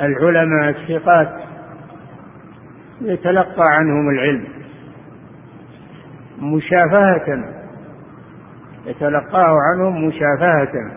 العلماء 0.00 0.68
الثقات 0.68 1.47
يتلقى 3.00 3.62
عنهم 3.78 4.08
العلم. 4.08 4.44
مشافهة 6.38 7.44
يتلقاه 8.86 9.56
عنهم 9.72 10.04
مشافهة 10.04 10.90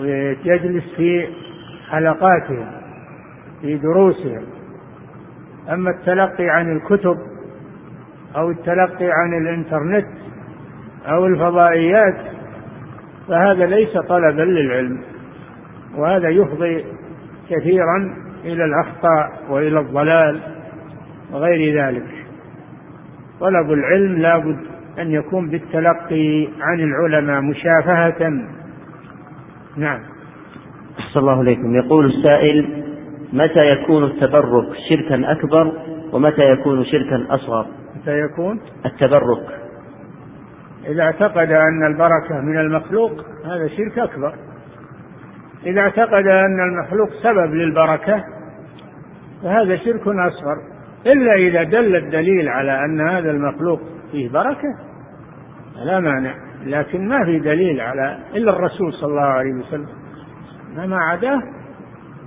ويجلس 0.00 0.84
في 0.96 1.28
حلقاتهم 1.90 2.66
في 3.60 3.76
دروسهم. 3.76 4.42
أما 5.72 5.90
التلقي 5.90 6.48
عن 6.48 6.76
الكتب 6.76 7.16
أو 8.36 8.50
التلقي 8.50 9.10
عن 9.10 9.42
الإنترنت 9.42 10.06
أو 11.06 11.26
الفضائيات 11.26 12.16
فهذا 13.28 13.66
ليس 13.66 13.92
طلبا 13.92 14.42
للعلم 14.42 15.00
وهذا 15.96 16.28
يفضي 16.28 16.84
كثيرا 17.50 18.16
إلى 18.44 18.64
الأخطاء 18.64 19.30
وإلى 19.48 19.80
الضلال. 19.80 20.59
وغير 21.32 21.84
ذلك. 21.84 22.26
طلب 23.40 23.72
العلم 23.72 24.18
لابد 24.18 24.58
أن 24.98 25.10
يكون 25.10 25.50
بالتلقي 25.50 26.48
عن 26.60 26.80
العلماء 26.80 27.40
مشافهة. 27.40 28.30
نعم. 29.76 30.00
أحسن 30.98 31.20
الله 31.20 31.40
إليكم. 31.40 31.74
يقول 31.74 32.06
السائل 32.06 32.84
متى 33.32 33.66
يكون 33.66 34.04
التبرك 34.04 34.66
شركا 34.88 35.32
أكبر 35.32 35.72
ومتى 36.12 36.42
يكون 36.42 36.84
شركا 36.84 37.26
أصغر؟ 37.34 37.66
متى 37.96 38.18
يكون؟ 38.18 38.60
التبرك. 38.86 39.60
إذا 40.86 41.02
اعتقد 41.02 41.52
أن 41.52 41.86
البركة 41.86 42.40
من 42.40 42.58
المخلوق 42.58 43.12
هذا 43.44 43.68
شرك 43.68 43.98
أكبر. 43.98 44.34
إذا 45.66 45.80
اعتقد 45.80 46.26
أن 46.26 46.60
المخلوق 46.60 47.08
سبب 47.22 47.54
للبركة 47.54 48.24
فهذا 49.42 49.76
شرك 49.76 50.02
أصغر. 50.06 50.69
إلا 51.06 51.34
إذا 51.34 51.62
دل 51.62 51.96
الدليل 51.96 52.48
على 52.48 52.84
أن 52.84 53.08
هذا 53.08 53.30
المخلوق 53.30 53.80
فيه 54.12 54.28
بركة 54.28 54.78
لا 55.84 56.00
مانع 56.00 56.34
لكن 56.66 57.08
ما 57.08 57.24
في 57.24 57.38
دليل 57.38 57.80
على 57.80 58.18
إلا 58.34 58.50
الرسول 58.56 58.92
صلى 58.92 59.10
الله 59.10 59.22
عليه 59.22 59.52
وسلم. 59.52 59.88
ما 60.76 60.96
عداه 60.96 61.42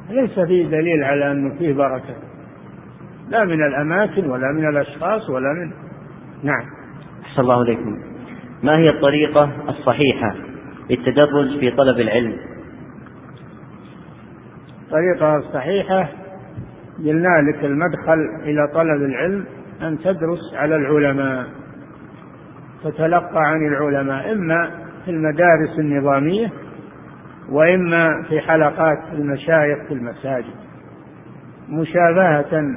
ليس 0.09 0.39
فيه 0.39 0.67
دليل 0.67 1.03
على 1.03 1.31
أنه 1.31 1.55
فيه 1.59 1.73
بركة 1.73 2.15
لا 3.29 3.45
من 3.45 3.63
الأماكن 3.67 4.29
ولا 4.29 4.51
من 4.51 4.67
الأشخاص 4.67 5.29
ولا 5.29 5.53
من 5.53 5.71
نعم. 6.43 6.65
أحسن 7.23 7.41
الله 7.41 7.61
إليكم. 7.61 7.99
ما 8.63 8.77
هي 8.77 8.89
الطريقة 8.89 9.51
الصحيحة 9.69 10.35
للتدرج 10.89 11.59
في 11.59 11.71
طلب 11.71 11.99
العلم؟ 11.99 12.37
الطريقة 14.85 15.37
الصحيحة 15.37 16.22
قلنا 17.03 17.51
لك 17.51 17.65
المدخل 17.65 18.19
إلى 18.43 18.67
طلب 18.73 19.01
العلم 19.01 19.45
أن 19.81 19.97
تدرس 19.97 20.55
على 20.55 20.75
العلماء 20.75 21.45
تتلقى 22.83 23.41
عن 23.41 23.67
العلماء 23.67 24.31
إما 24.31 24.71
في 25.05 25.11
المدارس 25.11 25.79
النظامية 25.79 26.49
وإما 27.49 28.23
في 28.29 28.39
حلقات 28.39 28.97
المشايخ 29.13 29.77
في 29.87 29.93
المساجد. 29.93 30.53
مشابهة 31.69 32.75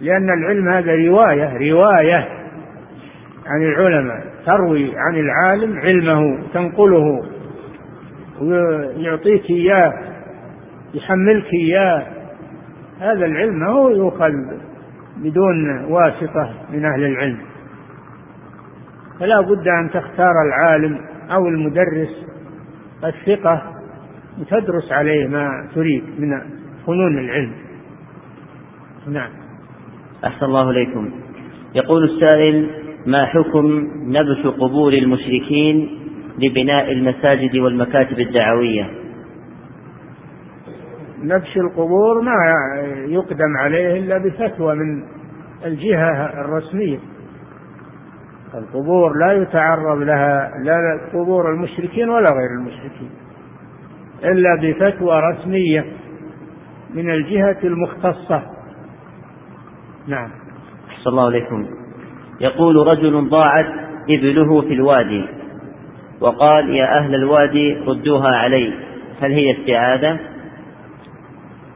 لأن 0.00 0.30
العلم 0.30 0.68
هذا 0.68 0.92
رواية 0.94 1.72
رواية 1.72 2.28
عن 3.46 3.62
العلماء 3.62 4.26
تروي 4.46 4.92
عن 4.96 5.16
العالم 5.16 5.78
علمه 5.78 6.38
تنقله 6.54 7.22
ويعطيك 8.42 9.50
إياه 9.50 9.92
يحملك 10.94 11.46
إياه. 11.54 12.15
هذا 13.00 13.26
العلم 13.26 13.62
هو 13.64 13.88
يؤخذ 13.88 14.32
بدون 15.16 15.84
واسطة 15.84 16.54
من 16.72 16.84
أهل 16.84 17.04
العلم. 17.04 17.38
فلا 19.20 19.40
بد 19.40 19.68
أن 19.68 19.90
تختار 19.90 20.32
العالم 20.46 21.00
أو 21.30 21.48
المدرس 21.48 22.26
الثقة 23.04 23.62
وتدرس 24.40 24.92
عليه 24.92 25.26
ما 25.26 25.68
تريد 25.74 26.04
من 26.18 26.40
فنون 26.86 27.18
العلم. 27.18 27.52
نعم. 29.08 29.30
أحسن 30.24 30.46
الله 30.46 30.70
إليكم. 30.70 31.10
يقول 31.74 32.04
السائل 32.04 32.70
ما 33.06 33.26
حكم 33.26 33.88
نبش 34.06 34.46
قبور 34.46 34.92
المشركين 34.92 35.88
لبناء 36.38 36.92
المساجد 36.92 37.56
والمكاتب 37.56 38.20
الدعوية؟ 38.20 38.90
نبش 41.22 41.56
القبور 41.56 42.20
ما 42.22 42.32
يقدم 43.08 43.56
عليه 43.56 43.98
إلا 43.98 44.18
بفتوى 44.18 44.74
من 44.74 45.02
الجهة 45.64 46.40
الرسمية. 46.40 46.98
القبور 48.54 49.18
لا 49.18 49.32
يتعرض 49.32 49.98
لها 49.98 50.52
لا 50.64 51.00
قبور 51.12 51.50
المشركين 51.50 52.08
ولا 52.08 52.30
غير 52.30 52.50
المشركين 52.58 53.10
إلا 54.24 54.56
بفتوى 54.62 55.20
رسمية 55.20 55.84
من 56.94 57.10
الجهة 57.10 57.58
المختصة. 57.64 58.42
نعم. 60.06 60.30
أحسن 60.88 61.10
الله 61.10 61.26
عليكم. 61.26 61.66
يقول 62.40 62.86
رجل 62.86 63.28
ضاعت 63.28 63.66
إبله 64.10 64.60
في 64.60 64.74
الوادي 64.74 65.26
وقال 66.20 66.70
يا 66.70 66.98
أهل 66.98 67.14
الوادي 67.14 67.74
ردوها 67.74 68.28
علي 68.28 68.72
هل 69.20 69.32
هي 69.32 69.52
استعادة؟ 69.52 70.18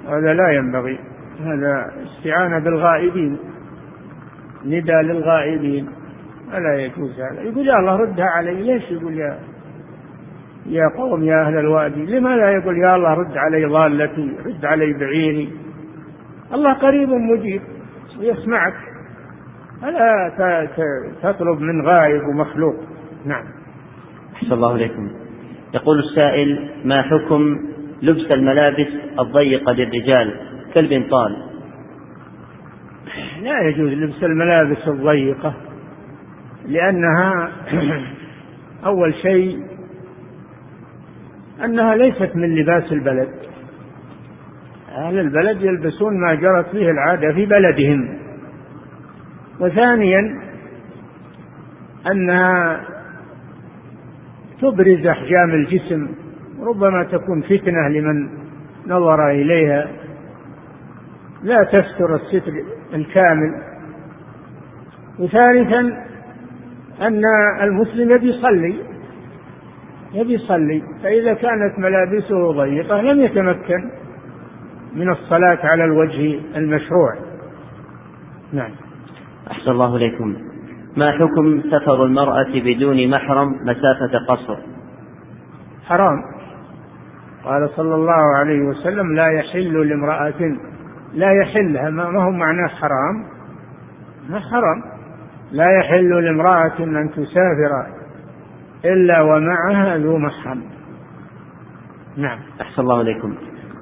هذا 0.08 0.34
لا 0.34 0.50
ينبغي. 0.50 0.98
هذا 1.40 1.92
استعانة 2.04 2.58
بالغائبين 2.58 3.38
ندى 4.64 4.92
للغائبين. 4.92 5.88
ولا 6.52 6.74
يجوز 6.74 7.20
هذا. 7.20 7.42
يقول 7.42 7.66
يا 7.66 7.78
الله 7.78 7.96
ردها 7.96 8.26
علي. 8.26 8.62
ليش 8.62 8.90
يقول 8.90 9.18
يا 9.18 9.38
يا 10.66 10.88
قوم 10.96 11.24
يا 11.24 11.42
أهل 11.42 11.58
الوادي؟ 11.58 12.06
لماذا 12.06 12.50
يقول 12.50 12.78
يا 12.78 12.96
الله 12.96 13.14
رد 13.14 13.36
علي 13.36 13.64
ضالتي 13.64 14.36
رد 14.46 14.64
علي 14.64 14.92
بعيري 14.92 15.52
الله 16.54 16.72
قريب 16.72 17.08
مجيب 17.08 17.62
ويسمعك 18.18 18.74
ألا 19.84 20.68
تطلب 21.22 21.60
من 21.60 21.86
غائب 21.86 22.22
ومخلوق 22.28 22.74
نعم. 23.24 23.44
أحسن 24.34 24.52
الله 24.52 24.72
عليكم 24.72 25.10
يقول 25.74 25.98
السائل 25.98 26.70
ما 26.84 27.02
حكم 27.02 27.58
لبس 28.02 28.30
الملابس 28.30 28.88
الضيقة 29.18 29.72
للرجال. 29.72 30.34
كالبنطال 30.74 31.36
لا 33.42 33.60
يجوز 33.60 33.92
لبس 33.92 34.24
الملابس 34.24 34.88
الضيقة 34.88 35.54
لأنها 36.68 37.52
أول 38.86 39.14
شيء 39.14 39.64
أنها 41.64 41.96
ليست 41.96 42.36
من 42.36 42.54
لباس 42.54 42.92
البلد. 42.92 43.28
أهل 44.96 45.18
البلد 45.18 45.62
يلبسون 45.62 46.20
ما 46.20 46.34
جرت 46.34 46.72
به 46.72 46.90
العادة 46.90 47.32
في 47.32 47.46
بلدهم. 47.46 48.18
وثانيا 49.60 50.40
أنها 52.06 52.80
تبرز 54.62 55.06
أحجام 55.06 55.50
الجسم. 55.50 56.08
ربما 56.62 57.04
تكون 57.04 57.42
فتنة 57.42 57.88
لمن 57.88 58.28
نظر 58.86 59.30
إليها. 59.30 59.88
لا 61.42 61.56
تستر 61.56 62.16
الستر 62.16 62.52
الكامل. 62.94 63.54
وثالثا 65.18 65.80
أن 67.00 67.22
المسلم 67.62 68.10
يبي 68.10 68.28
يصلي 68.28 68.74
يبي 70.14 70.34
يصلي 70.34 70.82
فإذا 71.02 71.34
كانت 71.34 71.78
ملابسه 71.78 72.52
ضيقة 72.52 73.00
لم 73.00 73.20
يتمكن 73.20 73.90
من 74.94 75.10
الصلاة 75.10 75.58
على 75.62 75.84
الوجه 75.84 76.40
المشروع. 76.56 77.14
نعم. 78.52 78.70
أحسن 79.50 79.70
الله 79.70 79.96
إليكم. 79.96 80.36
ما 80.96 81.12
حكم 81.12 81.62
سفر 81.70 82.04
المرأة 82.04 82.52
بدون 82.54 83.10
محرم 83.10 83.48
مسافة 83.62 84.18
قصر؟ 84.28 84.56
حرام. 85.86 86.39
قال 87.44 87.70
صلى 87.76 87.94
الله 87.94 88.36
عليه 88.36 88.60
وسلم 88.60 89.14
لا 89.14 89.26
يحل 89.26 89.88
لامرأة 89.88 90.56
لا 91.14 91.30
يحل 91.42 91.88
ما 91.88 92.24
هو 92.24 92.30
معناه 92.30 92.68
حرام؟ 92.68 93.24
ما 94.28 94.40
حرام. 94.40 94.82
لا 95.52 95.64
يحل 95.80 96.24
لامرأة 96.24 96.78
أن 96.78 97.10
تسافر 97.10 97.86
إلا 98.84 99.20
ومعها 99.20 99.96
ذو 99.98 100.18
محرم. 100.18 100.62
نعم. 102.16 102.38
أحسن 102.60 102.82
الله 102.82 103.00
إليكم 103.00 103.34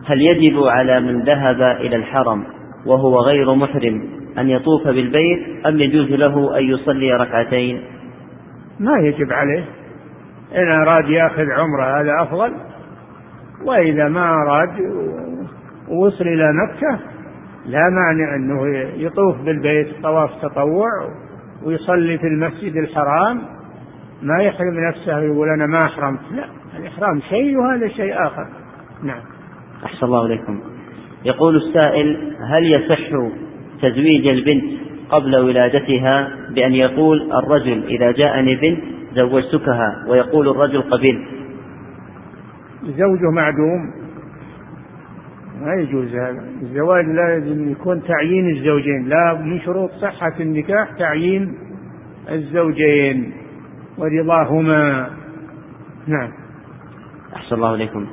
هل 0.06 0.22
يجب 0.22 0.62
على 0.62 1.00
من 1.00 1.22
ذهب 1.22 1.62
إلى 1.62 1.96
الحرم 1.96 2.44
وهو 2.86 3.18
غير 3.20 3.54
محرم 3.54 4.02
أن 4.38 4.48
يطوف 4.48 4.84
بالبيت 4.84 5.66
أم 5.66 5.80
يجوز 5.80 6.10
له 6.10 6.58
أن 6.58 6.64
يصلي 6.64 7.12
ركعتين؟ 7.12 7.82
ما 8.80 8.98
يجب 8.98 9.32
عليه. 9.32 9.64
إن 10.56 10.68
أراد 10.68 11.08
يأخذ 11.08 11.44
عمرة 11.50 12.00
هذا 12.00 12.22
أفضل. 12.22 12.52
وإذا 13.64 14.08
ما 14.08 14.42
أراد 14.42 14.68
ووصل 15.88 16.24
إلى 16.24 16.44
مكة 16.64 16.98
لا 17.66 17.82
مانع 17.90 18.36
أنه 18.36 18.66
يطوف 18.96 19.36
بالبيت 19.44 20.02
طواف 20.02 20.30
تطوع 20.42 20.88
ويصلي 21.64 22.18
في 22.18 22.26
المسجد 22.26 22.76
الحرام. 22.76 23.42
ما 24.22 24.42
يحرم 24.42 24.88
نفسه 24.88 25.20
يقول 25.20 25.48
أنا 25.48 25.66
ما 25.66 25.84
أحرمت. 25.84 26.20
لا 26.30 26.44
الإحرام 26.78 27.20
شيء 27.20 27.58
وهذا 27.58 27.88
شيء 27.88 28.26
آخر. 28.26 28.46
نعم. 29.02 29.20
أحسن 29.84 30.06
الله 30.06 30.26
إليكم. 30.26 30.60
يقول 31.24 31.56
السائل 31.56 32.36
هل 32.50 32.72
يصح 32.72 33.08
تزويج 33.82 34.26
البنت 34.26 34.64
قبل 35.10 35.36
ولادتها 35.36 36.28
بأن 36.54 36.74
يقول 36.74 37.32
الرجل 37.32 37.84
إذا 37.84 38.10
جاءني 38.10 38.56
بنت 38.56 38.80
زوجتكها 39.14 40.04
ويقول 40.08 40.48
الرجل 40.48 40.82
قبلت 40.82 41.28
زوجه 42.88 43.30
معدوم. 43.30 43.90
ما 45.62 45.74
يجوز 45.74 46.14
هذا. 46.14 46.44
الزواج 46.62 47.04
لازم 47.04 47.72
يكون 47.72 48.02
تعيين 48.02 48.56
الزوجين 48.56 49.08
لا 49.08 49.34
من 49.34 49.60
شروط 49.60 49.90
صحة 49.90 50.32
النكاح 50.40 50.90
تعيين 50.98 51.54
الزوجين 52.30 53.32
ورضاهما. 53.98 55.10
نعم. 56.06 56.30
أحسن 57.36 57.54
الله 57.56 57.74
إليكم. 57.74 58.06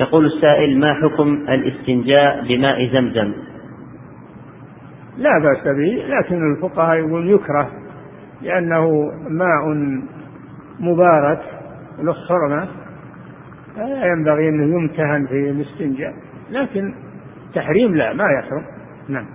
يقول 0.00 0.26
السائل 0.26 0.80
ما 0.80 0.94
حكم 0.94 1.34
الاستنجاء 1.48 2.44
بماء 2.48 2.92
زمزم؟ 2.92 3.32
لا 5.18 5.38
بأس 5.38 5.64
به 5.64 6.04
لكن 6.08 6.52
الفقهاء 6.52 6.96
يقول 6.96 7.30
يكره 7.30 7.70
لأنه 8.42 8.90
ماء 9.28 9.74
مبارك 10.80 11.40
له 11.98 12.14
حرمة 12.28 12.68
لا 13.76 14.06
ينبغي 14.06 14.48
أنه 14.48 14.76
يمتهن 14.76 15.26
في 15.26 15.50
الاستنجاء. 15.50 16.14
لكن 16.50 16.94
تحريم 17.54 17.94
لا 17.94 18.12
ما 18.12 18.24
يحرم. 18.24 18.62
نعم. 19.08 19.26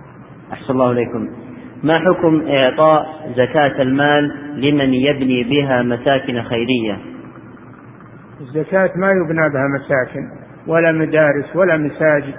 أحسن 0.52 0.72
الله 0.72 0.90
إليكم. 0.90 1.28
ما 1.84 1.98
حكم 1.98 2.42
إعطاء 2.48 3.06
زكاة 3.36 3.82
المال 3.82 4.30
لمن 4.56 4.94
يبني 4.94 5.44
بها 5.44 5.82
مساكن 5.82 6.42
خيرية؟ 6.42 6.98
الزكاة 8.40 8.90
ما 8.96 9.10
يبنى 9.10 9.48
بها 9.48 9.68
مساكن 9.78 10.28
ولا 10.66 10.92
مدارس 10.92 11.56
ولا 11.56 11.76
مساجد. 11.76 12.34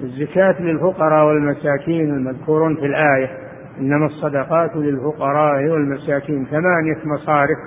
الزكاة 0.00 0.62
للفقراء 0.62 1.26
والمساكين 1.26 2.10
المذكورون 2.10 2.76
في 2.76 2.86
الآية. 2.86 3.30
إنما 3.80 4.06
الصدقات 4.06 4.76
للفقراء 4.76 5.64
والمساكين. 5.68 6.46
ثمانية 6.46 6.98
مصارف. 7.04 7.58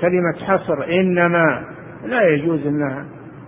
كلمة 0.00 0.32
حصر 0.46 0.84
إنما 1.00 1.73
لا 2.06 2.28
يجوز 2.28 2.66
أنها 2.66 3.04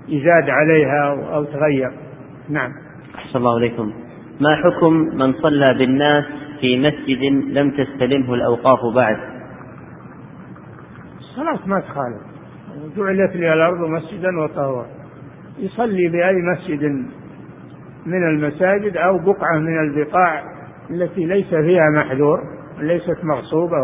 يزاد 0.09 0.51
عليها 0.51 1.35
أو 1.35 1.45
تغير. 1.45 1.91
نعم. 2.49 2.73
أحسن 3.15 3.39
الله 3.39 3.57
إليكم. 3.57 3.93
ما 4.41 4.57
حكم 4.57 4.93
من 4.93 5.33
صلى 5.33 5.65
بالناس 5.79 6.25
في 6.61 6.79
مسجد 6.79 7.23
لم 7.59 7.71
تستلمه 7.71 8.35
الأوقاف 8.35 8.95
بعد؟ 8.95 9.17
الصلاة 11.19 11.69
ما 11.69 11.81
تخالف. 11.81 12.23
جعلت 12.97 13.37
لي 13.37 13.53
الأرض 13.53 13.79
مسجدا 13.79 14.29
وطهورا. 14.41 14.87
يصلي 15.59 16.09
بأي 16.09 16.35
مسجد 16.35 16.83
من 18.07 18.29
المساجد 18.29 18.97
أو 18.97 19.19
بقعة 19.19 19.59
من 19.59 19.81
البقاع 19.81 20.43
التي 20.91 21.25
ليس 21.25 21.49
فيها 21.49 21.91
محذور 21.97 22.39
ليست 22.79 23.25
مغصوبة 23.25 23.77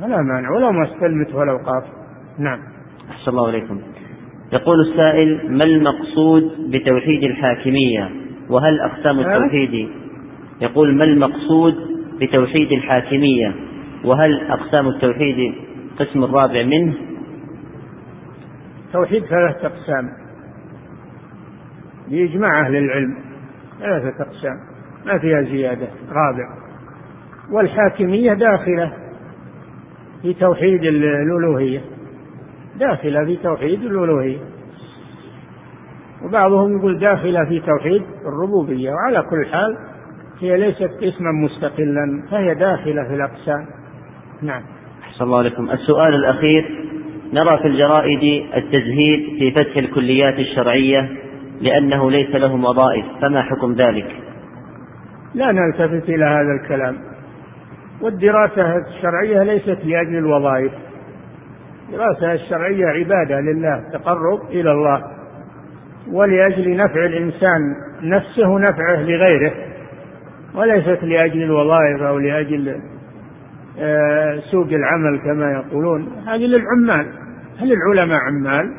ولا 0.00 0.22
مانع 0.22 0.50
ولو 0.50 0.72
ما 0.72 0.84
استلمته 0.84 1.42
الأوقاف. 1.42 1.84
نعم. 2.38 2.71
أحسن 3.12 3.30
الله 3.30 3.48
إليكم. 3.48 3.80
يقول 4.52 4.80
السائل 4.80 5.52
ما 5.52 5.64
المقصود 5.64 6.70
بتوحيد 6.70 7.22
الحاكمية؟ 7.22 8.10
وهل 8.50 8.80
أقسام 8.80 9.20
التوحيد؟ 9.20 9.88
يقول 10.60 10.94
ما 10.94 11.04
المقصود 11.04 11.74
بتوحيد 12.20 12.72
الحاكمية؟ 12.72 13.54
وهل 14.04 14.40
أقسام 14.40 14.88
التوحيد 14.88 15.54
قسم 15.98 16.24
الرابع 16.24 16.62
منه؟ 16.62 16.94
توحيد 18.92 19.24
ثلاثة 19.24 19.66
أقسام. 19.66 20.08
بإجماع 22.08 22.66
أهل 22.66 22.76
العلم 22.76 23.16
ثلاثة 23.80 24.22
أقسام. 24.22 24.56
ما 25.06 25.18
فيها 25.18 25.42
زيادة 25.42 25.88
رابع. 26.08 26.62
والحاكمية 27.52 28.32
داخلة 28.32 28.92
في 30.22 30.34
توحيد 30.34 30.84
الألوهية. 30.84 31.80
داخلة 32.78 33.24
في 33.24 33.36
توحيد 33.36 33.82
الألوهية. 33.82 34.38
وبعضهم 36.24 36.78
يقول 36.78 36.98
داخلة 36.98 37.44
في 37.44 37.60
توحيد 37.60 38.02
الربوبية 38.26 38.90
وعلى 38.90 39.22
كل 39.22 39.46
حال 39.52 39.76
هي 40.40 40.56
ليست 40.56 40.90
اسما 41.02 41.32
مستقلا 41.32 42.22
فهي 42.30 42.54
داخلة 42.54 43.04
في 43.04 43.14
الأقسام. 43.14 43.66
نعم. 44.42 44.62
أحسن 45.02 45.24
الله 45.24 45.42
لكم 45.42 45.70
السؤال 45.70 46.14
الأخير 46.14 46.70
نرى 47.32 47.58
في 47.58 47.68
الجرائد 47.68 48.46
التزهيد 48.56 49.38
في 49.38 49.50
فتح 49.50 49.76
الكليات 49.76 50.38
الشرعية 50.38 51.08
لأنه 51.60 52.10
ليس 52.10 52.30
لهم 52.30 52.64
وظائف 52.64 53.04
فما 53.20 53.42
حكم 53.42 53.72
ذلك؟ 53.72 54.16
لا 55.34 55.52
نلتفت 55.52 56.08
إلى 56.08 56.24
هذا 56.24 56.62
الكلام. 56.62 56.96
والدراسة 58.00 58.76
الشرعية 58.76 59.42
ليست 59.42 59.78
لأجل 59.84 60.16
الوظائف. 60.16 60.72
الدراسة 61.92 62.32
الشرعية 62.32 62.86
عبادة 62.86 63.40
لله 63.40 63.84
تقرب 63.92 64.40
إلى 64.50 64.72
الله. 64.72 65.02
ولأجل 66.12 66.76
نفع 66.76 67.04
الإنسان 67.04 67.60
نفسه 68.02 68.48
ونفعه 68.48 68.96
لغيره. 68.96 69.52
وليست 70.54 71.04
لأجل 71.04 71.42
الوظائف 71.42 72.02
أو 72.02 72.18
لأجل 72.18 72.80
آه، 73.78 74.40
سوق 74.50 74.66
العمل 74.66 75.20
كما 75.24 75.52
يقولون. 75.52 76.12
هذه 76.26 76.46
للعمال. 76.46 77.06
هل 77.58 77.72
العلماء 77.72 78.18
عمال؟ 78.18 78.72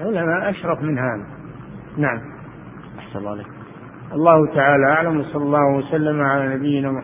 العلماء 0.00 0.50
أشرف 0.50 0.82
من 0.82 0.98
هذا. 0.98 1.26
نعم. 1.98 2.20
أحسن 2.98 3.18
الله 3.18 3.30
عليك 3.30 3.46
الله 4.12 4.54
تعالى 4.54 4.86
أعلم 4.86 5.20
وصلى 5.20 5.42
الله 5.42 5.76
وسلم 5.76 6.20
على 6.20 6.54
نبينا 6.54 6.92
محمد. 6.92 7.00